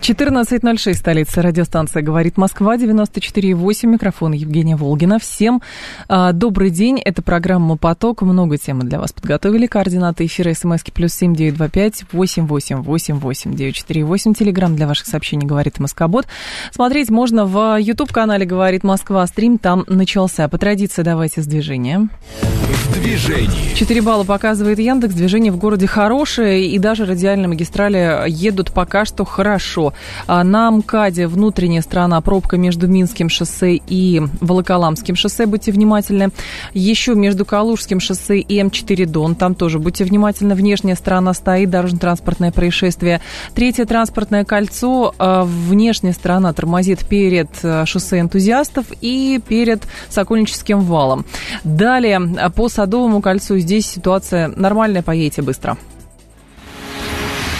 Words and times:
14.06, 0.00 0.94
столица 0.94 1.42
радиостанция 1.42 2.00
«Говорит 2.02 2.38
Москва», 2.38 2.76
94.8, 2.76 3.86
микрофон 3.86 4.32
Евгения 4.32 4.74
Волгина. 4.74 5.18
Всем 5.18 5.60
а, 6.08 6.32
добрый 6.32 6.70
день, 6.70 6.98
это 6.98 7.20
программа 7.20 7.76
«Поток», 7.76 8.22
много 8.22 8.56
темы 8.56 8.84
для 8.84 8.98
вас 8.98 9.12
подготовили. 9.12 9.66
Координаты 9.66 10.24
эфира 10.24 10.54
смски 10.54 10.90
плюс 10.90 11.12
семь 11.12 11.34
девять 11.34 11.56
два 11.56 11.68
пять 11.68 12.04
восемь 12.12 12.46
восемь 12.46 12.78
восемь 12.78 13.16
восемь 13.16 13.54
девять 13.54 13.74
четыре 13.74 14.04
восемь. 14.04 14.32
Телеграмм 14.32 14.74
для 14.74 14.86
ваших 14.86 15.06
сообщений 15.06 15.46
«Говорит 15.46 15.78
Москобот». 15.78 16.26
Смотреть 16.72 17.10
можно 17.10 17.44
в 17.44 17.76
YouTube-канале 17.78 18.46
«Говорит 18.46 18.82
Москва», 18.84 19.26
стрим 19.26 19.58
там 19.58 19.84
начался. 19.86 20.48
По 20.48 20.56
традиции 20.56 21.02
давайте 21.02 21.42
с 21.42 21.46
движения. 21.46 22.08
В 22.40 22.94
движении. 22.94 23.74
4 23.74 24.02
балла 24.02 24.24
показывает 24.24 24.78
Яндекс, 24.78 25.14
движение 25.14 25.52
в 25.52 25.58
городе 25.58 25.86
хорошее, 25.86 26.66
и 26.66 26.78
даже 26.78 27.04
радиальные 27.04 27.48
магистрали 27.48 28.24
едут 28.28 28.72
пока 28.72 29.04
что 29.04 29.24
хорошо. 29.24 29.89
А 30.26 30.44
на 30.44 30.70
МКАДе 30.70 31.26
внутренняя 31.26 31.82
сторона, 31.82 32.20
пробка 32.20 32.56
между 32.56 32.88
Минским 32.88 33.28
шоссе 33.28 33.76
и 33.76 34.22
Волоколамским 34.40 35.16
шоссе, 35.16 35.46
будьте 35.46 35.72
внимательны. 35.72 36.30
Еще 36.74 37.14
между 37.14 37.44
Калужским 37.44 38.00
шоссе 38.00 38.38
и 38.38 38.60
М4 38.60 39.06
Дон, 39.06 39.34
там 39.34 39.54
тоже 39.54 39.78
будьте 39.78 40.04
внимательны. 40.04 40.54
Внешняя 40.54 40.94
сторона 40.94 41.34
стоит, 41.34 41.70
дорожно-транспортное 41.70 42.52
происшествие. 42.52 43.20
Третье 43.54 43.84
транспортное 43.84 44.44
кольцо, 44.44 45.14
а, 45.18 45.44
внешняя 45.44 46.12
сторона 46.12 46.52
тормозит 46.52 47.06
перед 47.06 47.48
а, 47.62 47.86
шоссе 47.86 48.20
энтузиастов 48.20 48.86
и 49.00 49.40
перед 49.46 49.82
Сокольническим 50.08 50.80
валом. 50.80 51.24
Далее, 51.64 52.20
по 52.54 52.68
Садовому 52.68 53.20
кольцу 53.20 53.58
здесь 53.58 53.86
ситуация 53.86 54.48
нормальная, 54.56 55.02
поедете 55.02 55.42
быстро. 55.42 55.76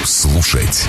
Слушать 0.04 0.88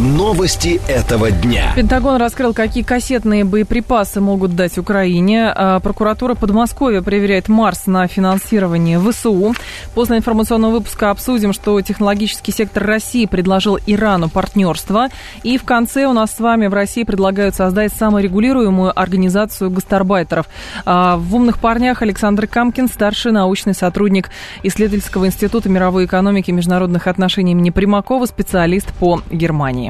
Новости 0.00 0.80
этого 0.88 1.30
дня. 1.30 1.74
Пентагон 1.76 2.16
раскрыл, 2.16 2.54
какие 2.54 2.82
кассетные 2.82 3.44
боеприпасы 3.44 4.22
могут 4.22 4.56
дать 4.56 4.78
Украине. 4.78 5.52
А, 5.54 5.78
прокуратура 5.78 6.34
Подмосковья 6.34 7.02
проверяет 7.02 7.50
Марс 7.50 7.86
на 7.86 8.06
финансирование 8.06 8.98
ВСУ. 8.98 9.54
После 9.94 10.16
информационного 10.16 10.72
выпуска 10.72 11.10
обсудим, 11.10 11.52
что 11.52 11.78
технологический 11.82 12.50
сектор 12.50 12.86
России 12.86 13.26
предложил 13.26 13.78
Ирану 13.86 14.30
партнерство. 14.30 15.08
И 15.42 15.58
в 15.58 15.64
конце 15.64 16.06
у 16.06 16.14
нас 16.14 16.34
с 16.34 16.40
вами 16.40 16.68
в 16.68 16.72
России 16.72 17.04
предлагают 17.04 17.54
создать 17.54 17.92
саморегулируемую 17.92 18.98
организацию 18.98 19.68
гастарбайтеров. 19.68 20.46
А, 20.86 21.18
в 21.18 21.34
«Умных 21.34 21.58
парнях» 21.58 22.00
Александр 22.00 22.46
Камкин, 22.46 22.88
старший 22.88 23.32
научный 23.32 23.74
сотрудник 23.74 24.30
исследовательского 24.62 25.26
института 25.26 25.68
мировой 25.68 26.06
экономики 26.06 26.48
и 26.48 26.54
международных 26.54 27.06
отношений 27.06 27.52
имени 27.52 27.68
Примакова, 27.68 28.24
специалист 28.24 28.90
по 28.94 29.20
Германии. 29.30 29.89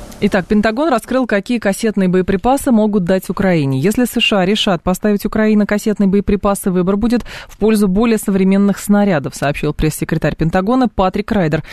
Итак, 0.23 0.45
Пентагон 0.45 0.89
раскрыл, 0.89 1.25
какие 1.25 1.57
кассетные 1.57 2.07
боеприпасы 2.07 2.71
могут 2.71 3.05
дать 3.05 3.27
Украине. 3.31 3.79
Если 3.79 4.05
США 4.05 4.45
решат 4.45 4.83
поставить 4.83 5.25
Украине 5.25 5.65
кассетные 5.65 6.05
боеприпасы, 6.07 6.69
выбор 6.69 6.95
будет 6.95 7.23
в 7.47 7.57
пользу 7.57 7.87
более 7.87 8.19
современных 8.19 8.77
снарядов, 8.77 9.35
сообщил 9.35 9.73
пресс-секретарь 9.73 10.35
Пентагона 10.35 10.87
Патрик 10.87 11.31
Райдер. 11.31 11.63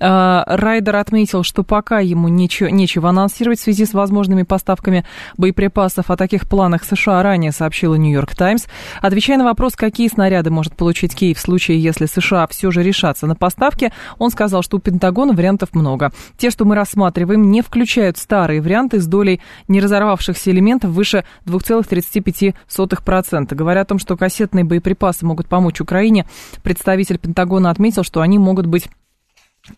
А, 0.00 0.42
Райдер 0.46 0.96
отметил, 0.96 1.42
что 1.42 1.64
пока 1.64 2.00
ему 2.00 2.28
нечего, 2.28 2.68
нечего 2.68 3.10
анонсировать 3.10 3.58
в 3.58 3.62
связи 3.62 3.84
с 3.84 3.92
возможными 3.92 4.42
поставками 4.42 5.04
боеприпасов. 5.36 6.10
О 6.10 6.16
таких 6.16 6.48
планах 6.48 6.84
США 6.84 7.22
ранее 7.22 7.52
сообщила 7.52 7.94
Нью-Йорк 7.96 8.34
Таймс. 8.34 8.68
Отвечая 9.02 9.36
на 9.36 9.44
вопрос, 9.44 9.76
какие 9.76 10.08
снаряды 10.08 10.48
может 10.48 10.74
получить 10.74 11.14
Киев 11.14 11.36
в 11.36 11.42
случае, 11.42 11.78
если 11.78 12.06
США 12.06 12.46
все 12.46 12.70
же 12.70 12.82
решатся 12.82 13.26
на 13.26 13.34
поставки, 13.34 13.92
он 14.16 14.30
сказал, 14.30 14.62
что 14.62 14.78
у 14.78 14.80
Пентагона 14.80 15.34
вариантов 15.34 15.74
много. 15.74 16.10
Те, 16.38 16.48
что 16.48 16.64
мы 16.64 16.74
рассматриваем, 16.74 17.50
не 17.50 17.60
включают 17.60 17.97
включают 17.98 18.16
старые 18.16 18.60
варианты 18.60 19.00
с 19.00 19.08
долей 19.08 19.40
неразорвавшихся 19.66 20.52
элементов 20.52 20.92
выше 20.92 21.24
2,35%. 21.46 23.54
Говоря 23.56 23.80
о 23.80 23.84
том, 23.84 23.98
что 23.98 24.16
кассетные 24.16 24.64
боеприпасы 24.64 25.26
могут 25.26 25.48
помочь 25.48 25.80
Украине, 25.80 26.26
представитель 26.62 27.18
Пентагона 27.18 27.70
отметил, 27.70 28.04
что 28.04 28.20
они 28.20 28.38
могут 28.38 28.66
быть 28.66 28.88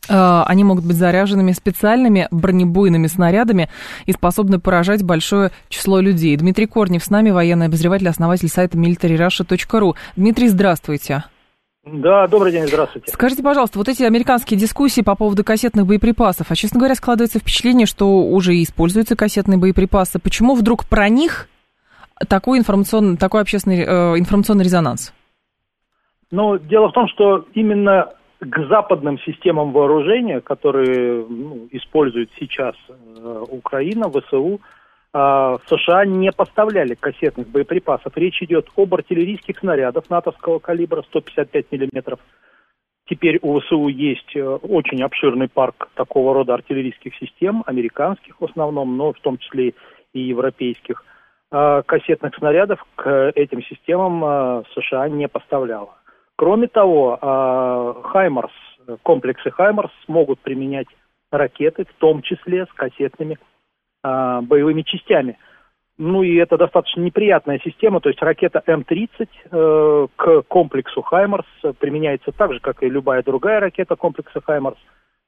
э, 0.09 0.43
они 0.47 0.65
могут 0.65 0.85
быть 0.85 0.97
заряженными 0.97 1.53
специальными 1.53 2.29
бронебойными 2.31 3.07
снарядами 3.07 3.71
и 4.05 4.13
способны 4.13 4.61
поражать 4.61 5.03
большое 5.03 5.51
число 5.71 6.01
людей. 6.01 6.37
Дмитрий 6.37 6.67
Корнев 6.67 7.03
с 7.03 7.09
нами, 7.09 7.31
военный 7.31 7.67
обозреватель, 7.67 8.11
основатель 8.11 8.49
сайта 8.49 8.77
militaryrussia.ru. 8.77 9.95
Дмитрий, 10.17 10.49
здравствуйте. 10.49 11.25
Да, 11.85 12.27
добрый 12.29 12.53
день, 12.53 12.67
здравствуйте. 12.67 13.11
Скажите, 13.11 13.43
пожалуйста, 13.43 13.79
вот 13.79 13.89
эти 13.89 14.03
американские 14.03 14.61
дискуссии 14.61 15.01
по 15.01 15.17
поводу 15.17 15.43
кассетных 15.45 15.87
боеприпасов, 15.87 16.51
а, 16.51 16.55
честно 16.55 16.79
говоря, 16.79 16.95
складывается 16.95 17.39
впечатление, 17.39 17.87
что 17.87 18.21
уже 18.23 18.53
используются 18.63 19.17
кассетные 19.17 19.59
боеприпасы. 19.59 20.19
Почему 20.19 20.55
вдруг 20.55 20.85
про 20.85 21.09
них 21.09 21.49
такой 22.29 22.59
информационный, 22.59 23.17
такой 23.17 23.41
общественный 23.41 23.81
э, 23.81 24.19
информационный 24.19 24.65
резонанс? 24.65 25.15
Ну, 26.31 26.59
дело 26.59 26.91
в 26.91 26.93
том, 26.93 27.09
что 27.09 27.47
именно 27.55 28.13
к 28.41 28.69
западным 28.69 29.19
системам 29.21 29.73
вооружения, 29.73 30.41
которые 30.41 31.25
ну, 31.27 31.67
использует 31.71 32.31
сейчас 32.39 32.75
э, 32.89 33.45
Украина, 33.49 34.11
ВСУ, 34.11 34.61
в 35.13 35.61
США 35.67 36.05
не 36.05 36.31
поставляли 36.31 36.95
кассетных 36.95 37.49
боеприпасов. 37.49 38.17
Речь 38.17 38.43
идет 38.43 38.69
об 38.77 38.95
артиллерийских 38.95 39.59
снарядах 39.59 40.09
натовского 40.09 40.61
калибра 40.61 41.03
155 41.03 41.73
миллиметров. 41.73 42.21
Теперь 43.11 43.41
у 43.43 43.59
ВСУ 43.59 43.89
есть 43.89 44.37
э, 44.37 44.41
очень 44.41 45.03
обширный 45.03 45.49
парк 45.49 45.89
такого 45.95 46.33
рода 46.33 46.55
артиллерийских 46.55 47.13
систем, 47.17 47.65
американских 47.67 48.41
в 48.41 48.45
основном, 48.45 48.97
но 48.97 49.13
в 49.13 49.19
том 49.19 49.37
числе 49.39 49.75
и 50.13 50.21
европейских. 50.21 51.05
А, 51.51 51.83
кассетных 51.83 52.37
снарядов 52.37 52.85
к 52.95 53.33
этим 53.35 53.65
системам 53.65 54.25
э, 54.25 54.63
США 54.75 55.09
не 55.09 55.27
поставляла. 55.27 55.97
Кроме 56.37 56.69
того, 56.69 57.19
а, 57.21 58.01
Хаймарс, 58.05 58.53
комплексы 59.03 59.51
Хаймарс 59.51 59.93
могут 60.07 60.39
применять 60.39 60.87
ракеты, 61.33 61.87
в 61.87 61.93
том 61.99 62.23
числе 62.23 62.67
с 62.67 62.73
кассетными 62.75 63.39
э, 64.03 64.41
боевыми 64.43 64.83
частями. 64.83 65.39
Ну 65.99 66.23
и 66.23 66.37
это 66.37 66.57
достаточно 66.57 67.03
неприятная 67.03 67.61
система, 67.63 68.01
то 68.01 68.09
есть 68.09 68.23
ракета 68.23 68.63
М-30 68.67 69.29
э, 69.51 70.07
к 70.17 70.43
комплексу 70.49 71.03
«Хаймарс» 71.03 71.47
применяется 71.79 72.33
так 72.33 72.55
же, 72.55 72.61
как 72.61 72.83
и 72.83 72.89
любая 72.89 73.23
другая 73.23 73.61
ракета 73.61 73.97
комплекса 73.97 74.41
«Хаймарс», 74.41 74.79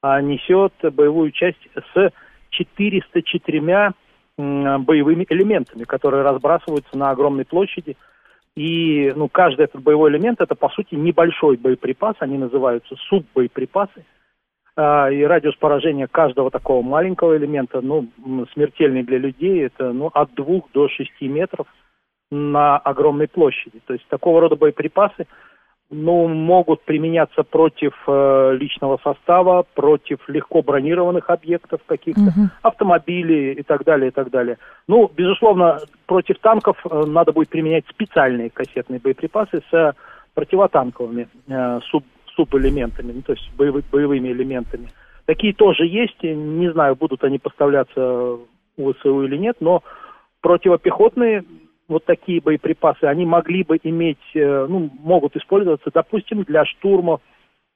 а 0.00 0.20
несет 0.22 0.72
боевую 0.80 1.30
часть 1.32 1.60
с 1.94 2.10
404 2.50 3.92
э, 4.38 4.78
боевыми 4.78 5.26
элементами, 5.28 5.84
которые 5.84 6.22
разбрасываются 6.22 6.96
на 6.96 7.10
огромной 7.10 7.44
площади. 7.44 7.96
И 8.56 9.12
ну, 9.16 9.28
каждый 9.28 9.64
этот 9.64 9.82
боевой 9.82 10.10
элемент 10.10 10.40
это, 10.40 10.54
по 10.54 10.68
сути, 10.70 10.94
небольшой 10.94 11.56
боеприпас, 11.56 12.16
они 12.20 12.38
называются 12.38 12.96
суббоеприпасы. 13.08 14.04
А, 14.74 15.10
и 15.10 15.22
радиус 15.22 15.54
поражения 15.56 16.06
каждого 16.06 16.50
такого 16.50 16.82
маленького 16.82 17.36
элемента, 17.36 17.80
ну, 17.80 18.08
смертельный 18.54 19.02
для 19.02 19.18
людей, 19.18 19.66
это 19.66 19.92
ну, 19.92 20.10
от 20.12 20.34
двух 20.34 20.70
до 20.72 20.88
шести 20.88 21.28
метров 21.28 21.66
на 22.30 22.78
огромной 22.78 23.28
площади. 23.28 23.80
То 23.86 23.92
есть 23.92 24.06
такого 24.08 24.40
рода 24.40 24.56
боеприпасы 24.56 25.26
ну, 25.90 26.26
могут 26.26 26.82
применяться 26.84 27.42
против 27.42 27.92
э, 28.06 28.56
личного 28.58 28.98
состава, 29.04 29.66
против 29.74 30.26
легко 30.26 30.62
бронированных 30.62 31.28
объектов 31.28 31.82
каких-то, 31.84 32.22
угу. 32.22 32.48
автомобилей 32.62 33.52
и 33.52 33.62
так 33.62 33.84
далее, 33.84 34.08
и 34.08 34.10
так 34.10 34.30
далее. 34.30 34.56
Ну, 34.88 35.10
безусловно, 35.14 35.80
против 36.06 36.38
танков 36.38 36.78
э, 36.90 37.04
надо 37.06 37.32
будет 37.32 37.50
применять 37.50 37.84
специальные 37.90 38.48
кассетные 38.48 39.00
боеприпасы 39.00 39.62
с 39.70 39.94
противотанковыми 40.32 41.28
э, 41.46 41.80
суб, 41.90 42.04
субэлементами, 42.36 43.12
ну, 43.12 43.22
то 43.22 43.32
есть 43.32 43.50
боевы, 43.56 43.82
боевыми 43.90 44.28
элементами. 44.28 44.88
Такие 45.26 45.52
тоже 45.52 45.86
есть, 45.86 46.22
не 46.22 46.70
знаю, 46.72 46.96
будут 46.96 47.24
они 47.24 47.38
поставляться 47.38 48.38
у 48.76 48.92
ВСУ 48.92 49.22
или 49.24 49.36
нет, 49.36 49.56
но 49.60 49.82
противопехотные 50.40 51.44
вот 51.88 52.04
такие 52.04 52.40
боеприпасы, 52.40 53.04
они 53.04 53.26
могли 53.26 53.64
бы 53.64 53.78
иметь, 53.82 54.18
э, 54.34 54.66
ну, 54.68 54.90
могут 55.00 55.36
использоваться, 55.36 55.90
допустим, 55.92 56.42
для 56.44 56.64
штурма 56.64 57.20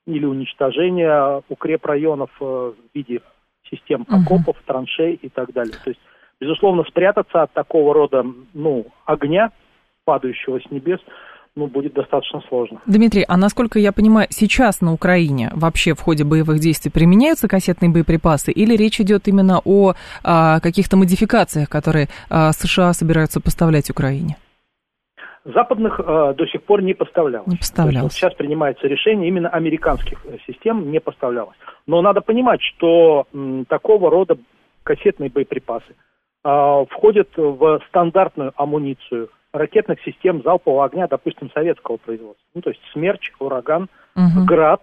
или 0.06 0.24
уничтожения 0.24 1.42
укрепрайонов 1.48 2.30
э, 2.40 2.44
в 2.44 2.74
виде 2.94 3.20
систем 3.70 4.06
окопов, 4.08 4.56
траншей 4.64 5.14
и 5.14 5.28
так 5.28 5.52
далее. 5.52 5.74
То 5.84 5.90
есть, 5.90 6.00
безусловно, 6.40 6.84
спрятаться 6.84 7.42
от 7.42 7.52
такого 7.52 7.92
рода 7.92 8.24
ну, 8.54 8.86
огня, 9.04 9.50
падающего 10.04 10.60
с 10.60 10.70
небес, 10.70 11.00
ну, 11.56 11.66
будет 11.66 11.94
достаточно 11.94 12.42
сложно. 12.48 12.80
Дмитрий, 12.86 13.24
а 13.26 13.36
насколько 13.36 13.78
я 13.78 13.90
понимаю, 13.92 14.28
сейчас 14.30 14.82
на 14.82 14.92
Украине 14.92 15.50
вообще 15.54 15.94
в 15.94 16.00
ходе 16.00 16.22
боевых 16.22 16.60
действий 16.60 16.90
применяются 16.90 17.48
кассетные 17.48 17.90
боеприпасы 17.90 18.52
или 18.52 18.76
речь 18.76 19.00
идет 19.00 19.26
именно 19.26 19.60
о 19.64 19.94
а, 20.22 20.60
каких-то 20.60 20.96
модификациях, 20.96 21.68
которые 21.70 22.08
а, 22.28 22.52
США 22.52 22.92
собираются 22.92 23.40
поставлять 23.40 23.90
Украине? 23.90 24.36
Западных 25.44 26.00
э, 26.00 26.34
до 26.36 26.46
сих 26.48 26.64
пор 26.64 26.82
не 26.82 26.92
поставлялось. 26.92 27.46
Не 27.46 27.56
поставлялось. 27.56 28.12
Сейчас 28.14 28.34
принимается 28.34 28.88
решение 28.88 29.28
именно 29.28 29.48
американских 29.48 30.18
э, 30.26 30.38
систем 30.44 30.90
не 30.90 30.98
поставлялось. 30.98 31.56
Но 31.86 32.02
надо 32.02 32.20
понимать, 32.20 32.60
что 32.60 33.28
м, 33.32 33.64
такого 33.66 34.10
рода 34.10 34.36
кассетные 34.82 35.30
боеприпасы 35.30 35.94
э, 36.44 36.84
входят 36.90 37.28
в 37.36 37.80
стандартную 37.88 38.52
амуницию 38.56 39.28
ракетных 39.56 40.00
систем 40.02 40.42
залпового 40.42 40.84
огня, 40.84 41.06
допустим, 41.06 41.50
советского 41.50 41.96
производства. 41.96 42.44
Ну, 42.54 42.62
то 42.62 42.70
есть 42.70 42.80
«Смерч», 42.92 43.32
«Ураган», 43.38 43.88
угу. 44.14 44.44
«Град». 44.46 44.82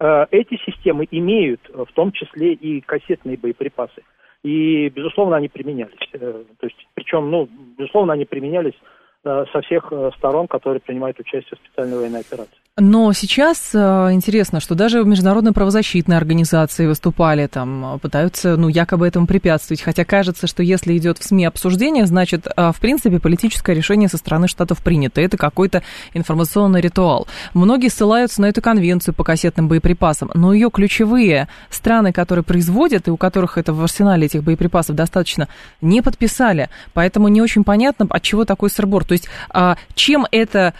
Э, 0.00 0.26
эти 0.30 0.56
системы 0.64 1.06
имеют 1.10 1.60
в 1.68 1.92
том 1.94 2.12
числе 2.12 2.52
и 2.52 2.80
кассетные 2.80 3.36
боеприпасы. 3.36 4.02
И, 4.42 4.88
безусловно, 4.90 5.36
они 5.36 5.48
применялись. 5.48 6.08
Э, 6.12 6.44
то 6.58 6.66
есть, 6.66 6.86
причем, 6.94 7.30
ну, 7.30 7.48
безусловно, 7.78 8.12
они 8.12 8.24
применялись 8.24 8.74
Э, 8.74 9.05
со 9.52 9.60
всех 9.62 9.88
э, 9.90 10.10
сторон, 10.16 10.46
которые 10.46 10.80
принимают 10.80 11.18
участие 11.18 11.56
в 11.56 11.66
специальной 11.66 11.98
военной 11.98 12.20
операции. 12.20 12.54
Но 12.78 13.12
сейчас 13.14 13.70
э, 13.74 13.78
интересно, 14.12 14.60
что 14.60 14.74
даже 14.74 15.02
международные 15.02 15.54
правозащитные 15.54 16.18
организации 16.18 16.86
выступали 16.86 17.46
там, 17.46 17.98
пытаются, 18.00 18.56
ну, 18.56 18.68
якобы 18.68 19.08
этому 19.08 19.26
препятствовать. 19.26 19.80
Хотя 19.80 20.04
кажется, 20.04 20.46
что 20.46 20.62
если 20.62 20.96
идет 20.96 21.16
в 21.18 21.24
СМИ 21.24 21.46
обсуждение, 21.46 22.04
значит, 22.04 22.46
в 22.56 22.76
принципе, 22.80 23.18
политическое 23.18 23.74
решение 23.74 24.08
со 24.08 24.18
стороны 24.18 24.46
Штатов 24.46 24.82
принято. 24.82 25.22
Это 25.22 25.38
какой-то 25.38 25.82
информационный 26.12 26.82
ритуал. 26.82 27.26
Многие 27.54 27.88
ссылаются 27.88 28.42
на 28.42 28.46
эту 28.46 28.60
конвенцию 28.60 29.14
по 29.14 29.24
кассетным 29.24 29.68
боеприпасам, 29.68 30.30
но 30.34 30.52
ее 30.52 30.70
ключевые 30.70 31.48
страны, 31.70 32.12
которые 32.12 32.44
производят 32.44 33.08
и 33.08 33.10
у 33.10 33.16
которых 33.16 33.56
это 33.56 33.72
в 33.72 33.82
арсенале 33.82 34.26
этих 34.26 34.44
боеприпасов 34.44 34.94
достаточно, 34.94 35.48
не 35.80 36.02
подписали. 36.02 36.68
Поэтому 36.92 37.28
не 37.28 37.40
очень 37.40 37.64
понятно, 37.64 38.06
от 38.10 38.22
чего 38.22 38.44
такой 38.44 38.68
сырбор. 38.68 39.04
То 39.04 39.12
есть, 39.16 39.28
а, 39.52 39.76
чем 39.94 40.24
эта, 40.30 40.74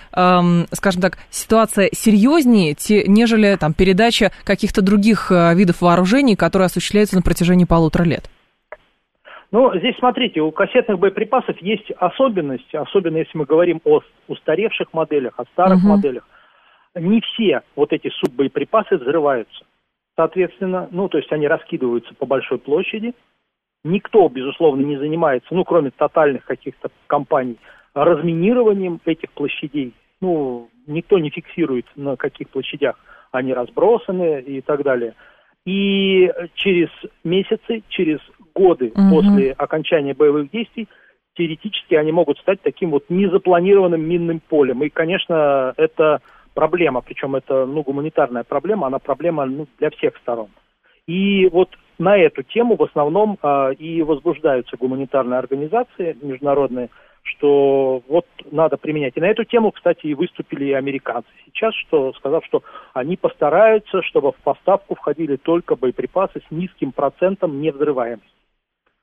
скажем 0.73 1.03
так, 1.03 1.19
ситуация 1.31 1.91
серьезнее, 1.93 2.75
нежели 3.07 3.57
там, 3.57 3.75
передача 3.75 4.31
каких-то 4.45 4.83
других 4.83 5.31
а, 5.31 5.55
видов 5.55 5.81
вооружений, 5.81 6.37
которые 6.37 6.67
осуществляются 6.67 7.17
на 7.17 7.23
протяжении 7.23 7.65
полутора 7.65 8.05
лет? 8.05 8.31
Ну, 9.53 9.77
здесь 9.79 9.97
смотрите, 9.99 10.41
у 10.41 10.51
кассетных 10.51 10.99
боеприпасов 10.99 11.57
есть 11.63 11.91
особенность, 11.99 12.75
особенно 12.75 13.19
если 13.19 13.39
мы 13.39 13.45
говорим 13.45 13.81
о 13.85 14.01
устаревших 14.29 14.93
моделях, 14.93 15.35
о 15.39 15.45
старых 15.53 15.79
угу. 15.79 15.89
моделях. 15.89 16.29
Не 16.95 17.21
все 17.21 17.63
вот 17.77 17.93
эти 17.93 18.11
суббоеприпасы 18.11 18.97
взрываются. 18.97 19.65
Соответственно, 20.17 20.89
ну, 20.91 21.09
то 21.09 21.19
есть 21.19 21.31
они 21.31 21.47
раскидываются 21.47 22.15
по 22.15 22.27
большой 22.27 22.59
площади. 22.59 23.15
Никто, 23.85 24.29
безусловно, 24.29 24.83
не 24.83 24.97
занимается, 24.97 25.55
ну, 25.55 25.65
кроме 25.65 25.91
тотальных 25.91 26.45
каких-то 26.45 26.89
компаний, 27.07 27.59
разминированием 28.05 29.01
этих 29.05 29.31
площадей. 29.33 29.95
Ну, 30.21 30.69
никто 30.87 31.19
не 31.19 31.31
фиксирует, 31.31 31.87
на 31.97 32.17
каких 32.17 32.49
площадях 32.51 32.97
они 33.33 33.53
разбросаны 33.53 34.41
и 34.41 34.61
так 34.61 34.83
далее. 34.83 35.15
И 35.65 36.31
через 36.55 36.89
месяцы, 37.25 37.83
через 37.89 38.21
годы 38.55 38.93
угу. 38.95 39.11
после 39.11 39.53
окончания 39.53 40.15
боевых 40.15 40.51
действий 40.51 40.89
теоретически 41.37 41.95
они 41.95 42.13
могут 42.13 42.39
стать 42.39 42.63
таким 42.63 42.91
вот 42.91 43.05
незапланированным 43.09 44.01
минным 44.01 44.41
полем. 44.41 44.83
И, 44.83 44.89
конечно, 44.89 45.75
это 45.77 46.21
проблема, 46.55 47.03
причем 47.03 47.37
это 47.37 47.67
ну, 47.67 47.83
гуманитарная 47.83 48.45
проблема, 48.45 48.87
она 48.87 48.99
проблема 48.99 49.45
ну, 49.45 49.67
для 49.79 49.91
всех 49.91 50.17
сторон. 50.19 50.49
И 51.07 51.49
вот 51.53 51.69
на 51.99 52.17
эту 52.17 52.43
тему 52.43 52.77
в 52.77 52.83
основном 52.83 53.39
а, 53.43 53.71
и 53.71 54.03
возбуждаются 54.03 54.77
гуманитарные 54.77 55.39
организации 55.39 56.17
международные, 56.21 56.91
что 57.27 58.03
вот 58.09 58.27
надо 58.51 58.77
применять. 58.77 59.17
И 59.17 59.21
на 59.21 59.27
эту 59.27 59.45
тему, 59.45 59.71
кстати, 59.73 60.07
и 60.07 60.15
выступили 60.15 60.67
и 60.67 60.73
американцы 60.73 61.29
сейчас, 61.47 61.75
что, 61.75 62.13
сказав, 62.15 62.45
что 62.45 62.63
они 62.95 63.17
постараются, 63.17 64.03
чтобы 64.03 64.33
в 64.33 64.37
поставку 64.37 64.95
входили 64.95 65.37
только 65.37 65.77
боеприпасы 65.77 66.41
с 66.41 66.51
низким 66.51 66.93
процентом 66.93 67.61
невзрываемости 67.61 68.37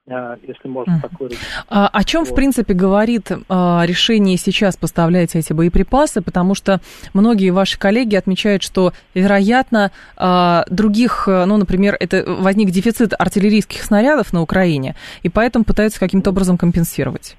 а, 0.10 0.38
если 0.46 0.68
можно 0.68 1.00
так 1.02 1.18
выразить. 1.20 1.40
А, 1.70 1.88
о 1.88 2.04
чем, 2.04 2.24
вот. 2.24 2.32
в 2.32 2.36
принципе, 2.36 2.74
говорит 2.74 3.32
а, 3.48 3.84
решение 3.86 4.38
сейчас 4.38 4.76
поставлять 4.76 5.36
эти 5.36 5.54
боеприпасы? 5.54 6.22
Потому 6.22 6.56
что 6.56 6.82
многие 7.14 7.52
ваши 7.52 7.80
коллеги 7.80 8.16
отмечают, 8.16 8.64
что, 8.64 8.94
вероятно, 9.14 9.92
а, 10.18 10.66
других, 10.70 11.24
ну, 11.28 11.58
например, 11.58 11.96
это 12.00 12.24
возник 12.28 12.70
дефицит 12.72 13.14
артиллерийских 13.18 13.82
снарядов 13.82 14.34
на 14.34 14.42
Украине, 14.42 14.96
и 15.22 15.30
поэтому 15.30 15.64
пытаются 15.64 16.00
каким-то 16.00 16.32
образом 16.32 16.58
компенсировать. 16.58 17.38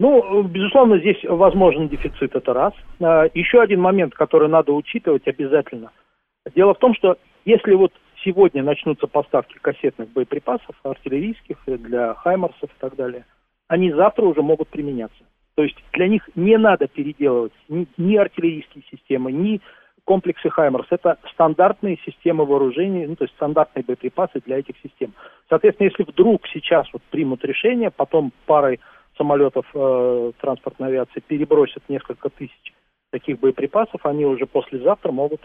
Ну, 0.00 0.42
безусловно, 0.44 0.98
здесь 0.98 1.22
возможен 1.24 1.88
дефицит, 1.88 2.34
это 2.34 2.54
раз. 2.54 2.72
А, 3.02 3.26
еще 3.34 3.60
один 3.60 3.82
момент, 3.82 4.14
который 4.14 4.48
надо 4.48 4.72
учитывать 4.72 5.28
обязательно. 5.28 5.92
Дело 6.54 6.72
в 6.72 6.78
том, 6.78 6.94
что 6.94 7.18
если 7.44 7.74
вот 7.74 7.92
сегодня 8.24 8.62
начнутся 8.62 9.06
поставки 9.06 9.58
кассетных 9.60 10.08
боеприпасов, 10.08 10.74
артиллерийских, 10.82 11.58
для 11.66 12.14
хаймарсов 12.14 12.70
и 12.70 12.80
так 12.80 12.96
далее, 12.96 13.26
они 13.68 13.92
завтра 13.92 14.24
уже 14.24 14.40
могут 14.40 14.68
применяться. 14.68 15.22
То 15.54 15.64
есть 15.64 15.76
для 15.92 16.08
них 16.08 16.26
не 16.34 16.56
надо 16.56 16.88
переделывать 16.88 17.52
ни, 17.68 17.86
ни 17.98 18.16
артиллерийские 18.16 18.82
системы, 18.90 19.30
ни 19.32 19.60
комплексы 20.06 20.48
Хаймарс. 20.48 20.86
Это 20.88 21.18
стандартные 21.34 21.98
системы 22.06 22.46
вооружений, 22.46 23.06
ну, 23.06 23.16
то 23.16 23.24
есть 23.24 23.34
стандартные 23.34 23.84
боеприпасы 23.86 24.40
для 24.46 24.60
этих 24.60 24.76
систем. 24.82 25.12
Соответственно, 25.50 25.88
если 25.88 26.04
вдруг 26.04 26.46
сейчас 26.48 26.86
вот 26.94 27.02
примут 27.10 27.44
решение, 27.44 27.90
потом 27.90 28.32
парой 28.46 28.80
самолетов 29.16 29.66
э, 29.74 30.32
транспортной 30.40 30.88
авиации 30.88 31.20
перебросят 31.20 31.82
несколько 31.88 32.28
тысяч 32.30 32.72
таких 33.10 33.40
боеприпасов, 33.40 34.04
они 34.06 34.24
уже 34.24 34.46
послезавтра 34.46 35.12
могут 35.12 35.40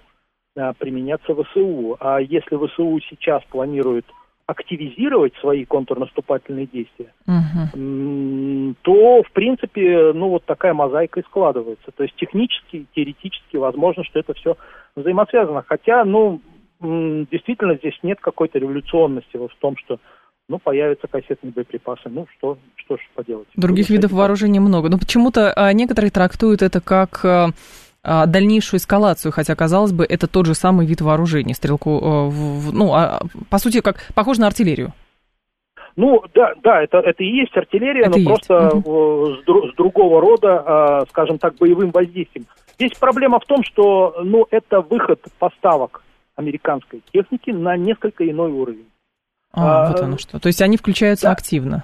э, 0.56 0.73
применяться 0.77 1.33
в 1.33 1.44
ВСУ. 1.44 1.97
А 2.00 2.19
если 2.19 2.56
ВСУ 2.56 3.00
сейчас 3.09 3.44
планирует 3.45 4.06
активизировать 4.47 5.33
свои 5.37 5.66
контрнаступательные 5.66 6.68
действия, 6.68 7.11
угу. 7.25 8.75
то, 8.83 9.23
в 9.23 9.31
принципе, 9.31 10.11
ну, 10.13 10.30
вот 10.30 10.45
такая 10.45 10.73
мозаика 10.73 11.19
и 11.19 11.23
складывается. 11.23 11.92
То 11.92 12.04
есть 12.04 12.16
технически, 12.16 12.85
теоретически 12.95 13.57
возможно, 13.57 14.04
что 14.04 14.19
это 14.19 14.33
все 14.35 14.56
взаимосвязано. 14.95 15.63
Хотя, 15.68 16.06
ну, 16.06 16.42
действительно, 16.80 17.75
здесь 17.75 17.97
нет 18.04 18.19
какой-то 18.21 18.59
революционности 18.59 19.37
вот 19.37 19.51
в 19.51 19.57
том, 19.57 19.78
что 19.78 19.99
ну, 20.47 20.59
появятся 20.59 21.07
кассетные 21.07 21.52
боеприпасы. 21.52 22.09
Ну, 22.09 22.28
что, 22.37 22.57
что 22.75 22.97
ж 22.97 22.99
поделать. 23.16 23.47
Других 23.56 23.90
видов 23.90 24.11
вооружения 24.11 24.59
много. 24.59 24.90
Но 24.90 24.97
почему-то 24.97 25.52
а, 25.54 25.73
некоторые 25.73 26.11
трактуют 26.11 26.61
это 26.61 26.81
как 26.81 27.25
а, 27.25 27.49
а, 28.04 28.28
дальнейшую 28.28 28.80
эскалацию, 28.80 29.31
хотя, 29.31 29.56
казалось 29.56 29.92
бы, 29.92 30.06
это 30.06 30.28
тот 30.28 30.45
же 30.45 30.54
самый 30.54 30.85
вид 30.85 31.02
вооружения, 31.02 31.56
стрелку, 31.56 31.99
а, 32.02 32.30
в, 32.30 32.73
ну, 32.73 32.94
а, 32.94 33.21
по 33.49 33.57
сути, 33.57 33.81
как 33.81 34.11
похож 34.14 34.37
на 34.37 34.45
артиллерию. 34.45 34.94
Ну, 35.95 36.21
да, 36.35 36.54
да, 36.61 36.83
это, 36.83 36.97
это 36.99 37.23
и 37.23 37.28
есть 37.28 37.56
артиллерия, 37.56 38.02
это 38.02 38.19
но 38.19 38.25
просто 38.25 38.68
угу. 38.78 39.37
с, 39.37 39.71
с 39.71 39.75
другого 39.78 40.19
рода, 40.19 41.06
скажем 41.09 41.40
так, 41.40 41.56
боевым 41.56 41.92
воздействием. 41.92 42.45
Здесь 42.75 42.92
проблема 42.99 43.40
в 43.40 43.45
том, 43.45 43.64
что, 43.64 44.14
ну, 44.21 44.45
это 44.52 44.81
выход 44.81 45.21
поставок 45.40 46.04
американской 46.35 47.02
техники 47.14 47.49
на 47.52 47.78
несколько 47.78 48.30
иной 48.30 48.52
уровень. 48.52 48.87
А, 49.56 49.85
а, 49.85 49.92
вот 49.92 50.02
оно 50.02 50.18
что. 50.18 50.40
То 50.40 50.47
есть 50.47 50.62
они 50.62 50.78
включаются 50.78 51.28
да. 51.28 51.33
активно. 51.33 51.83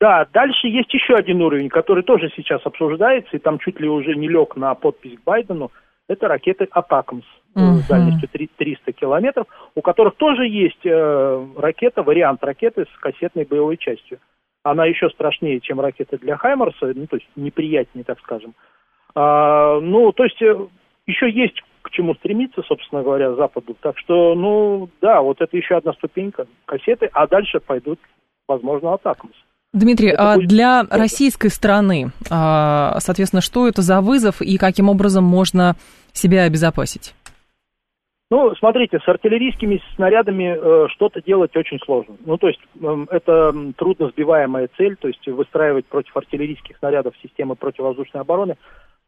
Да, 0.00 0.26
дальше 0.32 0.66
есть 0.66 0.92
еще 0.92 1.14
один 1.14 1.40
уровень, 1.42 1.68
который 1.68 2.02
тоже 2.02 2.30
сейчас 2.34 2.60
обсуждается, 2.64 3.36
и 3.36 3.38
там 3.38 3.58
чуть 3.60 3.78
ли 3.78 3.88
уже 3.88 4.16
не 4.16 4.28
лег 4.28 4.56
на 4.56 4.74
подпись 4.74 5.16
к 5.18 5.24
Байдену. 5.24 5.70
Это 6.08 6.26
ракеты 6.26 6.66
«Атакамс» 6.70 7.24
uh 7.54 7.74
с 7.74 7.86
дальностью 7.86 8.28
300 8.28 8.92
километров, 8.92 9.46
у 9.74 9.80
которых 9.80 10.16
тоже 10.16 10.46
есть 10.46 10.84
э, 10.84 11.46
ракета, 11.56 12.02
вариант 12.02 12.42
ракеты 12.42 12.86
с 12.92 13.00
кассетной 13.00 13.44
боевой 13.44 13.76
частью. 13.76 14.18
Она 14.64 14.86
еще 14.86 15.08
страшнее, 15.10 15.60
чем 15.60 15.80
ракеты 15.80 16.18
для 16.18 16.36
Хаймарса, 16.36 16.92
ну, 16.94 17.06
то 17.06 17.16
есть 17.16 17.28
неприятнее, 17.36 18.04
так 18.04 18.18
скажем. 18.20 18.54
А, 19.14 19.80
ну, 19.80 20.12
то 20.12 20.24
есть 20.24 20.40
э, 20.42 20.66
еще 21.06 21.30
есть 21.30 21.62
к 21.82 21.90
чему 21.90 22.14
стремиться, 22.14 22.62
собственно 22.62 23.02
говоря, 23.02 23.34
Западу. 23.34 23.76
Так 23.80 23.98
что, 23.98 24.34
ну, 24.34 24.88
да, 25.00 25.20
вот 25.20 25.40
это 25.40 25.56
еще 25.56 25.76
одна 25.76 25.92
ступенька 25.92 26.46
кассеты, 26.64 27.10
а 27.12 27.26
дальше 27.26 27.60
пойдут, 27.60 27.98
возможно, 28.48 28.94
атакам. 28.94 29.30
Дмитрий, 29.72 30.10
это 30.10 30.32
а 30.32 30.36
для 30.36 30.84
российской 30.90 31.48
страны, 31.48 32.12
а, 32.30 32.98
соответственно, 33.00 33.40
что 33.40 33.66
это 33.66 33.80
за 33.80 34.00
вызов 34.02 34.42
и 34.42 34.58
каким 34.58 34.90
образом 34.90 35.24
можно 35.24 35.76
себя 36.12 36.42
обезопасить? 36.42 37.14
Ну, 38.30 38.54
смотрите, 38.54 38.98
с 38.98 39.06
артиллерийскими 39.06 39.82
снарядами 39.94 40.56
э, 40.56 40.88
что-то 40.88 41.20
делать 41.20 41.54
очень 41.54 41.78
сложно. 41.80 42.16
Ну, 42.24 42.38
то 42.38 42.48
есть 42.48 42.60
э, 42.80 43.06
это 43.10 43.54
трудно 43.76 44.08
сбиваемая 44.08 44.70
цель, 44.78 44.96
то 44.96 45.08
есть 45.08 45.26
выстраивать 45.26 45.84
против 45.84 46.16
артиллерийских 46.16 46.78
снарядов 46.78 47.14
системы 47.22 47.56
противовоздушной 47.56 48.22
обороны, 48.22 48.56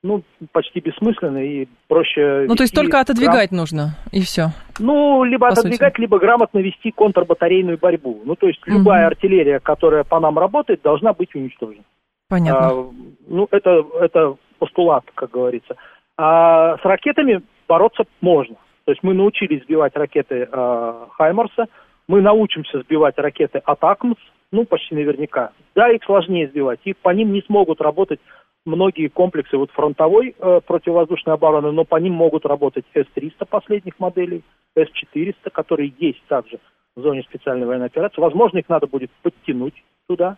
ну, 0.04 0.23
почти 0.52 0.80
бессмысленно 0.80 1.38
и 1.38 1.66
проще... 1.88 2.44
Ну, 2.46 2.54
то 2.54 2.62
есть 2.62 2.75
только 2.75 3.00
отодвигать 3.00 3.50
грам... 3.50 3.61
нужно, 3.61 3.96
и 4.12 4.20
все. 4.20 4.49
Ну, 4.78 5.25
либо 5.25 5.49
отодвигать, 5.49 5.94
сути. 5.94 6.02
либо 6.02 6.18
грамотно 6.18 6.58
вести 6.58 6.90
контрбатарейную 6.90 7.78
борьбу. 7.78 8.20
Ну, 8.25 8.37
то 8.37 8.46
есть 8.46 8.61
угу. 8.66 8.78
любая 8.78 9.06
артиллерия, 9.06 9.61
которая 9.61 10.04
по 10.04 10.20
нам 10.20 10.38
работает, 10.38 10.82
должна 10.82 11.14
быть 11.14 11.34
уничтожена. 11.34 11.82
Понятно. 12.28 12.68
А, 12.68 12.90
ну, 13.28 13.49
это, 13.50 13.82
это 13.99 14.37
постулат, 14.58 15.04
как 15.14 15.30
говорится. 15.30 15.76
А 16.18 16.76
с 16.76 16.84
ракетами 16.84 17.40
бороться 17.66 18.04
можно. 18.20 18.56
То 18.84 18.92
есть 18.92 19.02
мы 19.02 19.14
научились 19.14 19.62
сбивать 19.62 19.96
ракеты 19.96 20.46
э, 20.52 20.94
Хаймарса, 21.12 21.66
мы 22.08 22.20
научимся 22.20 22.82
сбивать 22.82 23.16
ракеты 23.16 23.62
Атакмс, 23.64 24.18
ну, 24.52 24.66
почти 24.66 24.94
наверняка. 24.94 25.52
Да, 25.75 25.88
их 25.88 26.04
сложнее 26.04 26.49
сбивать, 26.49 26.80
их 26.84 26.99
по 26.99 27.08
ним 27.08 27.32
не 27.32 27.40
смогут 27.40 27.80
работать 27.80 28.20
многие 28.64 29.09
комплексы 29.09 29.56
вот 29.56 29.71
фронтовой 29.71 30.35
э, 30.38 30.61
противовоздушной 30.66 31.35
обороны, 31.35 31.71
но 31.73 31.85
по 31.85 31.97
ним 31.97 32.14
могут 32.14 32.47
работать 32.47 32.85
С-300 32.94 33.47
последних 33.47 33.99
моделей, 33.99 34.42
С-400, 34.76 35.50
которые 35.50 35.92
есть 35.99 36.23
также 36.26 36.59
в 36.97 37.00
зоне 37.00 37.23
специальной 37.23 37.66
военной 37.66 37.87
операции. 37.87 38.21
Возможно, 38.21 38.59
их 38.59 38.68
надо 38.68 38.87
будет 38.87 39.11
подтянуть 39.23 39.75
туда, 40.06 40.37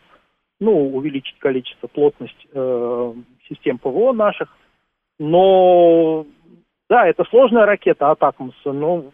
ну, 0.61 0.95
увеличить 0.95 1.39
количество, 1.39 1.87
плотность 1.87 2.47
э, 2.53 3.15
систем 3.49 3.79
ПВО 3.79 4.13
наших. 4.13 4.49
Но 5.19 6.27
да, 6.89 7.07
это 7.07 7.25
сложная 7.25 7.67
ракета 7.67 8.11
Атакмс, 8.11 8.55
но 8.65 9.07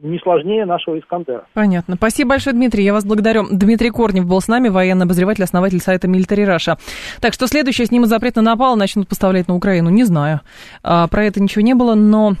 не 0.00 0.18
сложнее 0.18 0.64
нашего 0.64 0.98
Искандера. 0.98 1.46
Понятно. 1.54 1.96
Спасибо 1.96 2.30
большое, 2.30 2.54
Дмитрий. 2.54 2.84
Я 2.84 2.92
вас 2.92 3.04
благодарю. 3.04 3.46
Дмитрий 3.50 3.90
Корнев 3.90 4.26
был 4.26 4.40
с 4.40 4.48
нами, 4.48 4.68
военный 4.68 5.06
обозреватель, 5.06 5.44
основатель 5.44 5.80
сайта 5.80 6.06
Military 6.06 6.46
Russia. 6.46 6.78
Так 7.20 7.32
что 7.32 7.46
следующее, 7.46 7.86
снимут 7.86 8.08
запрет 8.08 8.36
на 8.36 8.42
напал, 8.42 8.76
начнут 8.76 9.08
поставлять 9.08 9.48
на 9.48 9.54
Украину. 9.54 9.90
Не 9.90 10.04
знаю. 10.04 10.40
А, 10.82 11.06
про 11.08 11.24
это 11.24 11.42
ничего 11.42 11.62
не 11.62 11.74
было, 11.74 11.94
но 11.94 12.34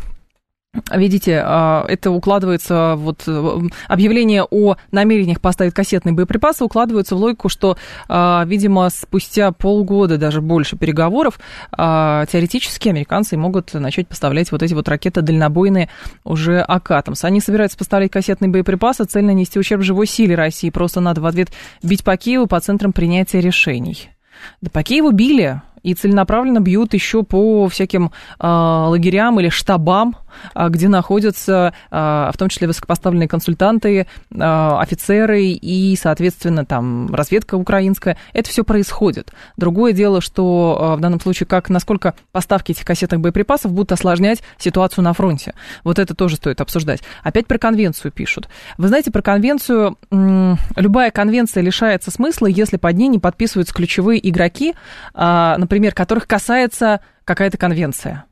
Видите, 0.92 1.42
а, 1.44 1.84
это 1.88 2.10
укладывается, 2.10 2.94
вот 2.96 3.24
э, 3.26 3.60
объявление 3.88 4.44
о 4.44 4.76
намерениях 4.92 5.40
поставить 5.40 5.74
кассетные 5.74 6.12
боеприпасы 6.12 6.64
укладывается 6.64 7.16
в 7.16 7.18
логику, 7.18 7.48
что, 7.48 7.76
а, 8.08 8.44
видимо, 8.46 8.88
спустя 8.90 9.52
полгода, 9.52 10.18
даже 10.18 10.40
больше 10.40 10.76
переговоров, 10.76 11.38
а, 11.72 12.26
теоретически 12.26 12.88
американцы 12.88 13.36
могут 13.36 13.74
начать 13.74 14.08
поставлять 14.08 14.52
вот 14.52 14.62
эти 14.62 14.74
вот 14.74 14.88
ракеты 14.88 15.22
дальнобойные 15.22 15.88
уже 16.24 16.60
Акатомс. 16.60 17.24
Они 17.24 17.40
собираются 17.40 17.78
поставлять 17.78 18.10
кассетные 18.10 18.50
боеприпасы, 18.50 19.04
цель 19.04 19.24
нанести 19.24 19.58
ущерб 19.58 19.82
живой 19.82 20.06
силе 20.06 20.34
России. 20.34 20.70
Просто 20.70 21.00
надо 21.00 21.20
в 21.20 21.26
ответ 21.26 21.50
бить 21.82 22.04
по 22.04 22.16
Киеву 22.16 22.46
по 22.46 22.60
центрам 22.60 22.92
принятия 22.92 23.40
решений. 23.40 24.10
Да 24.60 24.70
по 24.70 24.82
Киеву 24.82 25.10
били, 25.12 25.60
и 25.86 25.94
целенаправленно 25.94 26.58
бьют 26.58 26.94
еще 26.94 27.22
по 27.22 27.68
всяким 27.68 28.10
э, 28.40 28.46
лагерям 28.46 29.38
или 29.38 29.50
штабам, 29.50 30.16
э, 30.52 30.68
где 30.68 30.88
находятся 30.88 31.74
э, 31.92 31.96
в 31.96 32.36
том 32.36 32.48
числе 32.48 32.66
высокопоставленные 32.66 33.28
консультанты, 33.28 34.08
офицеры 34.36 35.44
и, 35.44 35.96
соответственно, 35.96 36.66
там 36.66 37.14
разведка 37.14 37.54
украинская. 37.54 38.18
Это 38.32 38.50
все 38.50 38.64
происходит. 38.64 39.32
Другое 39.56 39.92
дело, 39.92 40.20
что 40.20 40.96
в 40.98 41.00
данном 41.00 41.20
случае, 41.20 41.46
как 41.46 41.68
насколько 41.70 42.14
поставки 42.32 42.72
этих 42.72 42.84
кассетных 42.84 43.20
боеприпасов 43.20 43.72
будут 43.72 43.92
осложнять 43.92 44.42
ситуацию 44.58 45.04
на 45.04 45.12
фронте. 45.12 45.54
Вот 45.84 46.00
это 46.00 46.14
тоже 46.14 46.36
стоит 46.36 46.60
обсуждать. 46.60 47.02
Опять 47.22 47.46
про 47.46 47.58
конвенцию 47.58 48.10
пишут. 48.10 48.48
Вы 48.76 48.88
знаете, 48.88 49.12
про 49.12 49.22
конвенцию, 49.22 49.96
любая 50.10 51.12
конвенция 51.12 51.62
лишается 51.62 52.10
смысла, 52.10 52.46
если 52.46 52.76
под 52.76 52.96
ней 52.96 53.08
не 53.08 53.20
подписываются 53.20 53.74
ключевые 53.74 54.28
игроки, 54.28 54.74
например, 55.14 55.75
например, 55.76 55.94
которых 55.94 56.26
касается 56.26 57.00
какая-то 57.24 57.58
конвенция. 57.58 58.24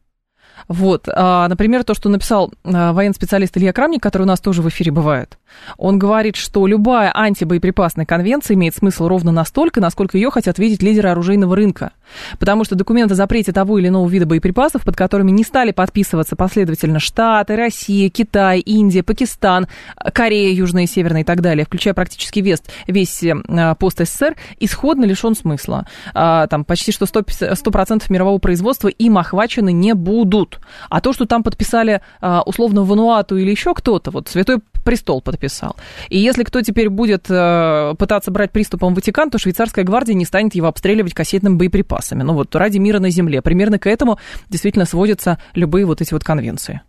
Вот, 0.67 1.09
а, 1.13 1.47
например, 1.49 1.85
то, 1.85 1.93
что 1.93 2.09
написал 2.09 2.55
а, 2.65 2.95
военный 2.95 3.15
специалист 3.15 3.55
Илья 3.59 3.75
Крамник, 3.75 4.03
который 4.03 4.23
у 4.23 4.27
нас 4.27 4.41
тоже 4.41 4.63
в 4.63 4.69
эфире 4.71 4.93
бывает. 4.93 5.39
Он 5.77 5.99
говорит, 5.99 6.37
что 6.37 6.67
любая 6.67 7.11
антибоеприпасная 7.15 8.07
конвенция 8.07 8.55
имеет 8.55 8.75
смысл 8.75 9.09
ровно 9.09 9.33
настолько, 9.33 9.81
насколько 9.81 10.17
ее 10.17 10.31
хотят 10.31 10.59
видеть 10.59 10.83
лидеры 10.83 11.09
оружейного 11.11 11.57
рынка. 11.57 11.93
Потому 12.39 12.65
что 12.65 12.75
документ 12.75 13.11
о 13.13 13.15
запрете 13.15 13.53
того 13.53 13.79
или 13.79 13.89
иного 13.89 14.09
вида 14.09 14.27
боеприпасов, 14.27 14.85
под 14.85 14.97
которыми 14.97 15.31
не 15.31 15.45
стали 15.45 15.73
подписываться 15.73 16.37
последовательно 16.37 17.01
Штаты, 17.01 17.57
Россия, 17.57 18.11
Китай, 18.11 18.61
Индия, 18.61 19.03
Пакистан, 19.03 19.69
Корея, 20.13 20.53
Южная 20.53 20.85
и 20.85 20.87
Северная 20.87 21.23
и 21.23 21.25
так 21.25 21.41
далее, 21.41 21.65
включая 21.65 21.95
практически 21.95 22.41
весь, 22.41 22.63
весь 22.87 23.25
а, 23.25 23.75
пост 23.75 23.99
СССР, 23.99 24.37
исходно 24.61 25.05
лишен 25.05 25.35
смысла. 25.35 25.87
Там 26.13 26.65
почти 26.65 26.93
что 26.93 27.07
100%, 27.07 27.53
100% 27.53 28.05
мирового 28.09 28.39
производства 28.39 28.89
им 28.89 29.19
охвачены 29.19 29.73
не 29.73 29.95
будут. 29.95 30.61
А 30.89 31.01
то, 31.01 31.13
что 31.13 31.27
там 31.27 31.43
подписали 31.43 32.01
а, 32.21 32.43
условно 32.43 32.83
Вануату 32.83 33.37
или 33.37 33.51
еще 33.51 33.75
кто-то, 33.75 34.11
вот 34.11 34.29
Святой 34.29 34.59
Престол 34.85 35.21
подписал. 35.23 35.77
И 36.11 36.19
если 36.19 36.45
кто 36.45 36.61
теперь 36.61 36.91
будет 36.91 37.27
э, 37.31 37.95
пытаться 37.99 38.31
брать 38.31 38.53
приступом 38.53 38.95
Ватикан, 38.95 39.31
то 39.31 39.39
швейцарская 39.39 39.85
гвардия 39.85 40.15
не 40.15 40.25
станет 40.25 40.55
его 40.55 40.69
обстреливать 40.69 41.15
кассетными 41.15 41.57
боеприпасами. 41.57 42.23
Ну 42.23 42.35
вот 42.35 42.55
ради 42.55 42.79
мира 42.79 43.01
на 43.01 43.11
земле. 43.11 43.43
Примерно 43.43 43.79
к 43.79 43.87
этому 43.87 44.19
действительно 44.49 44.85
сводятся 44.85 45.39
любые 45.55 45.87
вот 45.87 46.01
эти 46.01 46.13
вот 46.13 46.23
конвенции. 46.23 46.83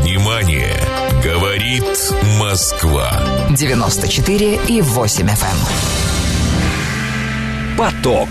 Внимание! 0.00 0.74
Говорит 1.22 1.84
Москва. 2.40 3.10
94 3.50 4.60
и 4.68 4.80
8 4.80 5.26
FM. 5.26 5.28
Эм. 5.28 5.58
Поток. 7.76 8.28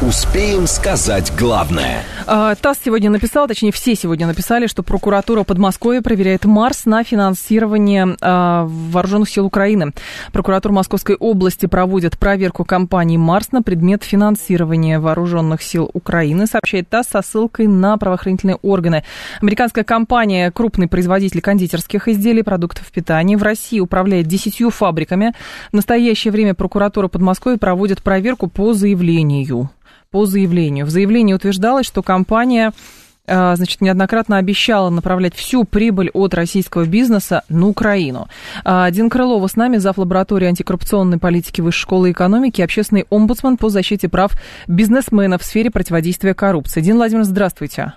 Успеем 0.00 0.66
сказать 0.66 1.32
главное. 1.38 2.04
А, 2.26 2.54
ТАСС 2.54 2.80
сегодня 2.84 3.10
написал, 3.10 3.48
точнее 3.48 3.72
все 3.72 3.94
сегодня 3.94 4.26
написали, 4.26 4.66
что 4.66 4.82
прокуратура 4.82 5.44
Подмосковья 5.44 6.02
проверяет 6.02 6.44
Марс 6.44 6.84
на 6.84 7.02
финансирование 7.04 8.16
а, 8.20 8.66
вооруженных 8.66 9.28
сил 9.28 9.46
Украины. 9.46 9.92
Прокуратура 10.32 10.72
Московской 10.72 11.16
области 11.16 11.66
проводит 11.66 12.18
проверку 12.18 12.64
компании 12.64 13.16
Марс 13.16 13.52
на 13.52 13.62
предмет 13.62 14.04
финансирования 14.04 14.98
вооруженных 14.98 15.62
сил 15.62 15.90
Украины, 15.92 16.46
сообщает 16.46 16.88
ТАСС 16.88 17.08
со 17.08 17.22
ссылкой 17.22 17.66
на 17.66 17.96
правоохранительные 17.96 18.56
органы. 18.62 19.04
Американская 19.40 19.84
компания, 19.84 20.50
крупный 20.50 20.88
производитель 20.88 21.40
кондитерских 21.40 22.08
изделий, 22.08 22.42
продуктов 22.42 22.90
питания 22.92 23.36
в 23.36 23.42
России, 23.42 23.80
управляет 23.80 24.26
десятью 24.26 24.70
фабриками. 24.70 25.32
В 25.70 25.74
настоящее 25.74 26.32
время 26.32 26.54
прокуратура 26.54 27.08
Подмосковья 27.08 27.58
проводит 27.58 28.02
проверку 28.02 28.48
по 28.48 28.74
заявлению 28.74 29.70
по 30.12 30.26
заявлению. 30.26 30.86
В 30.86 30.90
заявлении 30.90 31.34
утверждалось, 31.34 31.86
что 31.86 32.02
компания 32.02 32.72
э, 33.26 33.56
значит, 33.56 33.80
неоднократно 33.80 34.36
обещала 34.36 34.90
направлять 34.90 35.34
всю 35.34 35.64
прибыль 35.64 36.10
от 36.12 36.34
российского 36.34 36.84
бизнеса 36.84 37.42
на 37.48 37.66
Украину. 37.66 38.28
Э, 38.64 38.88
Дин 38.92 39.10
Крылова 39.10 39.48
с 39.48 39.56
нами, 39.56 39.78
зав. 39.78 39.98
лаборатории 39.98 40.46
антикоррупционной 40.46 41.18
политики 41.18 41.60
Высшей 41.60 41.80
школы 41.80 42.12
экономики, 42.12 42.60
общественный 42.60 43.06
омбудсман 43.10 43.56
по 43.56 43.70
защите 43.70 44.08
прав 44.08 44.32
бизнесменов 44.68 45.40
в 45.42 45.44
сфере 45.44 45.70
противодействия 45.70 46.34
коррупции. 46.34 46.82
Дин 46.82 46.96
Владимирович, 46.96 47.30
здравствуйте. 47.30 47.94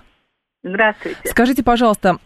Здравствуйте. 0.64 1.18
Скажите, 1.26 1.62
пожалуйста, 1.62 2.16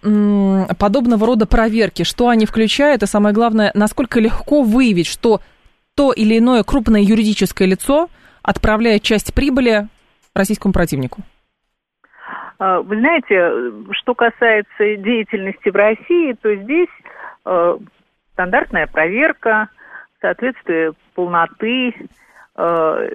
подобного 0.78 1.26
рода 1.26 1.44
проверки, 1.44 2.04
что 2.04 2.28
они 2.28 2.46
включают, 2.46 3.02
и 3.02 3.06
самое 3.06 3.34
главное, 3.34 3.70
насколько 3.74 4.18
легко 4.18 4.62
выявить, 4.62 5.08
что 5.08 5.42
то 5.94 6.12
или 6.12 6.38
иное 6.38 6.62
крупное 6.62 7.02
юридическое 7.02 7.66
лицо– 7.66 8.08
отправляя 8.42 8.98
часть 8.98 9.34
прибыли 9.34 9.88
российскому 10.34 10.72
противнику? 10.72 11.22
А, 12.58 12.80
вы 12.80 12.98
знаете, 12.98 13.52
что 13.92 14.14
касается 14.14 14.96
деятельности 14.96 15.68
в 15.68 15.74
России, 15.74 16.32
то 16.40 16.54
здесь 16.54 16.88
э, 17.46 17.78
стандартная 18.32 18.86
проверка, 18.86 19.68
соответствие 20.20 20.92
полноты, 21.14 21.94
э, 22.56 23.10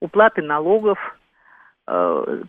уплаты 0.00 0.42
налогов– 0.42 0.98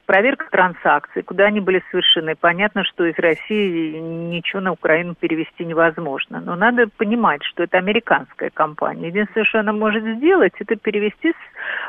проверка 0.06 0.46
транзакций, 0.52 1.24
куда 1.24 1.46
они 1.46 1.62
были 1.62 1.82
совершены. 1.90 2.36
Понятно, 2.36 2.84
что 2.84 3.06
из 3.06 3.18
России 3.18 3.98
ничего 3.98 4.62
на 4.62 4.72
Украину 4.74 5.16
перевести 5.16 5.66
невозможно. 5.66 6.42
Но 6.42 6.56
надо 6.56 6.88
понимать, 6.98 7.44
что 7.44 7.64
это 7.64 7.80
американская 7.80 8.52
компания. 8.52 9.08
Единственное, 9.08 9.46
что 9.46 9.60
она 9.62 9.74
может 9.74 10.04
сделать, 10.04 10.54
это 10.60 10.76
перевести 10.76 11.34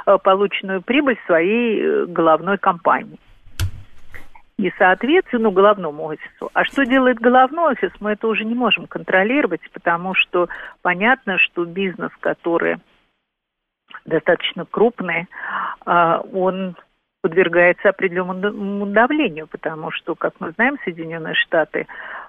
э, 0.06 0.18
полученную 0.22 0.80
прибыль 0.80 1.18
своей 1.26 1.82
э, 1.82 2.06
головной 2.06 2.56
компании. 2.56 3.18
И, 4.56 4.72
соответственно, 4.78 5.50
головному 5.50 6.04
офису. 6.04 6.50
А 6.54 6.64
что 6.64 6.86
делает 6.86 7.18
головной 7.18 7.72
офис, 7.72 7.90
мы 8.00 8.12
это 8.12 8.28
уже 8.28 8.44
не 8.44 8.54
можем 8.54 8.86
контролировать, 8.86 9.62
потому 9.72 10.14
что 10.14 10.48
понятно, 10.80 11.36
что 11.38 11.64
бизнес, 11.64 12.12
который 12.20 12.76
достаточно 14.06 14.64
крупный, 14.64 15.26
он 15.84 16.76
подвергается 17.22 17.88
определенному 17.88 18.86
давлению, 18.86 19.46
потому 19.46 19.90
что, 19.90 20.14
как 20.14 20.34
мы 20.40 20.50
знаем, 20.50 20.76
Соединенные 20.84 21.34
Штаты 21.34 21.86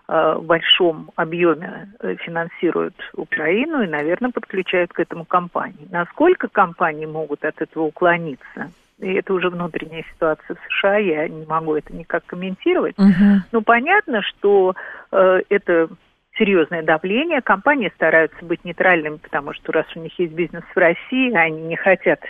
в 0.08 0.42
большом 0.42 1.12
объеме 1.16 1.90
финансируют 2.20 2.94
Украину 3.16 3.82
и, 3.82 3.88
наверное, 3.88 4.32
подключают 4.32 4.94
к 4.94 5.00
этому 5.00 5.26
компании. 5.26 5.88
Насколько 5.92 6.48
компании 6.48 7.06
могут 7.06 7.44
от 7.44 7.62
этого 7.62 7.84
уклониться? 7.84 8.72
И 9.00 9.14
это 9.14 9.34
уже 9.34 9.50
внутренняя 9.50 10.04
ситуация 10.14 10.56
в 10.56 10.60
США, 10.72 10.98
я 10.98 11.28
не 11.28 11.46
могу 11.46 11.76
это 11.76 11.94
никак 11.94 12.26
комментировать. 12.26 12.96
Uh-huh. 12.96 13.40
Но 13.52 13.62
понятно, 13.62 14.22
что 14.22 14.76
э, 15.12 15.42
это 15.50 15.90
серьезное 16.38 16.84
давление. 16.84 17.42
Компании 17.42 17.92
стараются 17.96 18.46
быть 18.46 18.64
нейтральными, 18.64 19.18
потому 19.18 19.54
что 19.54 19.72
раз 19.72 19.86
у 19.96 20.00
них 20.00 20.18
есть 20.20 20.34
бизнес 20.34 20.64
в 20.74 20.78
России, 20.78 21.34
они 21.34 21.62
не 21.64 21.76
хотят 21.76 22.22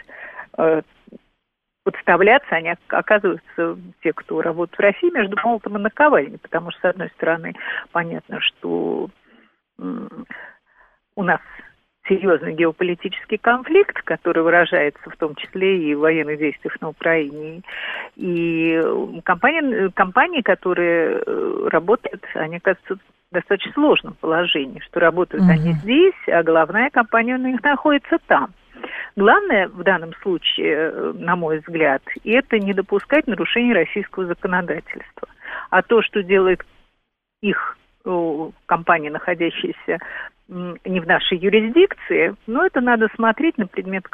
э, 0.57 0.81
подставляться, 1.83 2.55
они 2.55 2.73
оказываются, 2.87 3.77
те, 4.01 4.13
кто 4.13 4.41
работает 4.41 4.77
в 4.77 4.81
России, 4.81 5.13
между 5.13 5.37
молотом 5.43 5.77
и 5.77 5.81
наковальней, 5.81 6.37
потому 6.37 6.71
что, 6.71 6.81
с 6.81 6.91
одной 6.91 7.09
стороны, 7.09 7.53
понятно, 7.91 8.39
что 8.39 9.09
у 9.77 11.23
нас 11.23 11.39
серьезный 12.07 12.53
геополитический 12.53 13.37
конфликт, 13.37 14.01
который 14.03 14.43
выражается 14.43 15.09
в 15.09 15.15
том 15.17 15.35
числе 15.35 15.89
и 15.89 15.95
в 15.95 15.99
военных 15.99 16.37
действиях 16.37 16.79
на 16.81 16.89
Украине. 16.89 17.61
И 18.15 18.81
компании, 19.23 19.89
компании 19.89 20.41
которые 20.41 21.21
э, 21.25 21.67
работают, 21.71 22.23
они 22.35 22.57
оказываются 22.57 22.95
в 22.95 23.33
достаточно 23.33 23.71
сложном 23.73 24.15
положении, 24.19 24.81
что 24.81 24.99
работают 24.99 25.45
mm-hmm. 25.45 25.53
они 25.53 25.73
здесь, 25.73 26.27
а 26.27 26.43
главная 26.43 26.89
компания 26.89 27.35
у 27.35 27.39
них 27.39 27.63
находится 27.63 28.17
там. 28.27 28.53
Главное 29.15 29.67
в 29.67 29.83
данном 29.83 30.13
случае, 30.21 30.73
э, 30.73 31.13
на 31.15 31.35
мой 31.35 31.59
взгляд, 31.59 32.01
это 32.23 32.59
не 32.59 32.73
допускать 32.73 33.27
нарушений 33.27 33.73
российского 33.73 34.25
законодательства. 34.25 35.27
А 35.69 35.81
то, 35.81 36.01
что 36.01 36.23
делает 36.23 36.63
их 37.41 37.77
компания, 38.65 39.09
находящаяся 39.09 39.99
не 40.49 40.99
в 40.99 41.07
нашей 41.07 41.37
юрисдикции, 41.37 42.35
но 42.47 42.65
это 42.65 42.81
надо 42.81 43.07
смотреть 43.15 43.57
на 43.57 43.65
предмет 43.65 44.05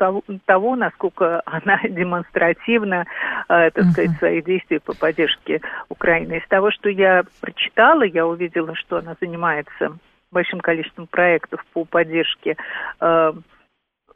того, 0.46 0.76
насколько 0.76 1.42
она 1.46 1.80
демонстративно, 1.90 3.06
э, 3.50 3.72
так 3.72 3.86
сказать, 3.86 4.18
свои 4.18 4.42
действия 4.42 4.80
по 4.80 4.96
поддержке 4.96 5.62
Украины. 5.90 6.38
Из 6.38 6.48
того, 6.48 6.72
что 6.72 6.90
я 6.90 7.24
прочитала, 7.42 8.04
я 8.04 8.28
увидела, 8.28 8.76
что 8.76 8.98
она 8.98 9.16
занимается 9.20 9.98
большим 10.32 10.60
количеством 10.60 11.08
проектов 11.08 11.66
по 11.74 11.84
поддержке 11.84 12.56
э, 13.02 13.34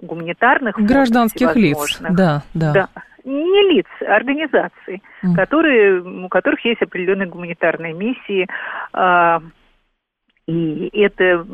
гуманитарных 0.06 0.76
гражданских 0.78 1.56
лиц, 1.56 2.00
да, 2.02 2.44
да. 2.54 2.72
да 2.74 2.90
не 3.26 3.74
лиц, 3.74 3.86
а 4.02 4.16
организаций, 4.16 5.02
mm. 5.24 5.36
которые, 5.36 6.02
у 6.02 6.28
которых 6.28 6.64
есть 6.66 6.82
определенные 6.82 7.28
гуманитарные 7.28 7.94
миссии. 7.94 8.48
Э, 8.94 9.40
и 10.46 10.90
это 10.94 11.46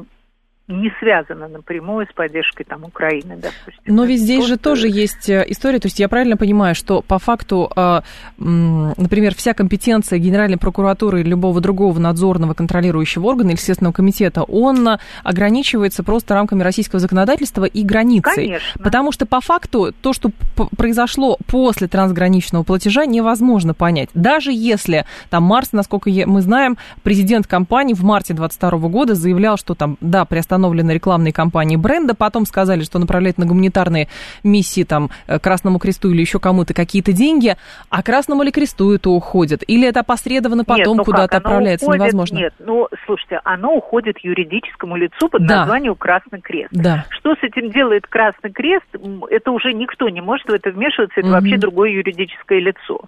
не 0.70 0.92
связано 1.00 1.48
напрямую 1.48 2.06
с 2.06 2.14
поддержкой 2.14 2.64
там 2.64 2.84
Украины, 2.84 3.38
допустим. 3.38 3.96
Но 3.96 4.06
ведь 4.06 4.22
здесь 4.22 4.46
Просто... 4.46 4.54
же 4.54 4.60
тоже 4.60 4.88
есть 4.88 5.28
э, 5.28 5.44
история, 5.48 5.80
то 5.80 5.88
есть 5.88 6.00
я 6.00 6.08
правильно 6.08 6.38
понимаю, 6.38 6.76
что 6.76 7.02
по 7.02 7.18
факту, 7.18 7.72
э, 7.76 8.02
например, 8.38 9.34
вся 9.34 9.56
компетенция 9.56 10.20
Генеральной 10.20 10.58
прокуратуры 10.58 11.22
или 11.22 11.30
любого 11.30 11.60
другого 11.60 11.98
надзорного 11.98 12.54
контролирующего 12.54 13.26
органа 13.26 13.50
или 13.50 13.58
Следственного 13.58 13.94
комитета, 13.94 14.44
он 14.44 14.88
ограничивается 15.24 16.04
просто 16.04 16.36
рамками 16.36 16.62
российского 16.62 17.00
законодательства 17.00 17.66
и 17.66 17.84
границей. 17.84 18.36
Конечно. 18.36 18.84
Потому 18.84 19.12
что 19.12 19.26
по 19.26 19.42
факту 19.42 19.92
то, 20.02 20.14
что 20.14 20.30
произошло 20.78 21.38
после 21.48 21.88
трансграничного 21.88 22.62
платежа, 22.62 23.08
невозможно 23.08 23.74
понять. 23.74 24.10
Даже 24.14 24.52
если 24.54 25.06
там 25.32 25.44
Марс, 25.44 25.72
насколько 25.72 26.12
мы 26.28 26.42
знаем, 26.42 26.78
президент 27.02 27.48
компании 27.48 27.96
в 27.96 28.04
марте 28.04 28.36
2022 28.36 28.90
года 28.90 29.16
заявлял, 29.16 29.58
что 29.58 29.74
там, 29.74 29.98
да, 30.00 30.26
приостановлено 30.26 30.59
установлены 30.60 30.92
рекламные 30.92 31.34
кампании 31.34 31.78
бренда, 31.78 32.14
потом 32.16 32.46
сказали, 32.46 32.84
что 32.84 33.00
направляют 33.00 33.38
на 33.38 33.46
гуманитарные 33.46 34.10
миссии 34.44 34.84
там 34.84 35.10
э, 35.28 35.40
Красному 35.40 35.80
Кресту 35.80 36.12
или 36.12 36.22
еще 36.22 36.40
кому-то 36.40 36.74
какие-то 36.74 37.14
деньги, 37.14 37.56
а 37.90 38.04
Красному 38.04 38.44
ли 38.44 38.52
Кресту 38.52 38.92
это 38.92 39.10
уходит? 39.10 39.64
Или 39.68 39.88
это 39.88 40.02
опосредованно 40.02 40.66
потом 40.66 40.98
ну 40.98 41.04
куда-то 41.06 41.38
отправляется? 41.38 41.86
Уходит, 41.86 42.02
Невозможно. 42.02 42.36
Нет, 42.36 42.54
ну, 42.60 42.88
слушайте, 43.06 43.40
оно 43.44 43.76
уходит 43.76 44.18
юридическому 44.20 44.98
лицу 44.98 45.30
под 45.30 45.46
да. 45.46 45.60
названием 45.60 45.96
Красный 45.96 46.42
Крест. 46.42 46.70
Да. 46.72 47.06
Что 47.10 47.36
с 47.36 47.40
этим 47.42 47.72
делает 47.72 48.06
Красный 48.08 48.52
Крест, 48.52 48.88
это 49.30 49.52
уже 49.52 49.74
никто 49.74 50.10
не 50.10 50.22
может 50.22 50.48
в 50.48 50.54
это 50.54 50.72
вмешиваться, 50.72 51.20
это 51.20 51.28
угу. 51.28 51.36
вообще 51.36 51.58
другое 51.58 51.92
юридическое 51.92 52.60
лицо. 52.60 53.02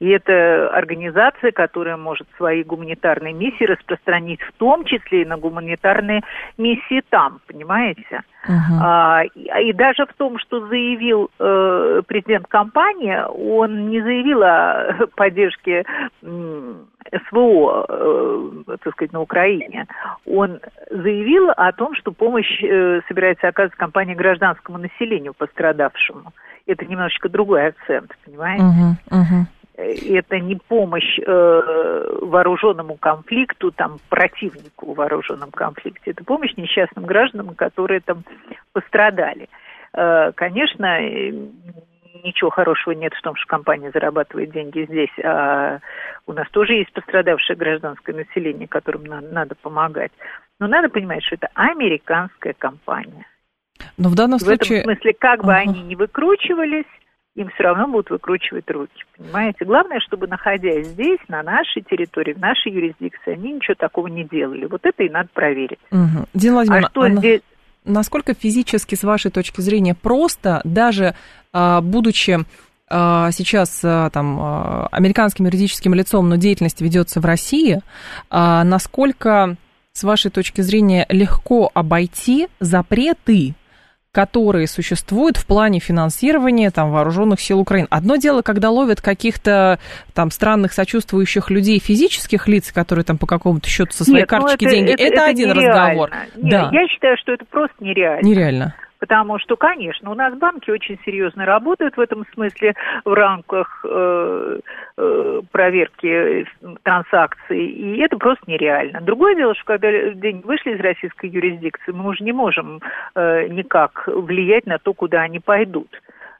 И 0.00 0.08
это 0.08 0.68
организация, 0.70 1.52
которая 1.52 1.96
может 1.96 2.26
свои 2.36 2.64
гуманитарные 2.64 3.32
миссии 3.32 3.64
распространить 3.64 4.40
в 4.42 4.52
том 4.54 4.84
числе 4.84 5.22
и 5.22 5.24
на 5.24 5.36
гуманитарные 5.36 6.22
миссии 6.58 7.02
там, 7.10 7.40
понимаете? 7.46 8.22
Uh-huh. 8.46 8.80
А, 8.82 9.22
и, 9.34 9.68
и 9.68 9.72
даже 9.72 10.04
в 10.06 10.12
том, 10.14 10.38
что 10.38 10.66
заявил 10.66 11.30
э, 11.38 12.02
президент 12.06 12.48
компании, 12.48 13.16
он 13.28 13.88
не 13.88 14.00
заявил 14.02 14.42
о 14.42 15.06
поддержке 15.14 15.84
э, 16.22 16.74
СВО, 17.28 17.86
э, 17.88 18.76
так 18.82 18.94
сказать, 18.94 19.12
на 19.12 19.20
Украине. 19.20 19.86
Он 20.26 20.60
заявил 20.90 21.50
о 21.50 21.72
том, 21.72 21.94
что 21.94 22.10
помощь 22.10 22.62
э, 22.62 23.00
собирается 23.06 23.46
оказывать 23.48 23.78
компания 23.78 24.16
гражданскому 24.16 24.78
населению 24.78 25.34
пострадавшему. 25.34 26.32
Это 26.66 26.84
немножечко 26.84 27.28
другой 27.28 27.68
акцент, 27.68 28.10
понимаете? 28.24 28.64
Uh-huh, 28.64 29.20
uh-huh 29.20 29.53
это 29.76 30.38
не 30.38 30.56
помощь 30.56 31.18
э, 31.18 32.18
вооруженному 32.22 32.96
конфликту, 32.96 33.72
там, 33.72 33.98
противнику 34.08 34.92
в 34.92 34.96
вооруженном 34.96 35.50
конфликте, 35.50 36.12
это 36.12 36.24
помощь 36.24 36.54
несчастным 36.56 37.06
гражданам, 37.06 37.54
которые 37.54 38.00
там 38.00 38.24
пострадали. 38.72 39.48
Э, 39.92 40.32
конечно, 40.32 41.00
ничего 42.22 42.50
хорошего 42.50 42.94
нет 42.94 43.12
в 43.14 43.22
том, 43.22 43.34
что 43.36 43.46
компания 43.46 43.90
зарабатывает 43.92 44.52
деньги 44.52 44.86
здесь, 44.86 45.24
а 45.24 45.80
у 46.26 46.32
нас 46.32 46.48
тоже 46.50 46.74
есть 46.74 46.92
пострадавшее 46.92 47.56
гражданское 47.56 48.12
население, 48.12 48.68
которым 48.68 49.04
надо, 49.04 49.28
надо 49.28 49.54
помогать. 49.56 50.12
Но 50.60 50.68
надо 50.68 50.88
понимать, 50.88 51.24
что 51.24 51.34
это 51.34 51.48
американская 51.54 52.54
компания. 52.56 53.26
Но 53.98 54.08
в 54.08 54.14
данном 54.14 54.38
в 54.38 54.42
случае... 54.42 54.78
В 54.78 54.82
этом 54.82 54.94
смысле, 54.94 55.12
как 55.18 55.44
бы 55.44 55.52
uh-huh. 55.52 55.62
они 55.68 55.82
ни 55.82 55.94
выкручивались, 55.96 56.86
им 57.34 57.48
все 57.48 57.64
равно 57.64 57.88
будут 57.88 58.10
выкручивать 58.10 58.70
руки, 58.70 59.04
понимаете? 59.16 59.64
Главное, 59.64 59.98
чтобы, 60.00 60.28
находясь 60.28 60.86
здесь, 60.86 61.18
на 61.28 61.42
нашей 61.42 61.82
территории, 61.82 62.32
в 62.32 62.38
нашей 62.38 62.70
юрисдикции, 62.72 63.32
они 63.32 63.54
ничего 63.54 63.74
такого 63.74 64.06
не 64.06 64.24
делали. 64.24 64.66
Вот 64.66 64.82
это 64.84 65.02
и 65.02 65.10
надо 65.10 65.28
проверить. 65.32 65.80
Угу. 65.90 66.26
Дина 66.32 66.54
Владимировна, 66.54 66.86
а 66.86 66.90
что 66.90 67.00
а 67.02 67.10
здесь... 67.10 67.40
насколько 67.84 68.34
физически, 68.34 68.94
с 68.94 69.02
вашей 69.02 69.32
точки 69.32 69.60
зрения, 69.60 69.94
просто, 69.94 70.60
даже 70.62 71.14
а, 71.52 71.80
будучи 71.80 72.38
а, 72.88 73.30
сейчас 73.32 73.80
там 73.80 74.88
американским 74.92 75.46
юридическим 75.46 75.92
лицом, 75.94 76.28
но 76.28 76.36
деятельность 76.36 76.80
ведется 76.80 77.20
в 77.20 77.24
России, 77.24 77.80
насколько, 78.30 79.56
с 79.92 80.04
вашей 80.04 80.30
точки 80.30 80.60
зрения, 80.60 81.04
легко 81.08 81.70
обойти 81.74 82.48
запреты 82.60 83.54
которые 84.14 84.68
существуют 84.68 85.36
в 85.36 85.44
плане 85.44 85.80
финансирования 85.80 86.70
там, 86.70 86.92
вооруженных 86.92 87.40
сил 87.40 87.58
Украины. 87.58 87.88
Одно 87.90 88.14
дело, 88.14 88.42
когда 88.42 88.70
ловят 88.70 89.00
каких-то 89.00 89.80
там 90.14 90.30
странных 90.30 90.72
сочувствующих 90.72 91.50
людей, 91.50 91.80
физических 91.80 92.46
лиц, 92.46 92.70
которые 92.72 93.04
там 93.04 93.18
по 93.18 93.26
какому-то 93.26 93.68
счету 93.68 93.90
со 93.92 94.04
своей 94.04 94.20
Нет, 94.20 94.30
ну 94.30 94.38
карточки 94.38 94.64
это, 94.64 94.74
деньги. 94.74 94.92
Это, 94.92 95.02
это, 95.02 95.14
это 95.14 95.24
один 95.26 95.48
нереально. 95.50 95.80
разговор. 95.80 96.10
Нет, 96.36 96.48
да. 96.48 96.70
Я 96.72 96.88
считаю, 96.88 97.16
что 97.20 97.32
это 97.32 97.44
просто 97.44 97.74
нереально. 97.80 98.26
Нереально. 98.26 98.74
Потому 99.04 99.38
что, 99.38 99.56
конечно, 99.56 100.10
у 100.10 100.14
нас 100.14 100.32
банки 100.38 100.70
очень 100.70 100.98
серьезно 101.04 101.44
работают 101.44 101.94
в 101.94 102.00
этом 102.00 102.24
смысле 102.32 102.72
в 103.04 103.12
рамках 103.12 103.84
э, 103.86 104.60
э, 104.96 105.40
проверки 105.52 106.46
транзакций, 106.84 107.66
и 107.66 107.98
это 107.98 108.16
просто 108.16 108.42
нереально. 108.46 109.02
Другое 109.02 109.34
дело, 109.34 109.54
что 109.56 109.64
когда 109.66 109.90
деньги 110.14 110.46
вышли 110.46 110.72
из 110.72 110.80
российской 110.80 111.28
юрисдикции, 111.28 111.92
мы 111.92 112.08
уже 112.08 112.24
не 112.24 112.32
можем 112.32 112.80
э, 113.14 113.46
никак 113.48 114.04
влиять 114.06 114.64
на 114.64 114.78
то, 114.78 114.94
куда 114.94 115.20
они 115.20 115.38
пойдут 115.38 115.90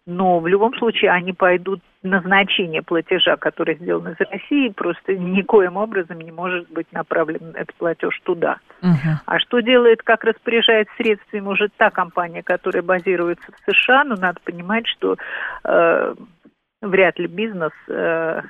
но 0.06 0.38
в 0.38 0.46
любом 0.46 0.74
случае 0.74 1.10
они 1.12 1.32
пойдут 1.32 1.80
назначение 2.04 2.82
платежа, 2.82 3.36
который 3.36 3.76
сделан 3.76 4.12
из 4.12 4.20
России, 4.30 4.68
просто 4.68 5.16
никоим 5.16 5.76
образом 5.76 6.20
не 6.20 6.30
может 6.30 6.70
быть 6.70 6.86
направлен 6.92 7.52
этот 7.54 7.74
платеж 7.74 8.20
туда. 8.24 8.58
Uh-huh. 8.82 9.16
А 9.24 9.38
что 9.38 9.60
делает, 9.60 10.02
как 10.02 10.22
распоряжает 10.22 10.88
средствами 10.96 11.48
уже 11.48 11.68
та 11.76 11.90
компания, 11.90 12.42
которая 12.42 12.82
базируется 12.82 13.50
в 13.50 13.72
США, 13.72 14.04
ну, 14.04 14.16
надо 14.16 14.38
понимать, 14.44 14.86
что 14.86 15.16
э, 15.64 16.14
вряд 16.82 17.18
ли 17.18 17.26
бизнес 17.26 17.72
э, 17.88 18.42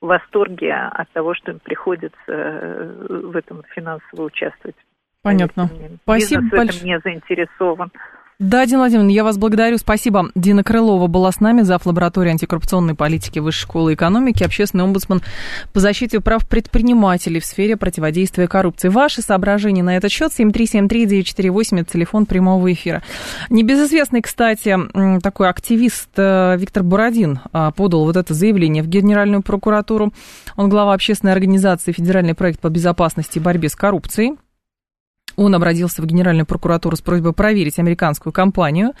в 0.00 0.06
восторге 0.06 0.74
от 0.74 1.10
того, 1.10 1.34
что 1.34 1.52
им 1.52 1.60
приходится 1.60 2.16
э, 2.26 3.06
в 3.08 3.34
этом 3.34 3.62
финансово 3.74 4.24
участвовать. 4.24 4.76
Понятно. 5.22 5.68
Спасибо 6.02 6.42
Бизнес 6.42 6.50
в 6.50 6.54
этом 6.54 6.86
не 6.86 7.00
заинтересован. 7.00 7.90
Да, 8.40 8.64
Дина 8.66 8.78
Владимировна, 8.78 9.10
я 9.10 9.24
вас 9.24 9.36
благодарю. 9.36 9.78
Спасибо. 9.78 10.30
Дина 10.36 10.62
Крылова 10.62 11.08
была 11.08 11.32
с 11.32 11.40
нами, 11.40 11.62
зав. 11.62 11.84
лаборатории 11.86 12.30
антикоррупционной 12.30 12.94
политики 12.94 13.40
Высшей 13.40 13.62
школы 13.62 13.94
экономики, 13.94 14.44
общественный 14.44 14.84
омбудсман 14.84 15.22
по 15.72 15.80
защите 15.80 16.20
прав 16.20 16.48
предпринимателей 16.48 17.40
в 17.40 17.44
сфере 17.44 17.76
противодействия 17.76 18.46
коррупции. 18.46 18.90
Ваши 18.90 19.22
соображения 19.22 19.82
на 19.82 19.96
этот 19.96 20.12
счет 20.12 20.30
7373948, 20.38 21.80
это 21.80 21.92
телефон 21.92 22.26
прямого 22.26 22.72
эфира. 22.72 23.02
Небезызвестный, 23.50 24.22
кстати, 24.22 24.78
такой 25.20 25.48
активист 25.48 26.10
э, 26.14 26.56
Виктор 26.58 26.84
Бородин 26.84 27.40
э, 27.52 27.72
подал 27.74 28.04
вот 28.04 28.16
это 28.16 28.34
заявление 28.34 28.84
в 28.84 28.86
Генеральную 28.86 29.42
прокуратуру. 29.42 30.12
Он 30.54 30.68
глава 30.68 30.94
общественной 30.94 31.32
организации 31.32 31.90
«Федеральный 31.90 32.34
проект 32.34 32.60
по 32.60 32.68
безопасности 32.68 33.38
и 33.38 33.40
борьбе 33.40 33.68
с 33.68 33.74
коррупцией». 33.74 34.36
Он 35.38 35.54
обратился 35.54 36.02
в 36.02 36.06
Генеральную 36.06 36.46
прокуратуру 36.46 36.96
с 36.96 37.00
просьбой 37.00 37.32
проверить 37.32 37.78
американскую 37.78 38.32
компанию 38.32 38.94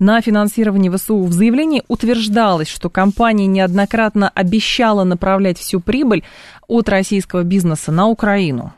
на 0.00 0.20
финансирование 0.20 0.90
ВСУ. 0.90 1.22
В 1.22 1.32
заявлении 1.32 1.84
утверждалось, 1.86 2.66
что 2.66 2.90
компания 2.90 3.46
неоднократно 3.46 4.28
обещала 4.28 5.04
направлять 5.04 5.56
всю 5.56 5.78
прибыль 5.78 6.24
от 6.66 6.88
российского 6.88 7.44
бизнеса 7.44 7.92
на 7.92 8.08
Украину. 8.08 8.74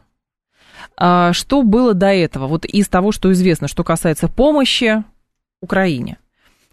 А 0.98 1.32
что 1.32 1.62
было 1.62 1.94
до 1.94 2.08
этого? 2.08 2.48
Вот 2.48 2.66
из 2.66 2.86
того, 2.86 3.12
что 3.12 3.32
известно, 3.32 3.66
что 3.66 3.82
касается 3.82 4.28
помощи 4.28 5.02
Украине. 5.62 6.18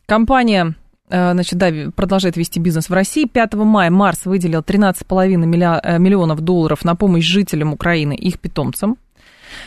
Компания 0.05 0.75
э, 1.09 1.31
значит, 1.31 1.57
да, 1.57 1.71
продолжает 1.95 2.35
вести 2.35 2.59
бизнес 2.59 2.89
в 2.89 2.93
России. 2.93 3.23
5 3.25 3.53
мая 3.53 3.89
Марс 3.89 4.25
выделил 4.25 4.59
13,5 4.59 5.81
э, 5.83 5.99
миллионов 5.99 6.41
долларов 6.41 6.83
на 6.83 6.97
помощь 6.97 7.23
жителям 7.23 7.71
Украины 7.71 8.13
и 8.13 8.27
их 8.27 8.39
питомцам. 8.39 8.97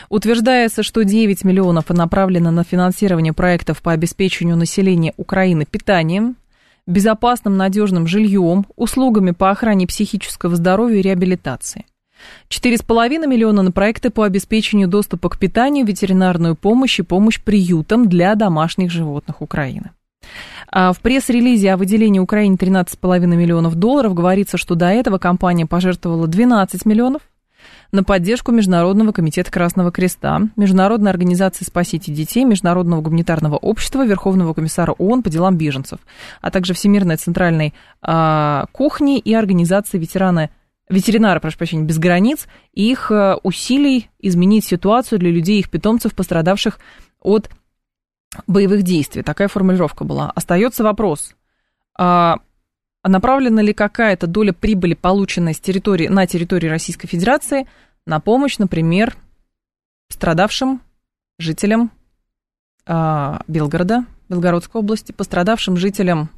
Утверждается, 0.09 0.83
что 0.83 1.03
9 1.03 1.43
миллионов 1.43 1.89
направлено 1.89 2.51
на 2.51 2.63
финансирование 2.63 3.33
проектов 3.33 3.81
по 3.81 3.91
обеспечению 3.91 4.57
населения 4.57 5.13
Украины 5.17 5.65
питанием, 5.65 6.35
безопасным 6.85 7.57
надежным 7.57 8.07
жильем, 8.07 8.65
услугами 8.75 9.31
по 9.31 9.51
охране 9.51 9.87
психического 9.87 10.55
здоровья 10.55 10.99
и 10.99 11.03
реабилитации. 11.03 11.85
4,5 12.49 13.27
миллиона 13.27 13.61
на 13.61 13.71
проекты 13.71 14.09
по 14.09 14.23
обеспечению 14.23 14.87
доступа 14.87 15.29
к 15.29 15.37
питанию, 15.37 15.85
ветеринарную 15.85 16.55
помощь 16.55 16.99
и 16.99 17.03
помощь 17.03 17.39
приютам 17.41 18.09
для 18.09 18.35
домашних 18.35 18.91
животных 18.91 19.41
Украины. 19.41 19.91
А 20.69 20.91
в 20.93 20.99
пресс-релизе 20.99 21.71
о 21.71 21.77
выделении 21.77 22.19
Украине 22.19 22.55
13,5 22.55 23.25
миллионов 23.27 23.75
долларов 23.75 24.13
говорится, 24.13 24.57
что 24.57 24.75
до 24.75 24.87
этого 24.87 25.17
компания 25.17 25.65
пожертвовала 25.65 26.27
12 26.27 26.85
миллионов, 26.85 27.21
на 27.91 28.03
поддержку 28.03 28.51
Международного 28.51 29.11
комитета 29.11 29.51
Красного 29.51 29.91
Креста, 29.91 30.41
Международной 30.55 31.11
организации 31.11 31.65
«Спасите 31.65 32.11
детей», 32.11 32.43
Международного 32.43 33.01
гуманитарного 33.01 33.55
общества, 33.55 34.05
Верховного 34.05 34.53
комиссара 34.53 34.91
ООН 34.91 35.23
по 35.23 35.29
делам 35.29 35.57
беженцев, 35.57 35.99
а 36.41 36.51
также 36.51 36.73
Всемирной 36.73 37.17
центральной 37.17 37.73
э, 38.01 38.63
кухни 38.71 39.19
и 39.19 39.33
организации 39.33 39.97
ветераны 39.97 40.49
ветеринары, 40.89 41.39
прошу 41.39 41.57
прощения, 41.57 41.83
без 41.83 41.97
границ, 41.99 42.47
и 42.73 42.89
их 42.89 43.11
э, 43.11 43.35
усилий 43.43 44.09
изменить 44.19 44.65
ситуацию 44.65 45.19
для 45.19 45.31
людей 45.31 45.57
и 45.57 45.59
их 45.59 45.69
питомцев, 45.69 46.15
пострадавших 46.15 46.79
от 47.21 47.49
боевых 48.45 48.83
действий. 48.83 49.23
Такая 49.23 49.47
формулировка 49.47 50.03
была. 50.03 50.31
Остается 50.31 50.83
вопрос, 50.83 51.35
а 51.97 52.37
направлена 53.03 53.61
ли 53.61 53.73
какая-то 53.73 54.27
доля 54.27 54.53
прибыли, 54.53 54.93
полученной 54.93 55.53
с 55.53 55.59
территории, 55.59 56.07
на 56.07 56.27
территории 56.27 56.67
Российской 56.67 57.07
Федерации, 57.07 57.67
на 58.05 58.19
помощь, 58.19 58.57
например, 58.57 59.17
пострадавшим 60.07 60.81
жителям 61.39 61.91
э, 62.85 63.39
Белгорода, 63.47 64.05
Белгородской 64.29 64.81
области, 64.81 65.11
пострадавшим 65.11 65.77
жителям 65.77 66.29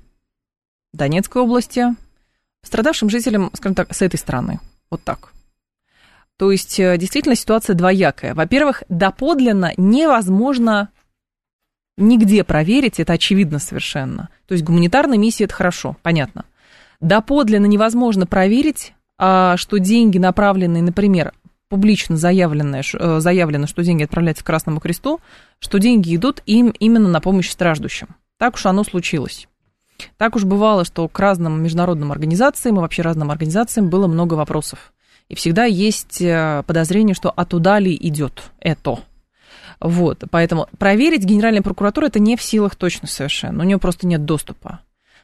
Донецкой 0.93 1.43
области, 1.43 1.86
пострадавшим 2.62 3.10
жителям, 3.10 3.52
скажем 3.54 3.76
так, 3.76 3.93
с 3.93 4.02
этой 4.02 4.17
стороны. 4.17 4.60
Вот 4.89 5.04
так. 5.04 5.34
То 6.38 6.52
есть, 6.52 6.80
э, 6.80 6.98
действительно, 6.98 7.36
ситуация 7.36 7.76
двоякая. 7.76 8.34
Во-первых, 8.34 8.84
доподлинно 8.89 9.74
невозможно 9.78 10.89
нигде 12.00 12.44
проверить, 12.44 13.00
это 13.00 13.14
очевидно 13.14 13.60
совершенно. 13.60 14.30
То 14.48 14.54
есть, 14.54 14.64
гуманитарная 14.64 15.18
миссия– 15.18 15.44
это 15.46 15.54
хорошо, 15.54 15.98
понятно. 16.02 16.46
Доподлинно 17.00 17.66
невозможно 17.66 18.26
проверить, 18.26 18.94
а, 19.18 19.58
что 19.58 19.78
деньги, 19.78 20.18
направленные, 20.18 20.84
например, 20.84 21.34
публично 21.70 22.18
заявленное, 22.18 22.84
э, 22.94 23.20
заявлено, 23.20 23.68
что 23.68 23.84
деньги 23.84 24.04
отправляются 24.04 24.44
к 24.44 24.48
Красному 24.48 24.80
Кресту, 24.80 25.22
что 25.60 25.78
деньги 25.78 26.16
идут 26.16 26.42
им 26.46 26.74
именно 26.80 27.08
на 27.08 27.22
помощь 27.22 27.50
страждущим. 27.50 28.16
Так 28.38 28.56
уж 28.56 28.66
оно 28.66 28.84
случилось. 28.84 29.48
Так 30.18 30.36
уж 30.36 30.46
бывало, 30.46 30.84
что 30.86 31.08
к 31.08 31.20
разным 31.20 31.62
международным 31.62 32.12
организациям 32.12 32.78
и 32.78 32.80
вообще 32.80 33.02
разным 33.02 33.32
организациям 33.32 33.90
было 33.90 34.08
много 34.08 34.34
вопросов. 34.34 34.94
И 35.28 35.36
всегда 35.36 35.66
есть 35.66 36.22
э, 36.22 36.64
подозрение, 36.66 37.14
что 37.14 37.30
а 37.30 37.46
туда 37.46 37.80
ли 37.80 37.96
идет 37.96 38.52
это. 38.60 39.00
Вот, 39.80 40.24
поэтому 40.30 40.68
проверить 40.78 41.24
Генеральная 41.24 41.62
прокуратура 41.62 42.08
это 42.08 42.20
не 42.20 42.36
в 42.36 42.42
силах 42.42 42.76
точно 42.76 43.08
совершенно, 43.08 43.63
у 43.63 43.65
нее 43.65 43.78
просто 43.78 44.08
нет 44.08 44.26
доступа. 44.26 44.82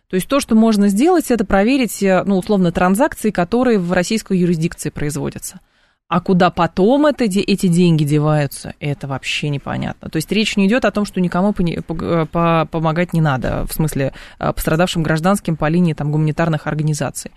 То 0.10 0.16
есть 0.16 0.28
то, 0.28 0.40
что 0.40 0.56
можно 0.56 0.88
сделать, 0.88 1.32
это 1.32 1.46
проверить, 1.46 2.02
э, 2.04 2.24
ну, 2.26 2.38
условно, 2.38 2.72
транзакции, 2.72 3.32
которые 3.32 3.80
в 3.80 3.92
российской 3.92 4.38
юрисдикции 4.38 4.90
производятся. 4.90 5.60
А 6.08 6.22
куда 6.22 6.52
потом 6.52 7.08
это, 7.08 7.24
эти 7.24 7.68
деньги 7.68 8.04
деваются, 8.04 8.76
это 8.80 9.08
вообще 9.08 9.50
непонятно. 9.50 10.08
То 10.08 10.18
есть 10.18 10.32
речь 10.32 10.56
не 10.56 10.68
идет 10.68 10.86
о 10.86 10.92
том, 10.92 11.04
что 11.04 11.20
никому 11.20 11.56
э, 11.58 12.26
помогать 12.68 13.14
не 13.14 13.22
надо, 13.22 13.66
в 13.66 13.74
смысле 13.74 14.14
э, 14.38 14.54
пострадавшим 14.54 15.02
гражданским 15.02 15.56
по 15.56 15.68
линии 15.68 15.94
там, 15.94 16.12
гуманитарных 16.12 16.68
организаций. 16.68 17.32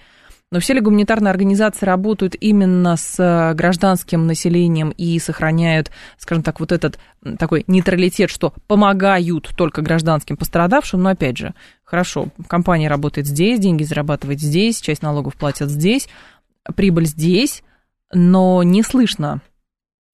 Но 0.51 0.61
все 0.61 0.73
ли 0.73 0.81
гуманитарные 0.81 1.31
организации 1.31 1.85
работают 1.85 2.35
именно 2.41 2.97
с 2.97 3.19
э, 3.19 3.55
гражданским 3.55 4.27
населением 4.27 4.91
и 4.97 5.19
сохраняют, 5.19 5.91
скажем 6.17 6.43
так, 6.43 6.59
вот 6.59 6.73
этот 6.73 6.99
такой 7.39 7.65
нейтралитет, 7.67 8.31
что 8.31 8.55
помогают 8.67 9.51
только 9.57 9.83
гражданским 9.83 10.39
пострадавшим? 10.39 11.03
Но 11.03 11.11
опять 11.11 11.37
же, 11.37 11.55
хорошо, 11.85 12.29
компания 12.47 12.89
работает 12.89 13.27
здесь, 13.27 13.61
деньги 13.61 13.83
зарабатывает 13.83 14.41
здесь, 14.41 14.81
часть 14.81 15.03
налогов 15.03 15.35
платят 15.37 15.69
здесь, 15.69 16.09
прибыль 16.75 17.07
здесь, 17.07 17.63
но 18.13 18.63
не 18.63 18.83
слышно 18.83 19.43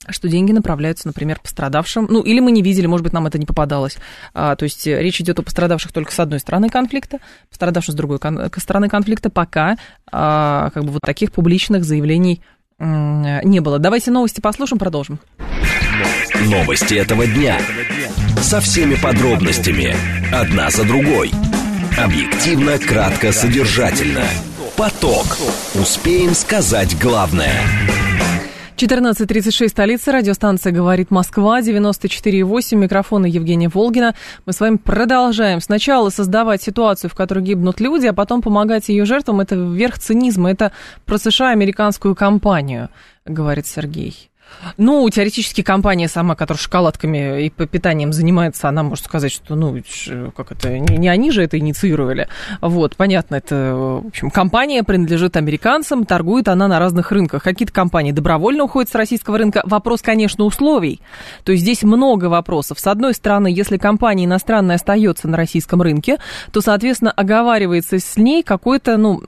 что 0.09 0.29
деньги 0.29 0.53
направляются, 0.53 1.07
например, 1.07 1.41
пострадавшим. 1.41 2.07
Ну, 2.09 2.21
или 2.23 2.41
мы 2.41 2.53
не 2.53 2.63
видели, 2.63 2.87
может 2.87 3.05
быть, 3.05 3.13
нам 3.13 3.27
это 3.27 3.39
не 3.39 3.47
попадалось. 3.47 3.97
А, 4.35 4.57
то 4.57 4.65
есть 4.65 4.87
речь 4.87 5.21
идет 5.21 5.39
о 5.39 5.43
пострадавших 5.43 5.93
только 5.93 6.13
с 6.13 6.19
одной 6.19 6.41
стороны 6.41 6.69
конфликта, 6.69 7.19
пострадавших 7.51 7.93
с 7.93 7.97
другой 7.97 8.19
кон- 8.19 8.51
стороны 8.59 8.89
конфликта, 8.89 9.31
пока 9.31 9.77
а, 10.11 10.71
как 10.75 10.85
бы 10.85 10.93
вот 10.93 11.03
таких 11.03 11.33
публичных 11.33 11.85
заявлений 11.85 12.43
не 12.79 13.61
было. 13.61 13.79
Давайте 13.79 14.11
новости 14.11 14.41
послушаем, 14.41 14.81
продолжим. 14.81 15.21
Новости 16.47 16.95
этого 16.95 17.25
дня. 17.27 17.59
Со 18.43 18.61
всеми 18.61 18.97
подробностями. 18.97 19.95
Одна 20.35 20.71
за 20.71 20.85
другой. 20.85 21.31
Объективно, 21.97 22.79
кратко, 22.79 23.31
содержательно. 23.33 24.25
Поток. 24.77 25.39
Успеем 25.75 26.35
сказать 26.35 26.99
главное. 26.99 27.63
14.36, 28.77 29.69
столица, 29.69 30.11
радиостанция 30.11 30.73
«Говорит 30.73 31.13
Москва», 31.13 31.61
94.8, 31.61 32.75
микрофона 32.75 33.27
Евгения 33.27 33.69
Волгина. 33.69 34.17
Мы 34.47 34.53
с 34.53 34.59
вами 34.59 34.79
продолжаем 34.79 35.61
сначала 35.61 36.11
создавать 36.11 36.61
ситуацию, 36.61 37.09
в 37.09 37.15
которой 37.15 37.45
гибнут 37.45 37.79
люди, 37.79 38.07
а 38.07 38.13
потом 38.13 38.43
помогать 38.43 38.89
ее 38.89 39.05
жертвам. 39.05 39.41
Это 39.41 39.55
верх 39.55 39.99
цинизма, 40.01 40.51
это 40.51 40.73
про 41.07 41.19
США 41.19 41.51
американскую 41.51 42.17
компанию, 42.17 42.89
говорит 43.25 43.69
Сергей. 43.69 44.29
Ну, 44.77 45.09
теоретически 45.11 45.63
компания 45.63 46.09
сама, 46.09 46.35
которая 46.35 46.61
шоколадками 46.61 47.47
и 47.47 47.51
питанием 47.51 48.13
занимается, 48.13 48.69
она 48.69 48.83
может 48.83 49.05
сказать, 49.05 49.33
что, 49.33 49.55
ну, 49.55 49.77
как 50.37 50.53
это, 50.53 50.79
не, 50.79 50.97
не 50.97 51.09
они 51.09 51.31
же 51.31 51.43
это 51.43 51.59
инициировали. 51.59 52.29
Вот, 52.61 52.97
понятно, 52.97 53.37
это, 53.37 53.73
в 53.75 54.07
общем, 54.09 54.31
компания 54.31 54.83
принадлежит 54.83 55.37
американцам, 55.37 56.05
торгует 56.05 56.49
она 56.49 56.69
на 56.69 56.79
разных 56.79 57.13
рынках. 57.13 57.43
Какие-то 57.43 57.73
компании 57.73 58.13
добровольно 58.13 58.65
уходят 58.65 58.91
с 58.91 58.95
российского 58.95 59.39
рынка. 59.39 59.63
Вопрос, 59.65 60.03
конечно, 60.03 60.45
условий. 60.45 61.01
То 61.45 61.53
есть 61.53 61.63
здесь 61.63 61.83
много 61.83 62.27
вопросов. 62.27 62.81
С 62.81 62.87
одной 62.87 63.15
стороны, 63.15 63.49
если 63.49 63.77
компания 63.77 64.25
иностранная 64.25 64.77
остается 64.77 65.29
на 65.29 65.37
российском 65.37 65.83
рынке, 65.83 66.19
то, 66.53 66.61
соответственно, 66.61 67.13
оговаривается 67.13 67.99
с 67.99 68.17
ней 68.17 68.43
какой-то, 68.43 68.97
ну, 68.97 69.23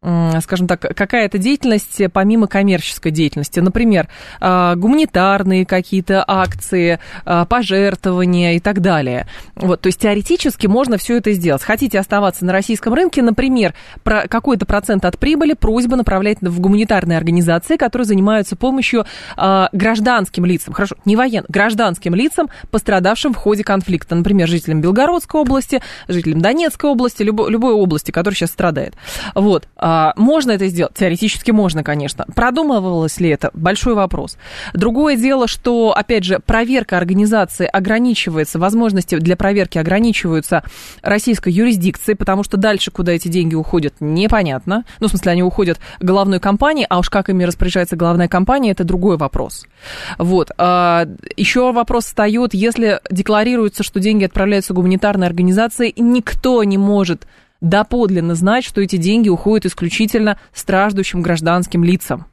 скажем 0.00 0.68
так, 0.68 0.80
какая-то 0.80 1.38
деятельность 1.38 2.00
помимо 2.12 2.46
коммерческой 2.46 3.10
деятельности. 3.10 3.58
Например, 3.58 4.08
а, 4.40 4.76
гуманитарные 4.76 5.66
какие-то 5.66 6.24
акции, 6.26 7.00
а, 7.24 7.44
пожертвования 7.44 8.54
и 8.54 8.60
так 8.60 8.80
далее. 8.80 9.26
Вот, 9.56 9.80
то 9.80 9.88
есть 9.88 10.00
теоретически 10.00 10.68
можно 10.68 10.98
все 10.98 11.16
это 11.16 11.32
сделать. 11.32 11.62
Хотите 11.62 11.98
оставаться 11.98 12.44
на 12.44 12.52
российском 12.52 12.94
рынке, 12.94 13.22
например, 13.22 13.74
про 14.04 14.28
какой-то 14.28 14.66
процент 14.66 15.04
от 15.04 15.18
прибыли 15.18 15.54
просьба 15.54 15.96
направлять 15.96 16.38
в 16.40 16.60
гуманитарные 16.60 17.18
организации, 17.18 17.76
которые 17.76 18.06
занимаются 18.06 18.54
помощью 18.54 19.04
а, 19.36 19.68
гражданским 19.72 20.44
лицам, 20.44 20.74
хорошо, 20.74 20.94
не 21.06 21.16
военным, 21.16 21.46
гражданским 21.48 22.14
лицам, 22.14 22.48
пострадавшим 22.70 23.34
в 23.34 23.36
ходе 23.36 23.64
конфликта. 23.64 24.14
Например, 24.14 24.46
жителям 24.46 24.80
Белгородской 24.80 25.40
области, 25.40 25.82
жителям 26.06 26.40
Донецкой 26.40 26.90
области, 26.90 27.24
любой, 27.24 27.50
любой 27.50 27.72
области, 27.72 28.12
которая 28.12 28.36
сейчас 28.36 28.50
страдает. 28.50 28.94
Вот. 29.34 29.66
А, 29.90 30.12
можно 30.16 30.50
это 30.50 30.68
сделать? 30.68 30.92
Теоретически 30.92 31.50
можно, 31.50 31.82
конечно. 31.82 32.26
Продумывалось 32.34 33.20
ли 33.20 33.30
это? 33.30 33.48
Большой 33.54 33.94
вопрос. 33.94 34.36
Другое 34.74 35.16
дело, 35.16 35.48
что, 35.48 35.94
опять 35.96 36.24
же, 36.24 36.40
проверка 36.40 36.98
организации 36.98 37.64
ограничивается, 37.64 38.58
возможности 38.58 39.16
для 39.16 39.34
проверки 39.34 39.78
ограничиваются 39.78 40.62
российской 41.00 41.54
юрисдикцией, 41.54 42.16
потому 42.16 42.44
что 42.44 42.58
дальше, 42.58 42.90
куда 42.90 43.12
эти 43.12 43.28
деньги 43.28 43.54
уходят, 43.54 43.94
непонятно. 44.00 44.84
Ну, 45.00 45.06
в 45.06 45.10
смысле, 45.10 45.32
они 45.32 45.42
уходят 45.42 45.80
головной 46.00 46.38
компании, 46.38 46.86
а 46.86 46.98
уж 46.98 47.08
как 47.08 47.30
ими 47.30 47.44
распоряжается 47.44 47.96
головная 47.96 48.28
компания, 48.28 48.72
это 48.72 48.84
другой 48.84 49.16
вопрос. 49.16 49.66
Вот. 50.18 50.50
А, 50.58 51.08
еще 51.34 51.72
вопрос 51.72 52.04
встает, 52.04 52.52
если 52.52 53.00
декларируется, 53.10 53.82
что 53.82 54.00
деньги 54.00 54.26
отправляются 54.26 54.74
гуманитарной 54.74 55.26
организации, 55.26 55.94
никто 55.96 56.62
не 56.64 56.76
может 56.76 57.26
доподлинно 57.60 58.34
знать, 58.34 58.64
что 58.64 58.80
эти 58.80 58.96
деньги 58.96 59.28
уходят 59.28 59.66
исключительно 59.66 60.38
страждущим 60.52 61.22
гражданским 61.22 61.84
лицам. 61.84 62.26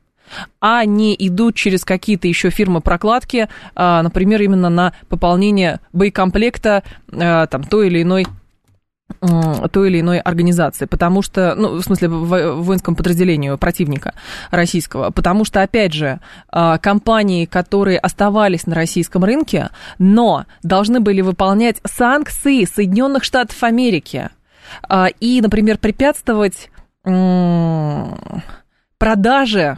А 0.59 0.85
не 0.85 1.15
идут 1.17 1.55
через 1.55 1.85
какие-то 1.85 2.27
еще 2.27 2.49
фирмы 2.49 2.81
прокладки, 2.81 3.47
а, 3.75 4.01
например, 4.01 4.41
именно 4.41 4.69
на 4.69 4.93
пополнение 5.07 5.79
боекомплекта 5.93 6.83
а, 7.11 7.45
там, 7.47 7.63
той 7.63 7.87
или 7.87 8.01
иной 8.01 8.25
той 9.71 9.89
или 9.89 10.01
иной 10.01 10.19
организации, 10.19 10.85
потому 10.85 11.21
что, 11.21 11.53
ну, 11.55 11.75
в 11.75 11.81
смысле, 11.83 12.07
воинскому 12.07 12.97
подразделению 12.97 13.55
противника 13.59 14.15
российского, 14.49 15.11
потому 15.11 15.45
что, 15.45 15.61
опять 15.61 15.93
же, 15.93 16.19
а, 16.49 16.79
компании, 16.79 17.45
которые 17.45 17.99
оставались 17.99 18.65
на 18.65 18.73
российском 18.73 19.23
рынке, 19.23 19.69
но 19.99 20.45
должны 20.63 21.01
были 21.01 21.21
выполнять 21.21 21.77
санкции 21.83 22.65
Соединенных 22.65 23.23
Штатов 23.23 23.61
Америки– 23.63 24.29
и, 25.19 25.41
например, 25.41 25.77
препятствовать 25.77 26.69
продаже 28.97 29.77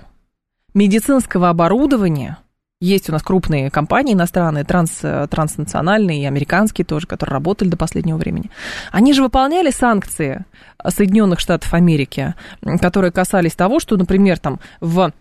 медицинского 0.74 1.50
оборудования. 1.50 2.38
Есть 2.80 3.10
у 3.10 3.12
нас 3.12 3.24
крупные 3.24 3.72
компании 3.72 4.14
иностранные, 4.14 4.64
транс, 4.64 5.00
транснациональные 5.02 6.22
и 6.22 6.26
американские 6.26 6.86
тоже, 6.86 7.08
которые 7.08 7.34
работали 7.34 7.70
до 7.70 7.78
последнего 7.78 8.18
времени. 8.18 8.52
Они 8.92 9.14
же 9.14 9.24
выполняли 9.24 9.72
санкции 9.72 10.46
Соединенных 10.88 11.40
Штатов 11.40 11.74
Америки, 11.74 12.36
которые 12.80 13.12
касались 13.12 13.56
того, 13.56 13.80
что, 13.80 13.98
например, 13.98 14.38
там 14.38 14.60
в 14.80 15.12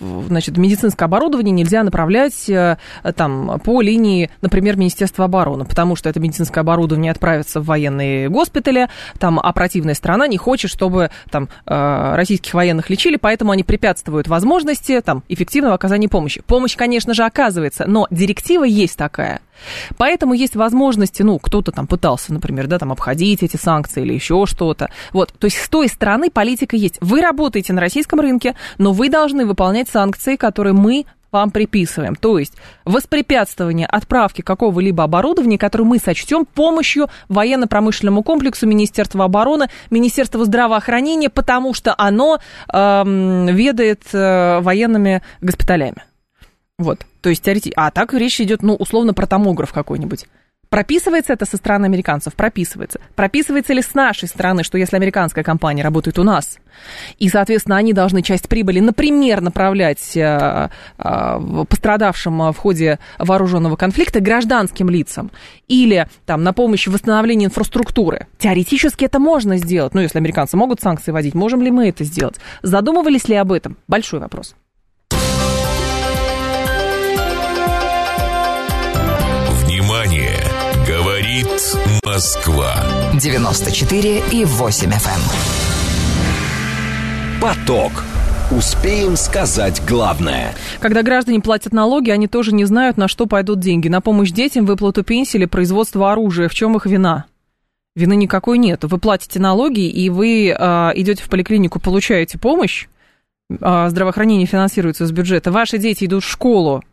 значит, 0.00 0.58
медицинское 0.58 1.06
оборудование 1.06 1.52
нельзя 1.52 1.82
направлять 1.82 2.50
э, 2.50 2.76
там, 3.16 3.58
по 3.64 3.80
линии, 3.80 4.30
например, 4.42 4.76
Министерства 4.76 5.24
обороны, 5.24 5.64
потому 5.64 5.96
что 5.96 6.10
это 6.10 6.20
медицинское 6.20 6.60
оборудование 6.60 7.12
отправится 7.12 7.60
в 7.60 7.64
военные 7.64 8.28
госпитали, 8.28 8.88
там, 9.18 9.40
а 9.42 9.52
противная 9.52 9.94
страна 9.94 10.26
не 10.26 10.36
хочет, 10.36 10.70
чтобы 10.70 11.10
там, 11.30 11.48
э, 11.66 12.14
российских 12.14 12.52
военных 12.52 12.90
лечили, 12.90 13.16
поэтому 13.16 13.52
они 13.52 13.64
препятствуют 13.64 14.28
возможности 14.28 15.00
там, 15.00 15.22
эффективного 15.28 15.74
оказания 15.74 16.08
помощи. 16.08 16.42
Помощь, 16.46 16.76
конечно 16.76 17.14
же, 17.14 17.24
оказывается, 17.24 17.86
но 17.86 18.06
директива 18.10 18.64
есть 18.64 18.98
такая– 18.98 19.40
Поэтому 19.96 20.34
есть 20.34 20.56
возможности, 20.56 21.22
ну, 21.22 21.38
кто-то 21.38 21.72
там 21.72 21.86
пытался, 21.86 22.32
например, 22.32 22.66
да, 22.66 22.78
там 22.78 22.92
обходить 22.92 23.42
эти 23.42 23.56
санкции 23.56 24.02
или 24.02 24.14
еще 24.14 24.44
что-то. 24.46 24.90
Вот, 25.12 25.32
то 25.38 25.46
есть 25.46 25.58
с 25.58 25.68
той 25.68 25.88
стороны 25.88 26.30
политика 26.30 26.76
есть. 26.76 26.98
Вы 27.00 27.20
работаете 27.20 27.72
на 27.72 27.80
российском 27.80 28.20
рынке, 28.20 28.56
но 28.78 28.92
вы 28.92 29.08
должны 29.08 29.46
выполнять 29.46 29.88
санкции, 29.88 30.36
которые 30.36 30.74
мы 30.74 31.06
вам 31.32 31.50
приписываем. 31.50 32.14
То 32.14 32.38
есть 32.38 32.52
воспрепятствование 32.84 33.86
отправки 33.86 34.42
какого-либо 34.42 35.02
оборудования, 35.02 35.58
которое 35.58 35.84
мы 35.84 35.98
сочтем 35.98 36.44
помощью 36.44 37.08
военно-промышленному 37.28 38.22
комплексу 38.22 38.66
Министерства 38.66 39.24
обороны, 39.24 39.68
Министерства 39.90 40.44
здравоохранения, 40.44 41.30
потому 41.30 41.74
что 41.74 41.94
оно 41.96 42.38
э, 42.72 43.02
ведает 43.50 44.02
э, 44.12 44.60
военными 44.60 45.22
госпиталями. 45.40 46.02
Вот. 46.78 47.06
То 47.20 47.30
есть 47.30 47.42
теоретически. 47.42 47.74
А 47.76 47.90
так 47.90 48.12
речь 48.14 48.40
идет, 48.40 48.62
ну, 48.62 48.74
условно, 48.74 49.14
про 49.14 49.26
томограф 49.26 49.72
какой-нибудь. 49.72 50.26
Прописывается 50.72 51.34
это 51.34 51.44
со 51.44 51.58
стороны 51.58 51.84
американцев? 51.84 52.34
Прописывается. 52.34 52.98
Прописывается 53.14 53.74
ли 53.74 53.82
с 53.82 53.92
нашей 53.92 54.26
стороны, 54.26 54.64
что 54.64 54.78
если 54.78 54.96
американская 54.96 55.44
компания 55.44 55.82
работает 55.82 56.18
у 56.18 56.22
нас, 56.22 56.58
и, 57.18 57.28
соответственно, 57.28 57.76
они 57.76 57.92
должны 57.92 58.22
часть 58.22 58.48
прибыли, 58.48 58.80
например, 58.80 59.42
направлять 59.42 60.16
э, 60.16 60.70
э, 60.96 61.64
пострадавшим 61.68 62.52
в 62.52 62.56
ходе 62.56 62.98
вооруженного 63.18 63.76
конфликта 63.76 64.20
гражданским 64.20 64.88
лицам, 64.88 65.30
или 65.68 66.08
там 66.24 66.42
на 66.42 66.54
помощь 66.54 66.86
в 66.86 66.92
восстановлении 66.92 67.44
инфраструктуры. 67.44 68.26
Теоретически 68.38 69.04
это 69.04 69.18
можно 69.18 69.58
сделать. 69.58 69.92
Ну, 69.92 70.00
если 70.00 70.16
американцы 70.16 70.56
могут 70.56 70.80
санкции 70.80 71.10
вводить, 71.10 71.34
можем 71.34 71.60
ли 71.60 71.70
мы 71.70 71.90
это 71.90 72.04
сделать? 72.04 72.36
Задумывались 72.62 73.28
ли 73.28 73.36
об 73.36 73.52
этом? 73.52 73.76
Большой 73.88 74.20
вопрос. 74.20 74.54
Москва 82.04 82.74
94 83.20 84.22
и 84.30 84.44
8 84.44 84.90
FM. 84.90 84.92
Эм. 84.92 85.00
Поток. 87.40 88.04
Успеем 88.50 89.16
сказать 89.16 89.82
главное. 89.88 90.54
Когда 90.78 91.02
граждане 91.02 91.40
платят 91.40 91.72
налоги, 91.72 92.10
они 92.10 92.28
тоже 92.28 92.54
не 92.54 92.64
знают, 92.64 92.96
на 92.96 93.08
что 93.08 93.26
пойдут 93.26 93.58
деньги. 93.60 93.88
На 93.88 94.00
помощь 94.00 94.30
детям, 94.30 94.66
выплату 94.66 95.02
пенсии 95.02 95.38
или 95.38 95.46
производство 95.46 96.12
оружия. 96.12 96.48
В 96.48 96.54
чем 96.54 96.76
их 96.76 96.86
вина? 96.86 97.24
Вины 97.96 98.14
никакой 98.14 98.58
нет. 98.58 98.84
Вы 98.84 98.98
платите 98.98 99.40
налоги, 99.40 99.88
и 99.88 100.10
вы 100.10 100.48
э, 100.48 100.54
идете 100.94 101.24
в 101.24 101.28
поликлинику, 101.28 101.80
получаете 101.80 102.38
помощь. 102.38 102.86
Э, 103.50 103.88
здравоохранение 103.88 104.46
финансируется 104.46 105.02
из 105.04 105.12
бюджета. 105.12 105.50
Ваши 105.50 105.78
дети 105.78 106.04
идут 106.04 106.22
в 106.22 106.30
школу. 106.30 106.84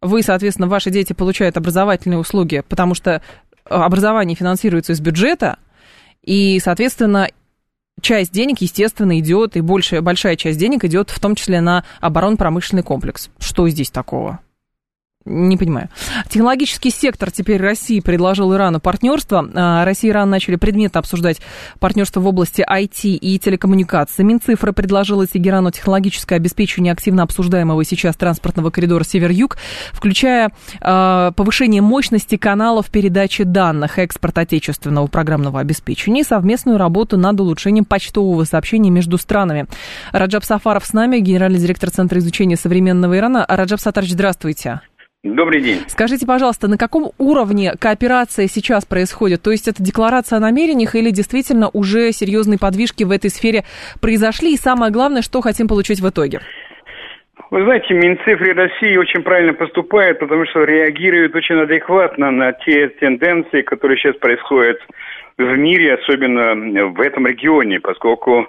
Вы, 0.00 0.22
соответственно, 0.22 0.68
ваши 0.68 0.90
дети 0.90 1.12
получают 1.12 1.56
образовательные 1.56 2.18
услуги, 2.18 2.62
потому 2.68 2.94
что 2.94 3.20
образование 3.64 4.36
финансируется 4.36 4.92
из 4.92 5.00
бюджета, 5.00 5.58
и, 6.22 6.60
соответственно, 6.60 7.28
часть 8.00 8.32
денег, 8.32 8.60
естественно, 8.60 9.18
идет, 9.18 9.56
и 9.56 9.60
большая, 9.60 10.00
большая 10.02 10.36
часть 10.36 10.58
денег 10.58 10.84
идет 10.84 11.10
в 11.10 11.18
том 11.18 11.34
числе 11.34 11.60
на 11.60 11.84
оборонно-промышленный 12.00 12.82
комплекс. 12.82 13.30
Что 13.38 13.68
здесь 13.68 13.90
такого? 13.90 14.40
Не 15.28 15.58
понимаю. 15.58 15.88
Технологический 16.28 16.90
сектор 16.90 17.30
теперь 17.30 17.60
России 17.60 18.00
предложил 18.00 18.54
Ирану 18.54 18.80
партнерство. 18.80 19.46
А, 19.54 19.84
Россия 19.84 20.10
и 20.10 20.12
Иран 20.12 20.30
начали 20.30 20.56
предметно 20.56 21.00
обсуждать 21.00 21.40
партнерство 21.80 22.20
в 22.20 22.26
области 22.26 22.64
IT 22.66 23.02
и 23.02 23.38
телекоммуникаций. 23.38 24.24
Минцифра 24.24 24.72
предложила 24.72 25.26
Тегерану 25.26 25.70
технологическое 25.70 26.38
обеспечение 26.38 26.92
активно 26.92 27.24
обсуждаемого 27.24 27.84
сейчас 27.84 28.16
транспортного 28.16 28.70
коридора 28.70 29.04
Север-Юг, 29.04 29.58
включая 29.92 30.50
э, 30.80 31.32
повышение 31.36 31.82
мощности 31.82 32.38
каналов 32.38 32.88
передачи 32.88 33.44
данных, 33.44 33.98
экспорт 33.98 34.38
отечественного 34.38 35.08
программного 35.08 35.60
обеспечения 35.60 36.22
и 36.22 36.24
совместную 36.24 36.78
работу 36.78 37.18
над 37.18 37.38
улучшением 37.38 37.84
почтового 37.84 38.44
сообщения 38.44 38.90
между 38.90 39.18
странами. 39.18 39.66
Раджаб 40.12 40.44
Сафаров 40.44 40.86
с 40.86 40.94
нами, 40.94 41.18
генеральный 41.18 41.58
директор 41.58 41.90
Центра 41.90 42.18
изучения 42.18 42.56
современного 42.56 43.18
Ирана. 43.18 43.44
Раджаб 43.46 43.80
Сатарович, 43.80 44.12
здравствуйте. 44.12 44.80
Добрый 45.24 45.60
день. 45.60 45.80
Скажите, 45.88 46.24
пожалуйста, 46.26 46.68
на 46.68 46.78
каком 46.78 47.10
уровне 47.18 47.72
кооперация 47.80 48.46
сейчас 48.46 48.86
происходит? 48.86 49.42
То 49.42 49.50
есть 49.50 49.66
это 49.66 49.82
декларация 49.82 50.36
о 50.36 50.40
намерениях 50.40 50.94
или 50.94 51.10
действительно 51.10 51.70
уже 51.72 52.12
серьезные 52.12 52.56
подвижки 52.56 53.02
в 53.02 53.10
этой 53.10 53.28
сфере 53.28 53.64
произошли? 54.00 54.54
И 54.54 54.56
самое 54.56 54.92
главное, 54.92 55.22
что 55.22 55.40
хотим 55.40 55.66
получить 55.66 55.98
в 55.98 56.08
итоге? 56.08 56.38
Вы 57.50 57.64
знаете, 57.64 57.94
Минцифры 57.94 58.54
России 58.54 58.96
очень 58.96 59.22
правильно 59.22 59.54
поступает, 59.54 60.20
потому 60.20 60.46
что 60.46 60.62
реагирует 60.62 61.34
очень 61.34 61.56
адекватно 61.56 62.30
на 62.30 62.52
те 62.52 62.88
тенденции, 62.88 63.62
которые 63.62 63.98
сейчас 63.98 64.14
происходят 64.18 64.78
в 65.36 65.56
мире, 65.56 65.94
особенно 65.94 66.54
в 66.90 67.00
этом 67.00 67.26
регионе, 67.26 67.80
поскольку 67.80 68.46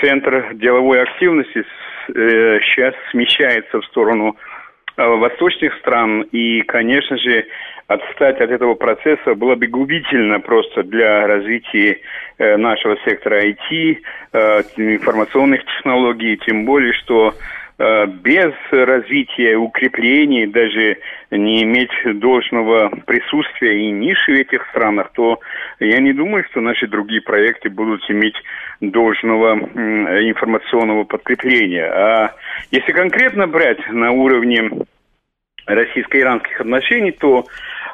центр 0.00 0.54
деловой 0.54 1.02
активности 1.02 1.62
э, 2.08 2.58
сейчас 2.62 2.94
смещается 3.12 3.80
в 3.80 3.84
сторону 3.84 4.36
Э, 4.36 4.53
восточных 4.96 5.74
стран. 5.78 6.22
И, 6.32 6.62
конечно 6.62 7.16
же, 7.18 7.46
отстать 7.86 8.40
от 8.40 8.50
этого 8.50 8.74
процесса 8.74 9.34
было 9.34 9.54
бы 9.54 9.66
губительно 9.66 10.40
просто 10.40 10.82
для 10.82 11.26
развития 11.26 12.00
э, 12.38 12.56
нашего 12.56 12.96
сектора 13.04 13.44
IT, 13.44 13.98
э, 14.32 14.62
информационных 14.76 15.64
технологий, 15.64 16.36
тем 16.38 16.64
более, 16.64 16.92
что 16.94 17.28
э, 17.28 17.32
без 17.76 18.52
развития, 18.70 19.56
укрепления, 19.56 20.46
даже 20.46 20.98
не 21.30 21.64
иметь 21.64 21.90
должного 22.20 22.88
присутствия 23.06 23.88
и 23.88 23.90
ниши 23.90 24.32
в 24.32 24.40
этих 24.40 24.64
странах, 24.70 25.10
то 25.14 25.40
я 25.80 25.98
не 25.98 26.12
думаю, 26.12 26.44
что 26.50 26.60
наши 26.60 26.86
другие 26.86 27.20
проекты 27.20 27.70
будут 27.70 28.08
иметь 28.08 28.36
должного 28.80 29.54
информационного 29.54 31.04
подкрепления. 31.04 31.86
А 31.86 32.34
если 32.70 32.92
конкретно 32.92 33.48
брать 33.48 33.80
на 33.90 34.12
уровне 34.12 34.70
российско-иранских 35.66 36.60
отношений, 36.60 37.12
то 37.12 37.46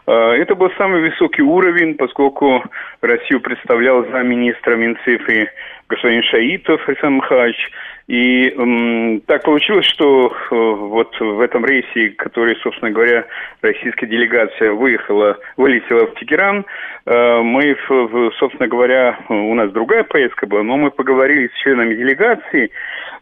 э, 0.07 0.13
это 0.13 0.55
был 0.55 0.71
самый 0.77 1.01
высокий 1.01 1.43
уровень, 1.43 1.95
поскольку 1.95 2.65
Россию 3.01 3.41
представлял 3.41 4.05
замминистра 4.11 4.77
Минцифры 4.77 5.51
господин 5.91 6.23
Шаитов 6.23 6.89
Александр 6.89 7.17
Михайлович. 7.23 7.71
И 8.07 8.49
эм, 8.49 9.21
так 9.27 9.45
получилось, 9.45 9.87
что 9.87 10.29
э, 10.29 10.55
вот 10.55 11.15
в 11.21 11.41
этом 11.41 11.65
рейсе, 11.65 12.11
который, 12.11 12.57
собственно 12.57 12.91
говоря, 12.91 13.25
российская 13.63 14.07
делегация 14.07 14.73
выехала, 14.73 15.39
вылетела 15.57 16.07
в 16.07 16.15
Тегеран, 16.15 16.65
э, 17.07 17.41
мы, 17.43 17.77
в, 17.89 18.33
собственно 18.39 18.69
говоря, 18.69 19.19
у 19.29 19.55
нас 19.55 19.71
другая 19.71 20.03
поездка 20.03 20.47
была, 20.47 20.63
но 20.65 20.77
мы 20.77 20.91
поговорили 20.91 21.49
с 21.49 21.63
членами 21.63 21.95
делегации, 21.95 22.71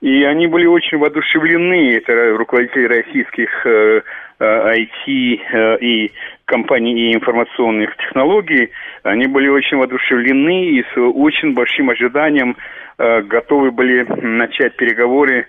и 0.00 0.24
они 0.24 0.46
были 0.46 0.66
очень 0.66 0.96
воодушевлены, 0.96 1.96
это 1.96 2.36
руководители 2.36 2.84
российских 2.84 3.50
э, 3.66 4.00
IT 4.40 5.06
э, 5.06 5.38
э, 5.52 5.78
и 5.80 6.12
компаний 6.44 7.14
информационных 7.14 7.96
технологий, 7.96 8.70
они 9.02 9.26
были 9.26 9.48
очень 9.48 9.76
воодушевлены 9.76 10.66
и 10.66 10.82
с 10.82 10.96
очень 10.96 11.54
большим 11.54 11.90
ожиданием 11.90 12.56
э, 12.98 13.22
готовы 13.22 13.70
были 13.70 14.06
начать 14.22 14.76
переговоры 14.76 15.46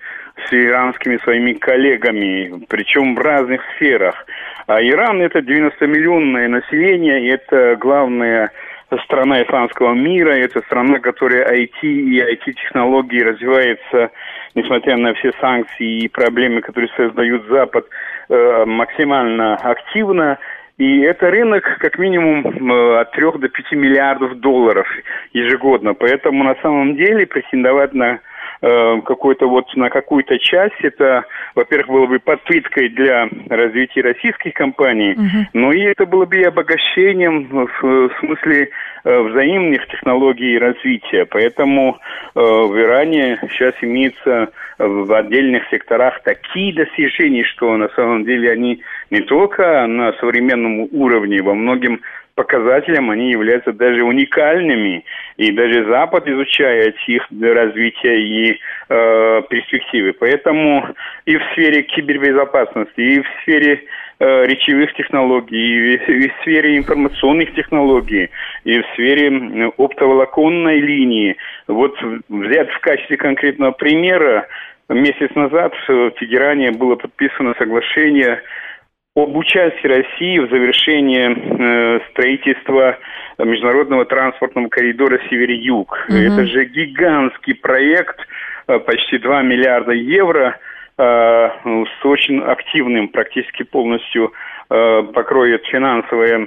с 0.48 0.54
иранскими 0.54 1.18
своими 1.18 1.54
коллегами, 1.54 2.66
причем 2.68 3.16
в 3.16 3.20
разных 3.20 3.62
сферах. 3.76 4.26
А 4.68 4.82
Иран 4.82 5.22
это 5.22 5.40
90-миллионное 5.40 6.48
население, 6.48 7.26
и 7.26 7.30
это 7.30 7.76
главная 7.76 8.52
страна 9.04 9.44
исламского 9.44 9.94
мира, 9.94 10.32
это 10.32 10.62
страна, 10.62 11.00
которая 11.00 11.46
IT 11.54 11.82
и 11.84 12.20
IT-технологии 12.20 13.22
развивается, 13.22 14.12
несмотря 14.56 14.98
на 14.98 15.14
все 15.14 15.32
санкции 15.40 16.04
и 16.04 16.08
проблемы, 16.08 16.62
которые 16.62 16.90
создают 16.96 17.48
Запад, 17.48 17.86
э, 18.30 18.66
максимально 18.66 19.56
активно. 19.56 20.38
И 20.78 21.02
это 21.02 21.30
рынок 21.30 21.78
как 21.80 22.00
минимум 22.00 22.46
э, 22.46 23.00
от 23.02 23.12
3 23.12 23.32
до 23.40 23.50
5 23.50 23.72
миллиардов 23.74 24.40
долларов 24.40 24.88
ежегодно. 25.34 25.94
Поэтому 25.94 26.44
на 26.44 26.56
самом 26.62 26.96
деле 26.96 27.26
претендовать 27.26 27.94
на 27.94 28.20
Э, 28.62 29.00
какой-то 29.06 29.48
вот 29.48 29.74
на 29.78 29.90
какую-то 29.90 30.38
часть, 30.38 30.82
это, 30.82 31.24
во-первых, 31.56 31.88
было 31.88 32.06
бы 32.08 32.20
подпиткой 32.20 32.90
для 32.90 33.30
развития 33.50 34.02
российских 34.02 34.54
компаний, 34.54 35.14
угу. 35.14 35.48
но 35.54 35.72
и 35.72 35.80
это 35.80 36.06
было 36.06 36.26
бы 36.26 36.36
и 36.36 36.44
обогащением 36.44 37.48
в, 37.52 38.10
смысле 38.20 38.70
э, 39.06 39.20
взаимных 39.22 39.88
технологий 39.88 40.58
развития. 40.58 41.26
Поэтому 41.26 42.00
э, 42.36 42.40
в 42.42 42.78
Иране 42.78 43.40
сейчас 43.44 43.76
имеются 43.82 44.50
в 44.78 45.14
отдельных 45.14 45.64
секторах 45.70 46.22
такие 46.24 46.74
достижения, 46.74 47.46
что 47.46 47.78
на 47.78 47.88
самом 47.96 48.26
деле 48.26 48.52
они 48.52 48.82
не 49.10 49.22
только 49.22 49.88
на 49.88 50.12
современном 50.20 50.90
уровне, 50.92 51.42
во 51.42 51.54
многим 51.54 52.02
показателям 52.40 53.10
они 53.10 53.32
являются 53.32 53.74
даже 53.74 54.02
уникальными, 54.02 55.04
и 55.36 55.52
даже 55.52 55.84
Запад 55.90 56.26
изучает 56.26 56.96
их 57.06 57.22
развитие 57.42 58.22
и 58.22 58.60
э, 58.88 59.42
перспективы. 59.50 60.14
Поэтому 60.14 60.88
и 61.26 61.36
в 61.36 61.42
сфере 61.52 61.82
кибербезопасности, 61.82 63.02
и 63.02 63.20
в 63.20 63.26
сфере 63.42 63.84
э, 64.20 64.46
речевых 64.46 64.94
технологий, 64.94 65.58
и 65.58 65.96
и 65.96 66.30
в 66.30 66.34
сфере 66.42 66.78
информационных 66.78 67.54
технологий, 67.56 68.30
и 68.64 68.80
в 68.80 68.86
сфере 68.94 69.74
оптоволоконной 69.78 70.80
линии. 70.80 71.36
Вот 71.68 71.94
взять 72.30 72.70
в 72.70 72.80
качестве 72.80 73.18
конкретного 73.18 73.72
примера, 73.72 74.48
месяц 74.88 75.36
назад 75.36 75.74
в 75.90 76.12
Тегеране 76.12 76.72
было 76.72 76.96
подписано 76.96 77.54
соглашение 77.60 78.40
об 79.16 79.36
участии 79.36 79.88
России 79.88 80.40
в 80.40 80.50
завершении 80.50 81.30
э, 81.30 82.00
строительства 82.12 82.98
международного 83.40 84.06
транспортного 84.06 84.68
коридора 84.70 85.20
север-юг. 85.30 86.06
Угу. 86.10 86.16
Это 86.18 86.46
же 86.46 86.66
гигантский 86.66 87.56
проект, 87.56 88.20
э, 88.68 88.80
почти 88.80 89.18
2 89.18 89.42
миллиарда 89.44 89.94
евро, 89.94 90.58
э, 90.98 91.02
с 91.02 92.06
очень 92.06 92.40
активным, 92.42 93.10
практически 93.10 93.64
полностью 93.64 94.34
покроет 95.16 95.66
финансовое 95.66 96.46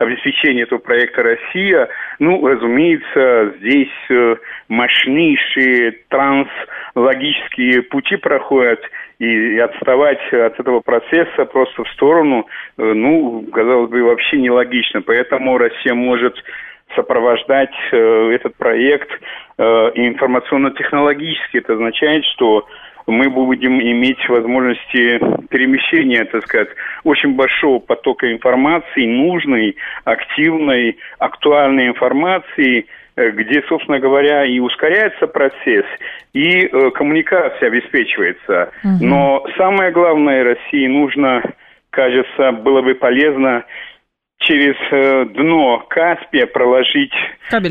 обеспечение 0.00 0.64
этого 0.64 0.80
проекта 0.80 1.22
Россия. 1.22 1.88
Ну, 2.18 2.44
разумеется, 2.44 3.54
здесь 3.60 4.42
мощнейшие 4.66 5.92
транслогические 6.08 7.82
пути 7.82 8.16
проходят– 8.16 8.80
и 9.18 9.58
отставать 9.58 10.20
от 10.32 10.60
этого 10.60 10.80
процесса 10.80 11.46
просто 11.46 11.84
в 11.84 11.88
сторону, 11.90 12.46
э, 12.76 12.92
ну, 12.92 13.46
казалось 13.52 13.90
бы, 13.90 14.02
вообще 14.02 14.38
нелогично. 14.38 15.02
Поэтому 15.02 15.58
Россия 15.58 15.94
может 15.94 16.36
сопровождать 16.94 17.74
э, 17.92 18.30
этот 18.34 18.54
проект 18.56 19.10
э, 19.58 19.62
информационно-технологически. 19.94 21.58
Это 21.58 21.74
означает, 21.74 22.24
что 22.26 22.66
мы 23.06 23.30
будем 23.30 23.80
иметь 23.80 24.28
возможности 24.28 25.18
перемещения, 25.48 26.24
так 26.24 26.44
сказать, 26.44 26.68
очень 27.04 27.34
большого 27.34 27.78
потока 27.78 28.32
информации, 28.32 29.06
нужной, 29.06 29.76
активной, 30.04 30.98
актуальной 31.18 31.88
информации– 31.88 32.86
Э, 33.16 33.30
где, 33.30 33.62
собственно 33.62 33.98
говоря, 33.98 34.44
и 34.44 34.58
ускоряется 34.58 35.26
процесс, 35.26 35.86
и 36.34 36.66
э, 36.66 36.90
коммуникация 36.90 37.68
обеспечивается. 37.68 38.70
Угу. 38.84 38.98
Но 39.00 39.42
самое 39.56 39.90
главное 39.90 40.44
России 40.44 40.86
нужно, 40.86 41.42
кажется, 41.88 42.52
было 42.52 42.82
бы 42.82 42.94
полезно 42.94 43.64
через 44.38 44.76
э, 44.90 45.24
дно 45.32 45.86
Каспия 45.88 46.46
проложить 46.46 47.14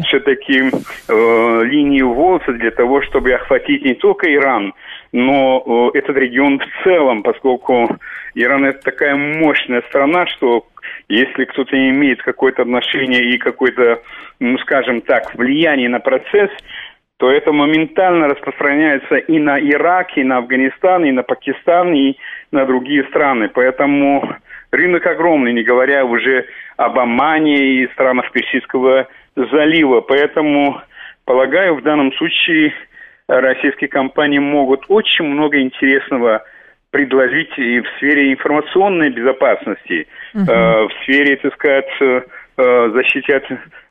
все-таки 0.07 0.63
э, 0.63 1.63
линию 1.65 2.11
Волса 2.11 2.51
для 2.53 2.71
того, 2.71 3.03
чтобы 3.03 3.31
охватить 3.33 3.85
не 3.85 3.93
только 3.93 4.33
Иран, 4.33 4.73
но 5.15 5.91
э, 5.93 5.97
этот 5.97 6.17
регион 6.17 6.59
в 6.59 6.83
целом, 6.83 7.23
поскольку 7.23 7.87
Иран 8.33 8.65
это 8.65 8.81
такая 8.81 9.15
мощная 9.15 9.81
страна, 9.83 10.27
что 10.27 10.67
если 11.07 11.45
кто-то 11.45 11.73
имеет 11.89 12.21
какое-то 12.21 12.63
отношение 12.63 13.23
и 13.29 13.37
какое-то, 13.37 14.01
ну 14.41 14.57
скажем 14.57 14.99
так, 14.99 15.33
влияние 15.35 15.87
на 15.87 16.01
процесс, 16.01 16.49
то 17.15 17.31
это 17.31 17.53
моментально 17.53 18.27
распространяется 18.27 19.15
и 19.15 19.39
на 19.39 19.57
Ирак, 19.57 20.17
и 20.17 20.23
на 20.25 20.39
Афганистан, 20.39 21.05
и 21.05 21.13
на 21.13 21.23
Пакистан, 21.23 21.93
и 21.93 22.17
на 22.51 22.65
другие 22.65 23.05
страны. 23.05 23.47
Поэтому 23.47 24.35
рынок 24.71 25.05
огромный, 25.07 25.53
не 25.53 25.63
говоря 25.63 26.03
уже 26.03 26.45
об 26.75 26.99
Омане 26.99 27.55
и 27.55 27.87
странах 27.93 28.33
Персидского 28.33 29.07
залива. 29.37 30.01
Поэтому, 30.01 30.81
полагаю, 31.23 31.75
в 31.75 31.83
данном 31.83 32.11
случае 32.15 32.73
российские 33.27 33.89
компании 33.89 34.39
могут 34.39 34.85
очень 34.87 35.25
много 35.25 35.59
интересного 35.59 36.43
предложить 36.91 37.57
и 37.57 37.81
в 37.81 37.87
сфере 37.97 38.31
информационной 38.31 39.09
безопасности, 39.09 40.07
uh-huh. 40.33 40.49
э, 40.49 40.87
в 40.87 40.91
сфере, 41.03 41.35
так 41.35 41.53
сказать, 41.55 41.89
э, 41.99 42.21
защиты 42.93 43.33
от 43.33 43.43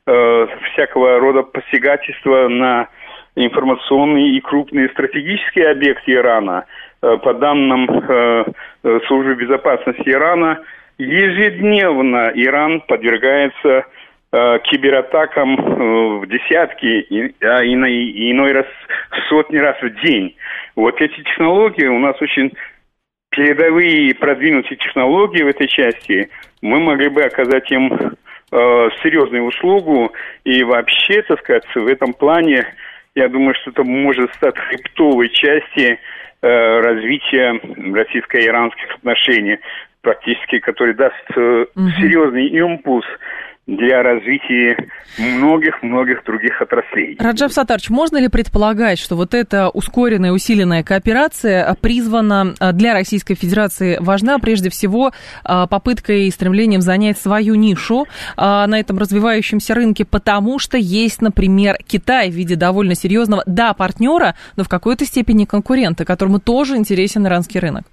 э, 0.07 0.47
всякого 0.71 1.19
рода 1.19 1.43
посягательства 1.43 2.47
на 2.47 2.87
информационные 3.35 4.37
и 4.37 4.41
крупные 4.41 4.89
стратегические 4.89 5.69
объекты 5.69 6.13
Ирана. 6.13 6.65
Э, 7.01 7.17
по 7.17 7.33
данным 7.33 7.87
э, 7.89 8.45
э 8.83 8.99
службы 9.07 9.35
безопасности 9.35 10.09
Ирана, 10.09 10.61
ежедневно 10.97 12.31
Иран 12.33 12.81
подвергается 12.81 13.85
кибератакам 14.63 15.55
э, 15.55 16.19
в 16.19 16.27
десятки, 16.27 17.33
а 17.41 17.63
иной, 17.63 18.51
раз 18.51 18.65
сотни 19.29 19.57
раз 19.57 19.77
в 19.81 19.89
день. 20.03 20.35
Вот 20.75 20.99
эти 20.99 21.21
технологии 21.23 21.85
у 21.85 21.99
нас 21.99 22.19
очень 22.21 22.51
передовые 23.29 24.15
продвинутые 24.15 24.77
технологии 24.77 25.43
в 25.43 25.47
этой 25.47 25.67
части, 25.67 26.29
мы 26.61 26.79
могли 26.79 27.09
бы 27.09 27.23
оказать 27.23 27.69
им 27.71 27.93
э, 27.93 28.89
серьезную 29.03 29.43
услугу. 29.43 30.11
И 30.43 30.63
вообще, 30.63 31.21
так 31.23 31.39
сказать, 31.39 31.65
в 31.75 31.87
этом 31.87 32.13
плане, 32.13 32.65
я 33.13 33.27
думаю, 33.27 33.53
что 33.55 33.71
это 33.71 33.83
может 33.83 34.33
стать 34.35 34.57
хребтовой 34.57 35.29
части 35.29 35.99
э, 36.41 36.79
развития 36.79 37.59
российско-иранских 37.93 38.95
отношений. 38.95 39.59
практически, 40.01 40.59
который 40.59 40.93
даст 40.93 41.15
угу. 41.31 41.89
серьезный 41.99 42.47
импульс 42.47 43.05
для 43.67 44.03
развития 44.03 44.77
многих-многих 45.17 46.23
других 46.23 46.61
отраслей. 46.61 47.17
Раджаб 47.19 47.51
Сатарч, 47.51 47.89
можно 47.89 48.17
ли 48.17 48.27
предполагать, 48.27 48.99
что 48.99 49.15
вот 49.15 49.33
эта 49.33 49.69
ускоренная, 49.69 50.31
усиленная 50.31 50.83
кооперация 50.83 51.75
призвана 51.81 52.53
а, 52.59 52.73
для 52.73 52.93
Российской 52.93 53.33
Федерации 53.33 53.97
важна 53.99 54.37
прежде 54.37 54.69
всего 54.69 55.11
а, 55.43 55.65
попыткой 55.65 56.27
и 56.27 56.31
стремлением 56.31 56.81
занять 56.81 57.17
свою 57.17 57.55
нишу 57.55 58.05
а, 58.37 58.67
на 58.67 58.79
этом 58.79 58.99
развивающемся 58.99 59.73
рынке, 59.73 60.05
потому 60.05 60.59
что 60.59 60.77
есть, 60.77 61.21
например, 61.21 61.77
Китай 61.87 62.29
в 62.29 62.35
виде 62.35 62.55
довольно 62.55 62.93
серьезного, 62.93 63.41
да, 63.47 63.73
партнера, 63.73 64.35
но 64.57 64.63
в 64.63 64.69
какой-то 64.69 65.05
степени 65.05 65.45
конкурента, 65.45 66.05
которому 66.05 66.39
тоже 66.39 66.75
интересен 66.75 67.25
иранский 67.25 67.59
рынок? 67.59 67.85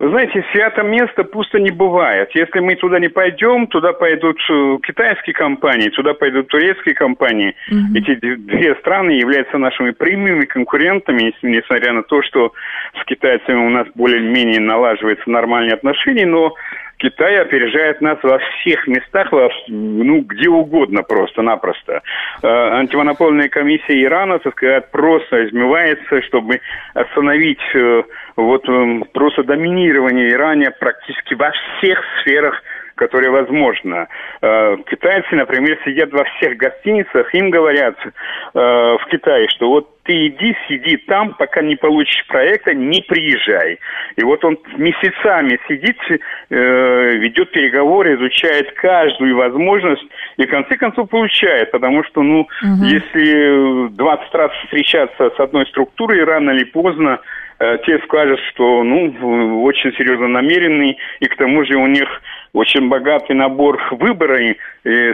Вы 0.00 0.08
знаете, 0.08 0.42
свято 0.50 0.82
место 0.82 1.24
пусто 1.24 1.60
не 1.60 1.70
бывает. 1.70 2.30
Если 2.32 2.60
мы 2.60 2.74
туда 2.76 2.98
не 2.98 3.08
пойдем, 3.08 3.66
туда 3.66 3.92
пойдут 3.92 4.38
э, 4.50 4.78
китайские 4.82 5.34
компании, 5.34 5.90
туда 5.90 6.14
пойдут 6.14 6.48
турецкие 6.48 6.94
компании. 6.94 7.54
Mm-hmm. 7.70 7.98
Эти 7.98 8.14
две 8.36 8.74
страны 8.76 9.10
являются 9.10 9.58
нашими 9.58 9.90
прямыми 9.90 10.46
конкурентами, 10.46 11.34
несмотря 11.42 11.92
на 11.92 12.02
то, 12.02 12.22
что 12.22 12.54
с 12.98 13.04
китайцами 13.04 13.66
у 13.66 13.68
нас 13.68 13.88
более-менее 13.94 14.60
налаживаются 14.60 15.28
нормальные 15.28 15.74
отношения, 15.74 16.24
но 16.24 16.54
Китай 17.00 17.40
опережает 17.40 18.02
нас 18.02 18.18
во 18.22 18.38
всех 18.38 18.86
местах, 18.86 19.32
во, 19.32 19.48
ну, 19.68 20.20
где 20.20 20.50
угодно 20.50 21.02
просто-напросто. 21.02 22.02
Э, 22.42 22.46
антимонопольная 22.46 23.48
комиссия 23.48 24.02
Ирана, 24.02 24.38
так 24.38 24.52
сказать, 24.52 24.90
просто 24.90 25.46
измывается, 25.48 26.20
чтобы 26.22 26.60
остановить 26.92 27.62
э, 27.74 28.02
вот 28.36 28.68
э, 28.68 29.00
просто 29.14 29.44
доминирование 29.44 30.30
Ирана 30.30 30.70
практически 30.78 31.32
во 31.34 31.50
всех 31.52 32.02
сферах 32.20 32.62
которое 32.94 33.30
возможно. 33.30 34.08
Э, 34.42 34.76
китайцы, 34.90 35.34
например, 35.34 35.78
сидят 35.84 36.12
во 36.12 36.24
всех 36.24 36.56
гостиницах, 36.56 37.34
им 37.34 37.50
говорят 37.50 37.96
э, 38.04 38.10
в 38.54 39.06
Китае, 39.10 39.48
что 39.48 39.68
вот 39.68 39.88
ты 40.04 40.28
иди, 40.28 40.56
сиди 40.66 40.96
там, 40.96 41.34
пока 41.34 41.62
не 41.62 41.76
получишь 41.76 42.26
проекта, 42.26 42.74
не 42.74 43.00
приезжай. 43.02 43.78
И 44.16 44.24
вот 44.24 44.44
он 44.44 44.58
месяцами 44.76 45.58
сидит, 45.68 45.98
э, 46.08 47.16
ведет 47.16 47.52
переговоры, 47.52 48.16
изучает 48.16 48.72
каждую 48.72 49.36
возможность 49.36 50.04
и 50.36 50.46
в 50.46 50.50
конце 50.50 50.76
концов 50.76 51.08
получает, 51.10 51.70
потому 51.70 52.02
что, 52.04 52.22
ну, 52.22 52.40
угу. 52.40 52.84
если 52.84 53.88
20 53.90 54.34
раз 54.34 54.52
встречаться 54.64 55.30
с 55.36 55.40
одной 55.40 55.66
структурой, 55.66 56.24
рано 56.24 56.50
или 56.50 56.64
поздно 56.64 57.20
те 57.84 57.98
скажут, 58.04 58.40
что, 58.50 58.82
ну, 58.82 59.62
очень 59.62 59.92
серьезно 59.92 60.28
намеренный, 60.28 60.96
и 61.20 61.26
к 61.26 61.36
тому 61.36 61.64
же 61.66 61.76
у 61.76 61.86
них 61.86 62.08
очень 62.54 62.88
богатый 62.88 63.34
набор 63.34 63.78
выбора 63.90 64.40
и 64.40 64.56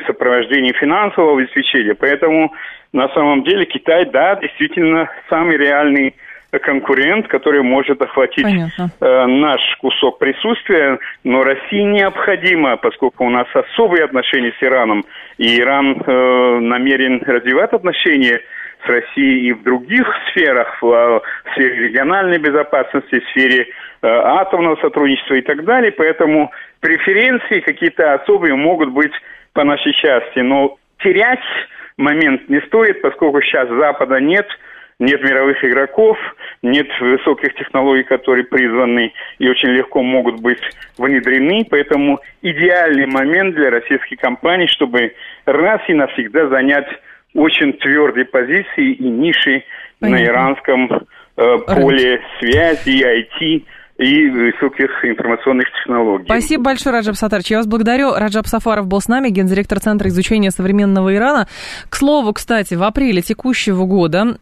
сопровождения 0.07 0.73
финансового 0.73 1.41
обеспечения. 1.41 1.95
Поэтому 1.95 2.53
на 2.93 3.09
самом 3.09 3.43
деле 3.43 3.65
Китай, 3.67 4.07
да, 4.07 4.37
действительно 4.37 5.09
самый 5.29 5.57
реальный 5.57 6.15
конкурент, 6.63 7.29
который 7.29 7.63
может 7.63 8.01
охватить 8.01 8.47
э, 8.47 9.27
наш 9.27 9.61
кусок 9.81 10.19
присутствия, 10.19 10.99
но 11.25 11.43
России 11.43 11.83
необходимо, 11.83 12.77
поскольку 12.77 13.27
у 13.27 13.31
нас 13.31 13.47
особые 13.53 14.05
отношения 14.05 14.53
с 14.59 14.63
Ираном, 14.63 15.05
и 15.39 15.59
Иран 15.59 16.01
э, 16.01 16.59
намерен 16.61 17.23
развивать 17.27 17.73
отношения 17.73 18.41
с 18.87 18.89
Россией 18.89 19.49
и 19.49 19.53
в 19.53 19.63
других 19.63 20.07
сферах, 20.31 20.81
в, 20.81 20.87
в 20.87 21.23
сфере 21.53 21.89
региональной 21.89 22.39
безопасности, 22.39 23.21
в 23.21 23.29
сфере 23.31 23.63
э, 23.63 23.67
атомного 24.07 24.77
сотрудничества 24.77 25.35
и 25.35 25.43
так 25.43 25.65
далее, 25.65 25.93
поэтому 25.93 26.51
преференции 26.81 27.61
какие-то 27.61 28.15
особые 28.15 28.55
могут 28.55 28.91
быть 28.91 29.13
по 29.53 29.65
нашей 29.65 29.93
части, 29.95 30.39
но 30.41 30.77
терять 31.03 31.41
момент 31.97 32.49
не 32.49 32.61
стоит, 32.63 33.03
поскольку 33.03 33.41
сейчас 33.43 33.69
Запада 33.69 34.21
нет, 34.21 34.47
нет 34.99 35.23
мировых 35.23 35.63
игроков, 35.65 36.19
нет 36.63 36.87
высоких 37.01 37.55
технологий, 37.55 38.03
которые 38.03 38.45
призваны 38.45 39.13
и 39.39 39.49
очень 39.49 39.71
легко 39.71 40.03
могут 40.03 40.41
быть 40.41 40.61
внедрены, 40.97 41.67
поэтому 41.71 42.19
идеальный 42.43 43.07
момент 43.07 43.55
для 43.55 43.71
российских 43.71 44.19
компаний, 44.19 44.69
чтобы 44.69 45.15
раз 45.45 45.81
и 45.89 45.95
навсегда 45.95 46.49
занять 46.49 46.89
очень 47.37 47.73
твердые 47.75 48.25
позиции 48.25 48.93
и 48.95 49.09
ниши 49.09 49.65
Понятно. 50.01 50.25
на 50.25 50.31
иранском 50.31 50.91
э, 51.37 51.59
поле 51.67 52.21
связи, 52.39 53.03
IT, 53.03 53.65
и 53.99 54.29
высоких 54.29 54.91
информационных 55.05 55.67
технологий. 55.73 56.25
Спасибо 56.25 56.65
большое, 56.65 56.95
Раджаб 56.95 57.17
Сатарч. 57.17 57.51
Я 57.51 57.59
вас 57.59 57.67
благодарю. 57.67 58.13
Раджаб 58.13 58.47
Сафаров 58.47 58.87
был 58.87 59.01
с 59.01 59.09
нами, 59.09 59.31
гендиректор 59.31 59.81
Центра 59.81 60.09
изучения 60.09 60.51
современного 60.51 61.15
Ирана. 61.15 61.49
К 61.89 61.97
слову, 61.97 62.33
кстати, 62.35 62.75
в 62.75 62.83
апреле 62.83 63.23
текущего 63.23 63.87
года 63.87 64.37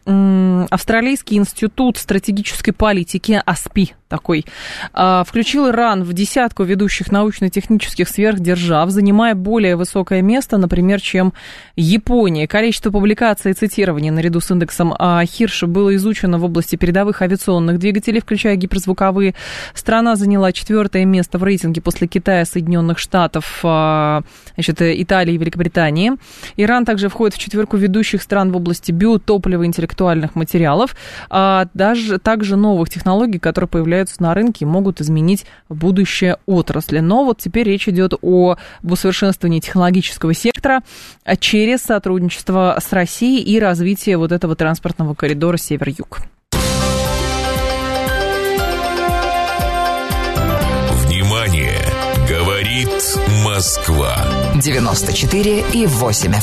Австралийский 0.69 1.37
институт 1.37 1.97
стратегической 1.97 2.73
политики, 2.73 3.41
АСПИ 3.45 3.93
такой, 4.15 4.45
а, 4.93 5.23
включил 5.25 5.67
Иран 5.67 6.03
в 6.03 6.13
десятку 6.13 6.63
ведущих 6.63 7.11
научно-технических 7.11 8.07
сверхдержав, 8.07 8.89
занимая 8.89 9.35
более 9.35 9.75
высокое 9.75 10.21
место, 10.21 10.57
например, 10.57 11.01
чем 11.01 11.33
Япония. 11.75 12.47
Количество 12.47 12.91
публикаций 12.91 13.51
и 13.51 13.53
цитирований 13.53 14.11
наряду 14.11 14.39
с 14.39 14.51
индексом 14.51 14.93
а, 14.97 15.25
Хирша 15.25 15.67
было 15.67 15.93
изучено 15.95 16.37
в 16.37 16.45
области 16.45 16.77
передовых 16.77 17.21
авиационных 17.21 17.77
двигателей, 17.77 18.21
включая 18.21 18.55
гиперзвуковые 18.55 19.35
Страна 19.73 20.15
заняла 20.15 20.51
четвертое 20.51 21.05
место 21.05 21.37
в 21.37 21.43
рейтинге 21.43 21.81
после 21.81 22.07
Китая, 22.07 22.45
Соединенных 22.45 22.99
Штатов, 22.99 23.59
а, 23.63 24.21
значит, 24.53 24.81
Италии 24.81 25.33
и 25.33 25.37
Великобритании. 25.37 26.13
Иран 26.55 26.85
также 26.85 27.09
входит 27.09 27.35
в 27.35 27.39
четверку 27.39 27.75
ведущих 27.75 28.21
стран 28.21 28.51
в 28.51 28.55
области 28.55 28.93
биотоплива 28.93 29.65
интеллектуальных 29.65 30.35
материалов, 30.35 30.95
а 31.29 31.67
даже 31.73 32.17
также 32.19 32.55
новых 32.55 32.89
технологий, 32.89 33.39
которые 33.39 33.67
появляются 33.67 34.04
на 34.19 34.33
рынке 34.33 34.65
и 34.65 34.67
могут 34.67 35.01
изменить 35.01 35.45
будущее 35.69 36.37
отрасли. 36.45 36.99
Но 36.99 37.25
вот 37.25 37.39
теперь 37.39 37.67
речь 37.67 37.87
идет 37.87 38.13
о 38.21 38.55
усовершенствовании 38.83 39.59
технологического 39.59 40.33
сектора 40.33 40.81
через 41.39 41.81
сотрудничество 41.81 42.77
с 42.81 42.91
Россией 42.93 43.43
и 43.43 43.59
развитие 43.59 44.17
вот 44.17 44.31
этого 44.31 44.55
транспортного 44.55 45.13
коридора 45.13 45.57
север-юг. 45.57 46.19
Москва 53.55 54.13
94 54.55 55.63
и 55.73 55.85
8 55.85 56.31
FM. 56.31 56.33
Эм. 56.33 56.41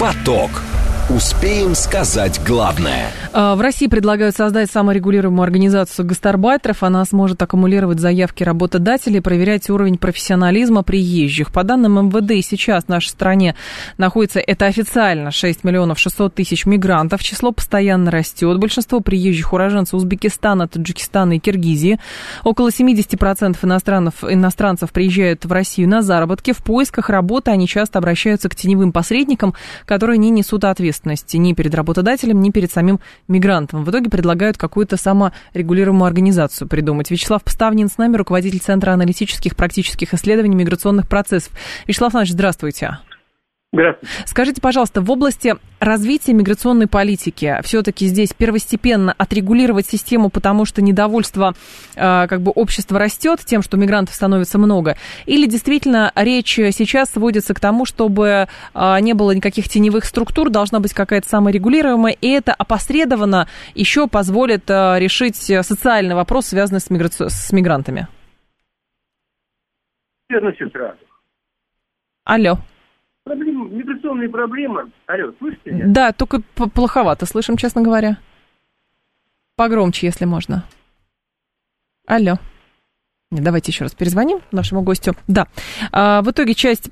Поток. 0.00 0.71
Успеем 1.14 1.74
сказать 1.74 2.40
главное– 2.42 3.10
а, 3.34 3.54
в 3.54 3.62
России 3.62 3.86
предлагают 3.86 4.36
создать 4.36 4.70
саморегулируемую 4.70 5.42
организацию 5.42 6.04
гастарбайтеров. 6.04 6.82
Она 6.82 7.02
сможет 7.06 7.40
аккумулировать 7.40 7.98
заявки 7.98 8.44
работодателей, 8.44 9.22
проверять 9.22 9.70
уровень 9.70 9.96
профессионализма 9.96 10.82
приезжих. 10.82 11.50
По 11.50 11.64
данным 11.64 12.08
МВД, 12.08 12.44
сейчас 12.44 12.84
в 12.84 12.88
нашей 12.88 13.08
стране 13.08 13.54
находится, 13.96 14.38
это 14.38 14.66
официально, 14.66 15.30
6 15.30 15.64
миллионов 15.64 15.98
600 15.98 16.34
тысяч 16.34 16.66
мигрантов. 16.66 17.22
Число 17.22 17.52
постоянно 17.52 18.10
растет. 18.10 18.58
Большинство 18.58 19.00
приезжих 19.00 19.54
уроженцев 19.54 19.94
Узбекистана, 19.94 20.68
Таджикистана 20.68 21.36
и 21.36 21.38
Киргизии. 21.38 21.98
Около 22.44 22.68
70% 22.68 23.56
иностранцев, 23.62 24.24
иностранцев 24.24 24.92
приезжают 24.92 25.46
в 25.46 25.52
Россию 25.52 25.88
на 25.88 26.02
заработки. 26.02 26.52
В 26.52 26.58
поисках 26.58 27.08
работы 27.08 27.50
они 27.50 27.66
часто 27.66 27.98
обращаются 27.98 28.50
к 28.50 28.56
теневым 28.56 28.92
посредникам, 28.92 29.54
которые 29.86 30.18
не 30.18 30.28
несут 30.28 30.64
ответственности 30.64 31.01
ни 31.04 31.52
перед 31.52 31.74
работодателем, 31.74 32.40
ни 32.40 32.50
перед 32.50 32.70
самим 32.72 33.00
мигрантам. 33.28 33.84
В 33.84 33.90
итоге 33.90 34.10
предлагают 34.10 34.56
какую-то 34.56 34.96
саморегулируемую 34.96 36.06
организацию 36.06 36.68
придумать. 36.68 37.10
Вячеслав 37.10 37.42
Поставнин 37.42 37.88
с 37.88 37.98
нами, 37.98 38.16
руководитель 38.16 38.60
Центра 38.60 38.92
аналитических 38.92 39.56
практических 39.56 40.14
исследований 40.14 40.56
миграционных 40.56 41.08
процессов. 41.08 41.52
Вячеслав 41.86 42.12
Иванович, 42.12 42.32
здравствуйте. 42.32 42.98
Здравствуйте. 43.74 44.14
Скажите, 44.26 44.60
пожалуйста, 44.60 45.00
в 45.00 45.10
области 45.10 45.54
развития 45.80 46.34
миграционной 46.34 46.88
политики 46.88 47.58
все-таки 47.62 48.06
здесь 48.06 48.34
первостепенно 48.34 49.14
отрегулировать 49.16 49.86
систему, 49.86 50.28
потому 50.28 50.66
что 50.66 50.82
недовольство 50.82 51.54
э, 51.96 52.26
как 52.26 52.42
бы 52.42 52.52
общества 52.52 52.98
растет 52.98 53.40
тем, 53.40 53.62
что 53.62 53.78
мигрантов 53.78 54.14
становится 54.14 54.58
много, 54.58 54.98
или 55.24 55.46
действительно 55.46 56.12
речь 56.14 56.54
сейчас 56.54 57.12
сводится 57.12 57.54
к 57.54 57.60
тому, 57.60 57.86
чтобы 57.86 58.46
э, 58.74 59.00
не 59.00 59.14
было 59.14 59.30
никаких 59.30 59.70
теневых 59.70 60.04
структур, 60.04 60.50
должна 60.50 60.78
быть 60.78 60.92
какая-то 60.92 61.26
саморегулируемая, 61.26 62.14
и 62.20 62.28
это 62.28 62.52
опосредованно 62.52 63.48
еще 63.74 64.06
позволит 64.06 64.68
э, 64.68 64.98
решить 64.98 65.36
социальный 65.36 66.14
вопрос, 66.14 66.48
связанный 66.48 66.80
с, 66.80 66.90
мигра... 66.90 67.08
с 67.08 67.50
мигрантами? 67.52 68.06
Верно, 70.28 70.52
сестра. 70.58 70.94
Алло. 72.24 72.58
Проблемы, 73.24 73.70
миграционные 73.70 74.28
проблемы. 74.28 74.90
Алло, 75.06 75.32
слышите 75.38 75.70
меня? 75.70 75.84
Да, 75.86 76.12
только 76.12 76.40
плоховато 76.40 77.24
слышим, 77.24 77.56
честно 77.56 77.82
говоря. 77.82 78.18
Погромче, 79.56 80.06
если 80.06 80.24
можно. 80.24 80.64
Алло. 82.06 82.38
Давайте 83.30 83.70
еще 83.70 83.84
раз 83.84 83.94
перезвоним 83.94 84.40
нашему 84.50 84.82
гостю. 84.82 85.14
Да, 85.28 85.46
а, 85.92 86.20
в 86.22 86.30
итоге 86.30 86.54
часть 86.54 86.90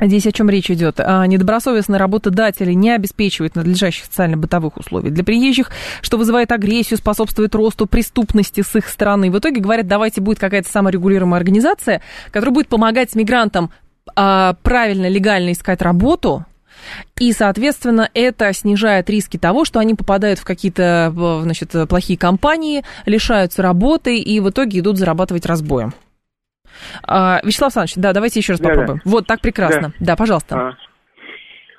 Здесь 0.00 0.26
о 0.26 0.32
чем 0.32 0.48
речь 0.48 0.70
идет? 0.70 1.00
А, 1.00 1.26
недобросовестные 1.26 1.98
работодатели 1.98 2.72
не 2.72 2.92
обеспечивают 2.92 3.56
надлежащих 3.56 4.04
социально-бытовых 4.04 4.76
условий 4.76 5.10
для 5.10 5.24
приезжих, 5.24 5.72
что 6.02 6.16
вызывает 6.18 6.52
агрессию, 6.52 6.98
способствует 6.98 7.52
росту 7.56 7.86
преступности 7.86 8.60
с 8.60 8.76
их 8.76 8.86
стороны. 8.86 9.28
В 9.28 9.38
итоге 9.38 9.60
говорят, 9.60 9.88
давайте 9.88 10.20
будет 10.20 10.38
какая-то 10.38 10.70
саморегулируемая 10.70 11.40
организация, 11.40 12.00
которая 12.30 12.54
будет 12.54 12.68
помогать 12.68 13.16
мигрантам 13.16 13.70
правильно, 14.14 15.08
легально 15.08 15.52
искать 15.52 15.82
работу, 15.82 16.44
и, 17.18 17.32
соответственно, 17.32 18.08
это 18.14 18.52
снижает 18.52 19.10
риски 19.10 19.36
того, 19.36 19.64
что 19.64 19.80
они 19.80 19.94
попадают 19.94 20.38
в 20.38 20.44
какие-то 20.44 21.12
значит, 21.42 21.72
плохие 21.88 22.18
компании, 22.18 22.82
лишаются 23.06 23.62
работы 23.62 24.18
и 24.18 24.40
в 24.40 24.50
итоге 24.50 24.80
идут 24.80 24.96
зарабатывать 24.96 25.46
разбоем. 25.46 25.92
А, 27.02 27.40
Вячеслав 27.42 27.76
Александрович, 27.76 27.94
да, 27.96 28.12
давайте 28.12 28.40
еще 28.40 28.52
раз 28.52 28.60
да, 28.60 28.68
попробуем. 28.68 29.00
Да. 29.04 29.10
Вот, 29.10 29.26
так 29.26 29.40
прекрасно. 29.40 29.88
Да, 29.98 30.06
да 30.06 30.16
пожалуйста. 30.16 30.56
А. 30.56 30.76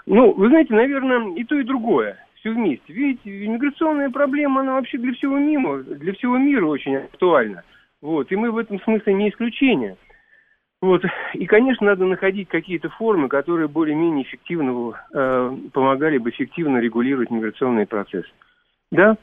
Ну, 0.05 0.33
вы 0.33 0.49
знаете, 0.49 0.73
наверное, 0.73 1.35
и 1.35 1.43
то, 1.43 1.57
и 1.57 1.63
другое. 1.63 2.17
Все 2.35 2.51
вместе. 2.51 2.93
Видите, 2.93 3.45
иммиграционная 3.45 4.09
проблема, 4.09 4.61
она 4.61 4.73
вообще 4.73 4.97
для 4.97 5.13
всего 5.13 5.37
мира, 5.37 5.83
для 5.83 6.13
всего 6.13 6.37
мира 6.37 6.65
очень 6.65 6.95
актуальна. 6.95 7.63
Вот, 8.01 8.31
и 8.31 8.35
мы 8.35 8.51
в 8.51 8.57
этом 8.57 8.81
смысле 8.81 9.13
не 9.13 9.29
исключение. 9.29 9.97
Вот. 10.81 11.03
И, 11.33 11.45
конечно, 11.45 11.87
надо 11.87 12.05
находить 12.05 12.47
какие-то 12.47 12.89
формы, 12.89 13.27
которые 13.27 13.67
более-менее 13.67 14.23
эффективно 14.23 14.93
э, 15.13 15.57
помогали 15.73 16.17
бы 16.17 16.29
эффективно 16.29 16.77
регулировать 16.77 17.31
миграционный 17.31 17.85
процесс. 17.85 18.25
Да? 18.91 19.17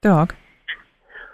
Так. 0.00 0.34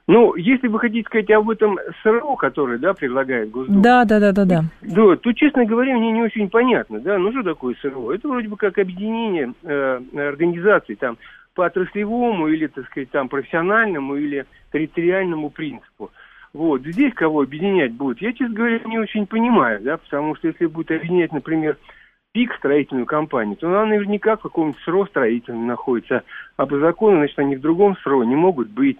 Ну, 0.07 0.35
если 0.35 0.67
вы 0.67 0.81
хотите 0.81 1.07
сказать 1.07 1.31
об 1.31 1.49
этом 1.51 1.79
СРО, 2.03 2.35
который, 2.37 2.79
да, 2.79 2.95
предлагает 2.95 3.51
Госдума. 3.51 3.81
Да, 3.81 4.05
да, 4.05 4.19
да, 4.19 4.33
да, 4.33 4.45
да. 4.45 4.65
Да, 4.83 5.17
то, 5.17 5.33
честно 5.33 5.65
говоря, 5.65 5.97
мне 5.97 6.11
не 6.11 6.23
очень 6.23 6.51
понятно, 6.51 7.01
да, 7.01 7.17
ну 7.17 7.31
что 7.31 7.43
такое 7.43 7.77
СРО? 7.81 8.13
Это 8.13 8.29
вроде 8.29 8.49
бы 8.49 8.57
как 8.57 8.79
объединение 8.79 9.55
э, 9.63 10.01
организаций, 10.17 10.97
там, 10.97 11.17
по 11.55 11.65
отраслевому 11.65 12.49
или, 12.49 12.67
так 12.67 12.87
сказать, 12.87 13.11
там, 13.11 13.29
профессиональному 13.29 14.17
или 14.17 14.47
территориальному 14.73 15.51
принципу. 15.51 16.11
Вот, 16.53 16.83
здесь 16.83 17.15
кого 17.15 17.43
объединять 17.43 17.93
будет, 17.93 18.21
я, 18.21 18.33
честно 18.33 18.55
говоря, 18.55 18.81
не 18.85 18.99
очень 18.99 19.27
понимаю, 19.27 19.81
да, 19.83 19.99
потому 19.99 20.35
что 20.35 20.49
если 20.49 20.67
будет 20.67 20.91
объединять, 20.91 21.33
например, 21.33 21.77
ПИК 22.33 22.55
строительную 22.59 23.07
компанию, 23.07 23.57
то 23.57 23.69
она 23.69 23.87
наверняка 23.87 24.37
в 24.37 24.43
каком-нибудь 24.43 24.81
СРО 24.85 25.07
строительном 25.07 25.67
находится, 25.67 26.23
а 26.57 26.67
по 26.67 26.79
закону, 26.79 27.19
значит, 27.19 27.39
они 27.39 27.57
в 27.57 27.61
другом 27.61 27.97
СРО 28.03 28.25
не 28.25 28.37
могут 28.37 28.69
быть. 28.69 28.99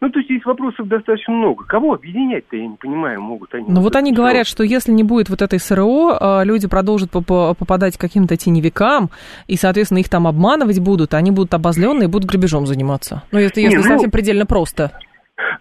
Ну, 0.00 0.10
то 0.10 0.18
есть 0.18 0.28
здесь 0.28 0.44
вопросов 0.44 0.88
достаточно 0.88 1.32
много. 1.32 1.64
Кого 1.64 1.94
объединять-то, 1.94 2.56
я 2.56 2.66
не 2.66 2.74
понимаю, 2.74 3.20
могут 3.20 3.54
они. 3.54 3.66
Ну, 3.68 3.80
вот 3.80 3.94
они 3.94 4.10
СРО. 4.10 4.16
говорят, 4.16 4.48
что 4.48 4.64
если 4.64 4.90
не 4.90 5.04
будет 5.04 5.28
вот 5.28 5.42
этой 5.42 5.60
СРО, 5.60 6.18
а, 6.20 6.42
люди 6.42 6.66
продолжат 6.66 7.12
попадать 7.12 7.96
к 7.96 8.00
каким-то 8.00 8.36
теневикам, 8.36 9.10
и, 9.46 9.56
соответственно, 9.56 9.98
их 9.98 10.08
там 10.08 10.26
обманывать 10.26 10.80
будут, 10.80 11.14
они 11.14 11.30
будут 11.30 11.54
обозленные 11.54 12.08
и 12.08 12.10
будут 12.10 12.28
грабежом 12.28 12.66
заниматься. 12.66 13.22
Ну, 13.30 13.38
это 13.38 13.60
если 13.60 13.76
не, 13.76 13.82
ну, 13.84 13.90
совсем 13.90 14.10
предельно 14.10 14.44
просто. 14.44 14.90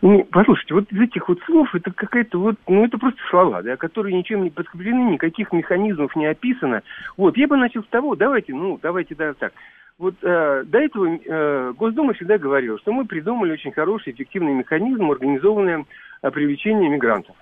Ну, 0.02 0.28
послушайте, 0.32 0.74
вот 0.74 0.92
из 0.92 1.02
этих 1.02 1.28
вот 1.30 1.40
слов 1.46 1.74
это 1.76 1.92
какая-то 1.92 2.40
вот, 2.40 2.56
ну, 2.68 2.86
это 2.86 2.98
просто 2.98 3.20
слова, 3.30 3.62
да, 3.62 3.78
которые 3.78 4.16
ничем 4.16 4.44
не 4.44 4.50
подкреплены, 4.50 5.14
никаких 5.14 5.52
механизмов 5.52 6.16
не 6.16 6.26
описано. 6.26 6.82
Вот, 7.18 7.38
я 7.38 7.48
бы 7.48 7.58
начал 7.58 7.84
с 7.84 7.88
того, 7.88 8.16
давайте, 8.16 8.54
ну, 8.54 8.80
давайте 8.82 9.16
даже 9.16 9.36
так. 9.36 9.54
Вот 9.98 10.16
э, 10.24 10.64
до 10.66 10.80
этого 10.80 11.08
э, 11.08 11.74
Госдума 11.78 12.14
всегда 12.14 12.38
говорила, 12.38 12.80
что 12.80 12.92
мы 12.92 13.06
придумали 13.06 13.52
очень 13.52 13.72
хороший, 13.72 14.14
эффективный 14.14 14.54
механизм, 14.54 15.12
организованное 15.12 15.86
э, 16.24 16.32
привлечение 16.32 16.90
мигрантов 16.90 17.36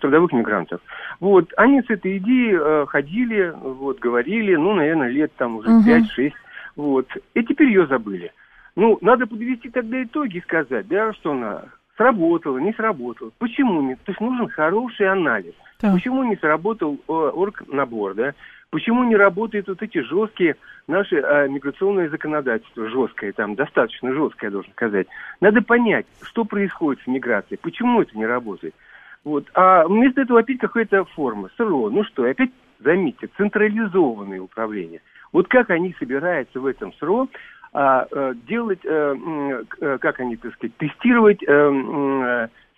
трудовых 0.00 0.32
мигрантов. 0.32 0.80
Вот, 1.20 1.52
они 1.56 1.82
с 1.82 1.90
этой 1.90 2.18
идеей 2.18 2.56
э, 2.58 2.86
ходили, 2.88 3.52
вот, 3.54 3.98
говорили, 3.98 4.54
ну, 4.54 4.74
наверное, 4.74 5.08
лет 5.08 5.32
там 5.36 5.56
уже 5.56 5.68
угу. 5.68 5.88
5-6, 5.88 6.32
вот, 6.76 7.06
и 7.34 7.44
теперь 7.44 7.68
ее 7.68 7.86
забыли. 7.86 8.32
Ну, 8.76 8.98
надо 9.00 9.26
подвести 9.26 9.70
тогда 9.70 10.02
итоги 10.02 10.38
и 10.38 10.42
сказать, 10.42 10.88
да, 10.88 11.12
что 11.12 11.32
она 11.32 11.62
сработала, 11.96 12.58
не 12.58 12.72
сработала. 12.72 13.30
Почему 13.38 13.82
нет? 13.82 13.98
То 14.04 14.12
есть 14.12 14.20
нужен 14.20 14.48
хороший 14.48 15.08
анализ. 15.08 15.54
Да. 15.80 15.92
Почему 15.92 16.24
не 16.24 16.36
сработал 16.36 16.94
э, 16.94 17.12
оргнабор, 17.12 18.14
да? 18.14 18.34
Почему 18.70 19.04
не 19.04 19.14
работают 19.14 19.68
вот 19.68 19.80
эти 19.82 19.98
жесткие 19.98 20.56
наши 20.88 21.16
э, 21.16 21.48
миграционное 21.48 22.08
законодательство, 22.08 22.88
жесткое 22.88 23.32
там, 23.32 23.54
достаточно 23.54 24.12
жесткое, 24.12 24.48
я 24.48 24.52
должен 24.52 24.72
сказать. 24.72 25.06
Надо 25.40 25.62
понять, 25.62 26.06
что 26.22 26.44
происходит 26.44 27.02
с 27.04 27.06
миграцией, 27.06 27.60
почему 27.62 28.02
это 28.02 28.16
не 28.18 28.26
работает. 28.26 28.74
Вот. 29.22 29.46
А 29.54 29.86
вместо 29.86 30.22
этого 30.22 30.40
опять 30.40 30.58
какая-то 30.58 31.04
форма, 31.04 31.50
СРО. 31.56 31.90
Ну 31.90 32.04
что, 32.04 32.24
опять, 32.24 32.50
заметьте, 32.80 33.28
централизованное 33.36 34.40
управление. 34.40 35.00
Вот 35.32 35.48
как 35.48 35.70
они 35.70 35.94
собираются 35.98 36.60
в 36.60 36.66
этом 36.66 36.92
СРО 36.94 37.28
а, 37.74 38.06
а, 38.10 38.34
делать, 38.46 38.80
а, 38.86 39.98
как 39.98 40.20
они, 40.20 40.36
так 40.36 40.54
сказать, 40.54 40.76
тестировать 40.76 41.42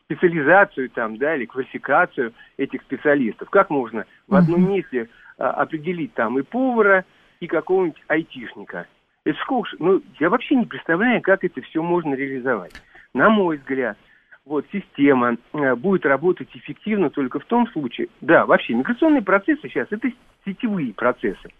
специализацию 0.07 0.89
там, 0.91 1.19
да, 1.19 1.37
или 1.37 1.45
квалификацию 1.45 2.33
этих 2.57 2.83
специалистов. 2.83 3.51
Как 3.51 3.71
можно 3.71 4.07
в 4.27 4.35
одном 4.35 4.69
месте 4.71 5.09
а, 5.37 5.51
определить 5.51 6.15
там 6.15 6.39
и 6.39 6.43
повара, 6.43 7.05
и 7.41 7.47
какого-нибудь 7.47 8.03
айтишника? 8.09 8.87
Это 9.25 9.39
сколько? 9.41 9.71
Ну, 9.79 10.01
я 10.19 10.31
вообще 10.31 10.55
не 10.55 10.65
представляю, 10.65 11.21
как 11.21 11.45
это 11.45 11.61
все 11.61 11.83
можно 11.83 12.15
реализовать. 12.15 12.73
На 13.13 13.29
мой 13.29 13.59
взгляд, 13.59 13.99
вот 14.45 14.65
система 14.73 15.37
э, 15.53 15.75
будет 15.75 16.07
работать 16.07 16.49
эффективно 16.55 17.11
только 17.11 17.41
в 17.41 17.45
том 17.45 17.67
случае, 17.73 18.09
да, 18.21 18.47
вообще 18.47 18.75
миграционные 18.75 19.23
процессы 19.23 19.63
сейчас 19.65 19.89
это 19.91 20.09
сетевые 20.45 20.95
процессы. 20.95 21.51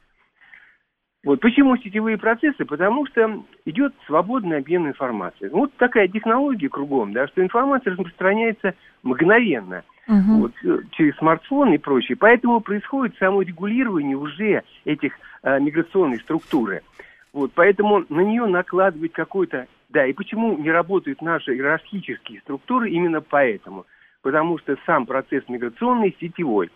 Вот 1.27 1.41
почему 1.41 1.77
сетевые 1.77 2.19
процессы? 2.19 2.65
Потому 2.65 3.05
что 3.07 3.43
идет 3.65 3.93
свободный 4.07 4.59
обмен 4.59 4.87
информацией. 4.87 5.51
Вот 5.51 5.75
такая 5.77 6.07
технология 6.07 6.69
кругом, 6.69 7.13
да, 7.13 7.27
что 7.27 7.43
информация 7.43 7.95
распространяется 7.95 8.75
мгновенно. 9.03 9.83
Угу. 10.07 10.39
Вот, 10.39 10.53
э, 10.65 10.79
через 10.93 11.17
смартфон 11.17 11.73
и 11.73 11.79
прочее. 11.79 12.17
Поэтому 12.17 12.61
происходит 12.61 13.17
саморегулирование 13.19 14.17
уже 14.17 14.63
этих 14.85 15.15
э, 15.43 15.59
миграционной 15.59 16.21
структуры. 16.21 16.83
Вот, 17.33 17.51
поэтому 17.57 18.05
на 18.09 18.21
нее 18.21 18.47
накладывать 18.47 19.13
какой-то... 19.13 19.67
Да, 19.89 20.07
и 20.07 20.13
почему 20.13 20.57
не 20.57 20.71
работают 20.71 21.23
наши 21.23 21.57
иерархические 21.57 22.39
структуры? 22.43 22.89
Именно 22.89 23.21
поэтому. 23.21 23.85
Потому 24.23 24.59
что 24.59 24.77
сам 24.87 25.07
процесс 25.07 25.43
миграционный 25.49 26.17
сетевой. 26.21 26.71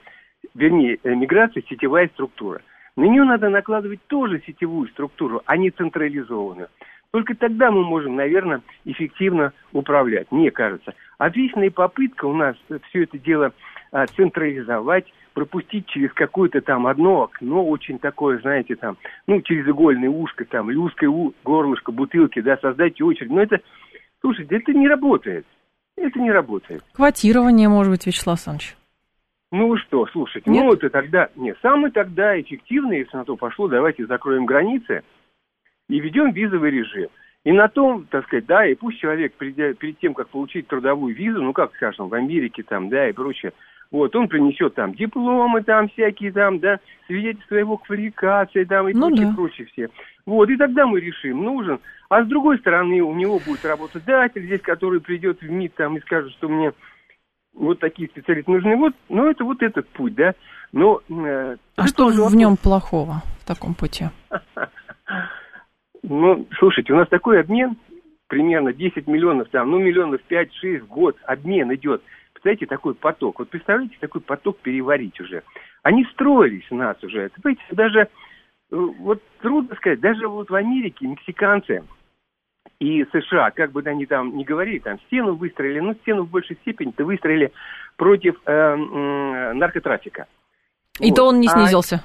Вернее, 0.56 0.98
э, 1.04 1.14
миграция 1.14 1.62
сетевая 1.68 2.08
структура. 2.08 2.62
На 3.00 3.04
нее 3.06 3.24
надо 3.24 3.48
накладывать 3.48 4.00
тоже 4.08 4.42
сетевую 4.46 4.86
структуру, 4.88 5.40
а 5.46 5.56
не 5.56 5.70
централизованную. 5.70 6.68
Только 7.12 7.34
тогда 7.34 7.70
мы 7.70 7.82
можем, 7.82 8.14
наверное, 8.14 8.60
эффективно 8.84 9.54
управлять, 9.72 10.30
мне 10.30 10.50
кажется. 10.50 10.92
Отличная 11.16 11.70
попытка 11.70 12.26
у 12.26 12.34
нас 12.34 12.56
все 12.90 13.04
это 13.04 13.18
дело 13.18 13.54
а, 13.90 14.06
централизовать, 14.06 15.06
пропустить 15.32 15.86
через 15.86 16.12
какое-то 16.12 16.60
там 16.60 16.86
одно 16.86 17.22
окно, 17.22 17.66
очень 17.66 17.98
такое, 17.98 18.38
знаете, 18.40 18.76
там, 18.76 18.98
ну, 19.26 19.40
через 19.40 19.66
игольное 19.66 20.10
ушко, 20.10 20.44
там, 20.44 20.70
или 20.70 20.76
узкое 20.76 21.10
горлышко 21.42 21.92
бутылки, 21.92 22.42
да, 22.42 22.58
создать 22.58 23.00
очередь. 23.00 23.30
Но 23.30 23.40
это, 23.40 23.60
слушайте, 24.20 24.56
это 24.56 24.74
не 24.74 24.86
работает. 24.86 25.46
Это 25.96 26.18
не 26.20 26.30
работает. 26.30 26.84
Квотирование, 26.92 27.70
может 27.70 27.92
быть, 27.92 28.06
Вячеслав 28.06 28.36
Александрович. 28.36 28.76
Ну 29.52 29.76
что, 29.78 30.06
слушайте, 30.06 30.48
Нет? 30.48 30.64
ну 30.64 30.72
это 30.74 30.90
тогда, 30.90 31.28
нет, 31.34 31.58
самый 31.60 31.90
тогда 31.90 32.40
эффективный, 32.40 32.98
если 32.98 33.16
на 33.16 33.24
то 33.24 33.36
пошло, 33.36 33.66
давайте 33.66 34.06
закроем 34.06 34.46
границы 34.46 35.02
и 35.88 35.98
ведем 35.98 36.30
визовый 36.32 36.70
режим. 36.70 37.08
И 37.42 37.52
на 37.52 37.68
том, 37.68 38.06
так 38.10 38.26
сказать, 38.26 38.46
да, 38.46 38.66
и 38.66 38.74
пусть 38.74 39.00
человек 39.00 39.32
перед, 39.34 39.78
перед 39.78 39.98
тем, 39.98 40.14
как 40.14 40.28
получить 40.28 40.68
трудовую 40.68 41.14
визу, 41.14 41.42
ну 41.42 41.52
как, 41.52 41.74
скажем, 41.74 42.08
в 42.08 42.14
Америке 42.14 42.62
там, 42.62 42.90
да, 42.90 43.08
и 43.08 43.12
прочее, 43.12 43.52
вот, 43.90 44.14
он 44.14 44.28
принесет 44.28 44.74
там 44.74 44.94
дипломы 44.94 45.62
там 45.62 45.88
всякие 45.88 46.30
там, 46.32 46.60
да, 46.60 46.78
свидетельства 47.06 47.56
его 47.56 47.76
квалификации 47.76 48.64
там 48.64 48.88
и 48.88 48.92
ну, 48.92 49.08
прочее, 49.08 49.26
да. 49.26 49.34
прочее 49.34 49.66
все. 49.72 49.88
Вот, 50.26 50.48
и 50.48 50.56
тогда 50.56 50.86
мы 50.86 51.00
решим, 51.00 51.42
нужен. 51.42 51.80
А 52.08 52.22
с 52.22 52.28
другой 52.28 52.58
стороны, 52.58 53.00
у 53.00 53.14
него 53.14 53.40
будет 53.44 53.64
работодатель 53.64 54.44
здесь, 54.44 54.60
который 54.60 55.00
придет 55.00 55.40
в 55.40 55.50
МИД 55.50 55.74
там 55.74 55.96
и 55.96 56.00
скажет, 56.00 56.30
что 56.32 56.48
мне 56.48 56.72
вот 57.54 57.78
такие 57.78 58.08
специалисты 58.08 58.50
нужны. 58.50 58.76
Вот, 58.76 58.94
ну, 59.08 59.28
это 59.28 59.44
вот 59.44 59.62
этот 59.62 59.88
путь, 59.88 60.14
да. 60.14 60.34
Но, 60.72 61.00
э, 61.08 61.56
а 61.76 61.86
что 61.86 62.06
в 62.08 62.14
вопрос. 62.16 62.34
нем 62.34 62.56
плохого 62.56 63.22
в 63.40 63.46
таком 63.46 63.74
пути? 63.74 64.06
Ну, 66.02 66.46
слушайте, 66.58 66.94
у 66.94 66.96
нас 66.96 67.08
такой 67.08 67.40
обмен, 67.40 67.76
примерно 68.26 68.72
10 68.72 69.06
миллионов, 69.06 69.50
там, 69.50 69.70
ну, 69.70 69.78
миллионов 69.78 70.22
5-6 70.30 70.78
в 70.78 70.86
год 70.86 71.16
обмен 71.26 71.74
идет. 71.74 72.02
Представляете, 72.32 72.64
такой 72.64 72.94
поток. 72.94 73.38
Вот 73.38 73.50
представляете, 73.50 73.96
такой 74.00 74.22
поток 74.22 74.58
переварить 74.60 75.20
уже. 75.20 75.42
Они 75.82 76.06
строились 76.06 76.64
у 76.70 76.76
нас 76.76 76.96
уже. 77.04 77.28
Понимаете, 77.28 77.62
даже, 77.72 78.00
э, 78.00 78.06
вот 78.70 79.22
трудно 79.42 79.76
сказать, 79.76 80.00
даже 80.00 80.26
вот 80.26 80.48
в 80.48 80.54
Америке 80.54 81.06
мексиканцы, 81.06 81.84
и 82.80 83.04
США, 83.12 83.50
как 83.50 83.72
бы 83.72 83.82
они 83.84 84.06
там 84.06 84.36
не 84.36 84.44
говорили, 84.44 84.78
там 84.78 84.98
стену 85.06 85.34
выстроили, 85.34 85.80
ну, 85.80 85.94
стену 85.94 86.24
в 86.24 86.30
большей 86.30 86.56
степени-то 86.62 87.04
выстроили 87.04 87.52
против 87.96 88.36
э, 88.46 88.52
э, 88.52 89.52
наркотрафика. 89.52 90.26
И 90.98 91.10
вот. 91.10 91.16
то 91.16 91.24
он 91.26 91.40
не 91.40 91.48
а 91.48 91.50
снизился, 91.50 92.02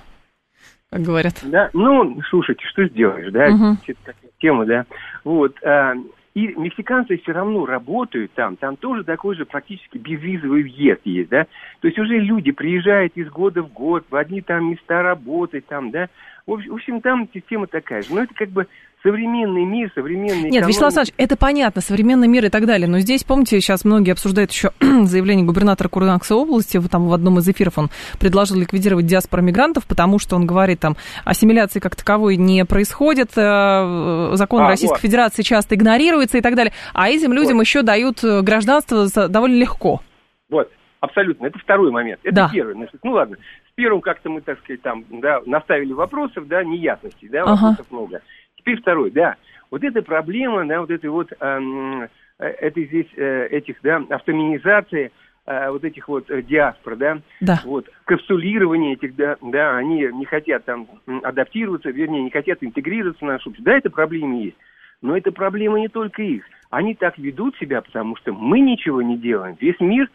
а, 0.92 0.96
как 0.96 1.06
говорят. 1.06 1.34
Да, 1.44 1.70
ну, 1.74 2.22
слушайте, 2.30 2.66
что 2.68 2.86
сделаешь, 2.88 3.32
да, 3.32 3.48
угу. 3.48 3.78
такая 4.04 4.32
тема, 4.40 4.66
да. 4.66 4.86
Вот, 5.24 5.56
э, 5.64 5.96
и 6.36 6.48
мексиканцы 6.48 7.18
все 7.18 7.32
равно 7.32 7.66
работают 7.66 8.34
там, 8.34 8.58
там 8.58 8.76
тоже 8.76 9.06
такой 9.06 9.38
же 9.38 9.46
практически 9.46 9.98
безвизовый 9.98 10.64
въезд 10.64 11.00
есть, 11.06 11.30
да. 11.30 11.46
То 11.80 11.88
есть 11.88 11.98
уже 11.98 12.20
люди 12.20 12.52
приезжают 12.52 13.14
из 13.16 13.30
года 13.30 13.64
в 13.64 13.72
год, 13.72 14.06
в 14.10 14.16
одни 14.18 14.42
там 14.42 14.70
места 14.70 15.02
работы, 15.02 15.62
там, 15.62 15.92
да. 15.92 16.10
В 16.46 16.52
общем, 16.74 17.00
там 17.00 17.30
система 17.34 17.68
такая 17.68 18.02
же. 18.04 18.14
Но 18.14 18.24
это 18.24 18.34
как 18.34 18.50
бы 18.50 18.68
современный 19.06 19.66
мир, 19.66 19.92
современный... 19.94 20.50
Нет, 20.50 20.66
Вячеслав 20.66 20.88
Александрович, 20.88 21.14
это 21.18 21.38
понятно, 21.38 21.82
современный 21.82 22.28
мир 22.28 22.46
и 22.46 22.50
так 22.50 22.66
далее, 22.66 22.88
но 22.88 22.98
здесь, 23.00 23.24
помните, 23.24 23.60
сейчас 23.62 23.86
многие 23.86 24.12
обсуждают 24.12 24.52
еще 24.52 24.72
заявление 24.80 25.46
губернатора 25.46 25.90
Курганской 25.90 26.36
области, 26.36 26.82
там 26.90 27.08
в 27.08 27.14
одном 27.14 27.38
из 27.38 27.48
эфиров 27.48 27.78
он 27.78 27.90
предложил 28.20 28.58
ликвидировать 28.58 29.06
диаспору 29.06 29.44
мигрантов, 29.44 29.86
потому 29.86 30.18
что 30.18 30.36
он 30.36 30.48
говорит, 30.48 30.80
там, 30.80 30.96
ассимиляции 31.24 31.80
как 31.80 31.96
таковой 31.96 32.38
не 32.38 32.66
происходит, 32.66 33.30
э, 33.36 34.30
закон 34.34 34.64
а, 34.64 34.70
Российской 34.70 34.96
вот. 34.96 35.02
Федерации 35.02 35.44
часто 35.44 35.76
игнорируется 35.76 36.40
и 36.40 36.42
так 36.42 36.56
далее, 36.56 36.74
а 36.94 37.08
этим 37.08 37.32
людям 37.32 37.58
вот. 37.58 37.64
еще 37.64 37.84
дают 37.84 38.24
э, 38.24 38.42
гражданство 38.42 39.08
довольно 39.30 39.60
легко. 39.60 40.02
Вот, 40.50 40.72
абсолютно, 41.00 41.46
это 41.46 41.60
второй 41.60 41.92
момент, 41.92 42.22
это 42.24 42.36
да. 42.36 42.50
первый, 42.52 42.74
значит, 42.74 43.00
ну 43.04 43.12
ладно, 43.12 43.38
с 43.70 43.76
первым 43.76 44.02
как-то 44.02 44.32
мы, 44.32 44.42
так 44.42 44.58
сказать, 44.60 44.82
там, 44.82 45.06
да, 45.10 45.42
наставили 45.46 45.94
вопросов, 45.94 46.48
да, 46.48 46.64
неясностей, 46.64 47.30
да, 47.30 47.46
вопросов 47.46 47.86
ага. 47.88 47.96
много. 47.96 48.22
Теперь 48.66 48.82
второй, 48.82 49.12
да. 49.12 49.36
Вот 49.70 49.84
эта 49.84 50.02
проблема, 50.02 50.66
да, 50.66 50.82
вот 50.82 50.90
этой 50.90 51.10
вот, 51.12 51.32
эм, 51.40 52.02
э, 52.02 52.08
этой 52.40 52.86
здесь, 52.86 53.06
э, 53.16 53.48
этих, 53.52 53.76
да, 53.84 54.04
автоминизации, 54.10 55.12
э, 55.46 55.70
вот 55.70 55.84
этих 55.84 56.08
вот 56.08 56.32
э, 56.32 56.42
диаспор, 56.42 56.96
да, 56.96 57.20
да, 57.42 57.62
вот, 57.64 57.88
капсулирование 58.06 58.94
этих, 58.94 59.16
да, 59.16 59.38
да, 59.40 59.78
они 59.78 60.10
не 60.14 60.26
хотят 60.26 60.66
там 60.66 60.88
адаптироваться, 61.22 61.92
вернее, 61.92 62.24
не 62.24 62.32
хотят 62.32 62.58
интегрироваться 62.62 63.24
в 63.24 63.28
нашу 63.28 63.50
общество. 63.50 63.72
Да, 63.72 63.78
это 63.78 63.92
проблема 63.92 64.42
есть. 64.42 64.58
Но 65.04 65.16
это 65.16 65.32
проблема 65.32 65.80
не 65.80 65.88
только 65.88 66.24
их. 66.24 66.44
Они 66.72 66.96
так 66.96 67.20
ведут 67.20 67.56
себя, 67.58 67.82
потому 67.82 68.16
что 68.16 68.34
мы 68.34 68.62
ничего 68.62 69.04
не 69.04 69.16
делаем. 69.16 69.56
Весь 69.62 69.80
мир, 69.80 70.10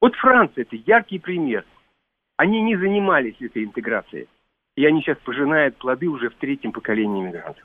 вот 0.00 0.16
Франция, 0.16 0.62
это 0.62 0.74
яркий 0.84 1.20
пример. 1.20 1.64
Они 2.36 2.60
не 2.60 2.76
занимались 2.76 3.36
этой 3.38 3.62
интеграцией. 3.62 4.26
И 4.76 4.84
они 4.84 5.02
сейчас 5.02 5.18
пожинают 5.18 5.76
плоды 5.76 6.08
уже 6.08 6.30
в 6.30 6.34
третьем 6.34 6.72
поколении 6.72 7.22
мигрантов. 7.22 7.64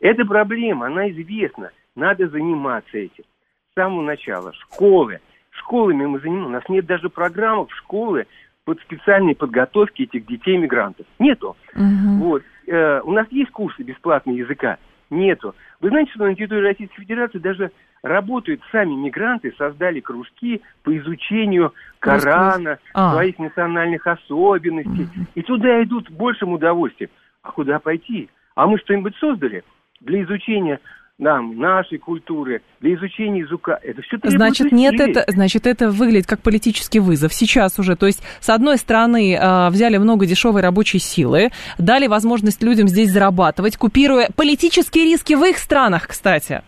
Эта 0.00 0.24
проблема, 0.24 0.86
она 0.86 1.08
известна. 1.10 1.70
Надо 1.94 2.28
заниматься 2.28 2.98
этим. 2.98 3.24
С 3.70 3.74
самого 3.74 4.02
начала. 4.02 4.52
Школы. 4.54 5.20
Школами 5.50 6.06
мы 6.06 6.18
занимаемся. 6.20 6.48
У 6.48 6.52
нас 6.52 6.68
нет 6.68 6.86
даже 6.86 7.08
программ 7.08 7.66
в 7.66 7.74
школы 7.74 8.26
под 8.64 8.80
специальной 8.80 9.34
подготовки 9.34 10.02
этих 10.02 10.26
детей-мигрантов. 10.26 11.06
Нету. 11.18 11.56
Угу. 11.74 12.24
Вот. 12.24 12.42
Э, 12.66 13.00
у 13.02 13.12
нас 13.12 13.26
есть 13.30 13.50
курсы 13.50 13.82
бесплатного 13.82 14.36
языка. 14.36 14.78
Нету. 15.10 15.54
Вы 15.80 15.88
знаете, 15.88 16.12
что 16.12 16.24
на 16.24 16.34
территории 16.34 16.68
Российской 16.68 17.00
Федерации 17.00 17.38
даже 17.38 17.70
работают 18.02 18.60
сами 18.70 18.94
мигранты, 18.94 19.52
создали 19.58 20.00
кружки 20.00 20.62
по 20.82 20.96
изучению 20.96 21.72
Корана, 21.98 22.78
а. 22.94 23.12
своих 23.12 23.38
национальных 23.38 24.06
особенностей. 24.06 25.04
Угу. 25.04 25.26
И 25.34 25.42
туда 25.42 25.82
идут 25.82 26.08
с 26.08 26.10
большим 26.10 26.52
удовольствием. 26.52 27.10
А 27.42 27.52
куда 27.52 27.78
пойти? 27.78 28.28
А 28.54 28.66
мы 28.66 28.78
что-нибудь 28.78 29.16
создали 29.16 29.64
для 30.00 30.22
изучения 30.22 30.80
нам, 31.18 31.58
нашей 31.58 31.98
культуры, 31.98 32.62
для 32.80 32.94
изучения 32.94 33.40
языка. 33.40 33.78
Это 33.82 34.02
все 34.02 34.18
Значит, 34.22 34.70
нет, 34.70 35.00
это, 35.00 35.24
значит, 35.26 35.66
это 35.66 35.90
выглядит 35.90 36.26
как 36.26 36.40
политический 36.40 37.00
вызов 37.00 37.34
сейчас 37.34 37.78
уже. 37.78 37.96
То 37.96 38.06
есть, 38.06 38.22
с 38.40 38.48
одной 38.48 38.78
стороны, 38.78 39.36
а, 39.40 39.70
взяли 39.70 39.96
много 39.96 40.26
дешевой 40.26 40.62
рабочей 40.62 41.00
силы, 41.00 41.50
дали 41.76 42.06
возможность 42.06 42.62
людям 42.62 42.86
здесь 42.86 43.10
зарабатывать, 43.10 43.76
купируя 43.76 44.28
политические 44.36 45.06
риски 45.06 45.34
в 45.34 45.44
их 45.44 45.58
странах, 45.58 46.06
кстати. 46.06 46.62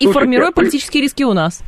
И 0.00 0.04
слушайте, 0.04 0.18
формируя 0.18 0.50
политические 0.50 1.02
риски 1.02 1.22
у 1.24 1.34
нас. 1.34 1.62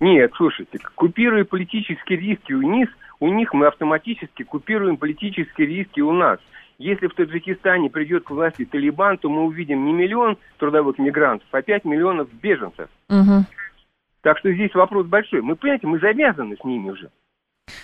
Нет, 0.00 0.32
слушайте, 0.36 0.78
купируя 0.94 1.44
политические 1.44 2.18
риски 2.18 2.54
у 2.54 2.62
них, 2.62 2.88
у 3.20 3.28
них 3.28 3.52
мы 3.52 3.66
автоматически 3.66 4.42
купируем 4.42 4.96
политические 4.96 5.66
риски 5.66 6.00
у 6.00 6.12
нас. 6.12 6.38
Если 6.78 7.06
в 7.06 7.14
Таджикистане 7.14 7.90
придет 7.90 8.24
к 8.24 8.30
власти 8.30 8.64
Талибан, 8.64 9.18
то 9.18 9.28
мы 9.28 9.44
увидим 9.44 9.84
не 9.84 9.92
миллион 9.92 10.38
трудовых 10.58 10.98
мигрантов, 10.98 11.46
а 11.52 11.60
5 11.60 11.84
миллионов 11.84 12.28
беженцев. 12.32 12.88
Угу. 13.10 13.44
Так 14.22 14.38
что 14.38 14.52
здесь 14.52 14.74
вопрос 14.74 15.06
большой. 15.06 15.42
Мы, 15.42 15.54
понимаете, 15.54 15.86
мы 15.86 15.98
завязаны 15.98 16.56
с 16.56 16.64
ними 16.64 16.90
уже. 16.90 17.10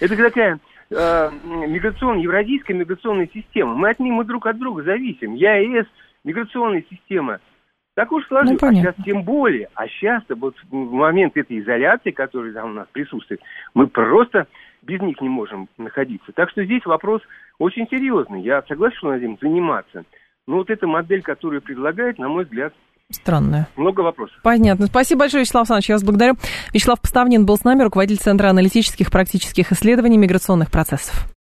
Это 0.01 0.17
такая 0.17 0.59
э, 0.91 1.31
миграционная, 1.45 2.23
евразийская 2.23 2.75
миграционная 2.77 3.29
система. 3.33 3.75
Мы 3.75 3.91
от 3.91 4.01
них, 4.01 4.13
мы 4.13 4.25
друг 4.25 4.47
от 4.47 4.59
друга 4.59 4.83
зависим. 4.83 5.35
Я 5.35 5.57
ЕС, 5.57 5.87
миграционная 6.25 6.85
система. 6.91 7.39
Так 8.01 8.13
уж 8.13 8.27
сложилось. 8.29 8.59
Ну, 8.63 8.69
а 8.69 8.73
сейчас 8.73 8.95
тем 9.05 9.23
более. 9.25 9.69
А 9.75 9.87
сейчас, 9.87 10.23
вот 10.31 10.57
в 10.71 10.75
момент 10.75 11.37
этой 11.37 11.61
изоляции, 11.61 12.13
которая 12.13 12.51
там 12.55 12.71
у 12.71 12.73
нас 12.73 12.87
присутствует, 12.91 13.43
мы 13.75 13.89
просто 13.89 14.47
без 14.81 15.03
них 15.03 15.21
не 15.21 15.29
можем 15.29 15.69
находиться. 15.77 16.33
Так 16.33 16.49
что 16.49 16.65
здесь 16.65 16.83
вопрос 16.87 17.21
очень 17.59 17.87
серьезный. 17.91 18.41
Я 18.41 18.63
согласен, 18.67 18.97
что 18.97 19.11
надо 19.11 19.27
им 19.27 19.37
заниматься. 19.39 20.05
Но 20.47 20.57
вот 20.57 20.71
эта 20.71 20.87
модель, 20.87 21.21
которую 21.21 21.61
предлагает, 21.61 22.19
на 22.19 22.31
мой 22.31 22.45
взгляд, 22.45 22.73
Странная. 23.11 23.69
Много 23.77 24.01
вопросов. 24.01 24.39
Понятно. 24.43 24.87
Спасибо 24.87 25.21
большое, 25.21 25.43
Вячеслав 25.43 25.63
Александрович. 25.63 25.89
Я 25.91 25.95
вас 25.97 26.05
благодарю. 26.05 26.37
Вячеслав 26.73 27.01
Поставнин 27.03 27.45
был 27.45 27.59
с 27.59 27.65
нами, 27.65 27.83
руководитель 27.83 28.23
Центра 28.23 28.49
аналитических 28.49 29.11
практических 29.11 29.73
исследований 29.73 30.17
миграционных 30.17 30.71
процессов. 30.71 31.31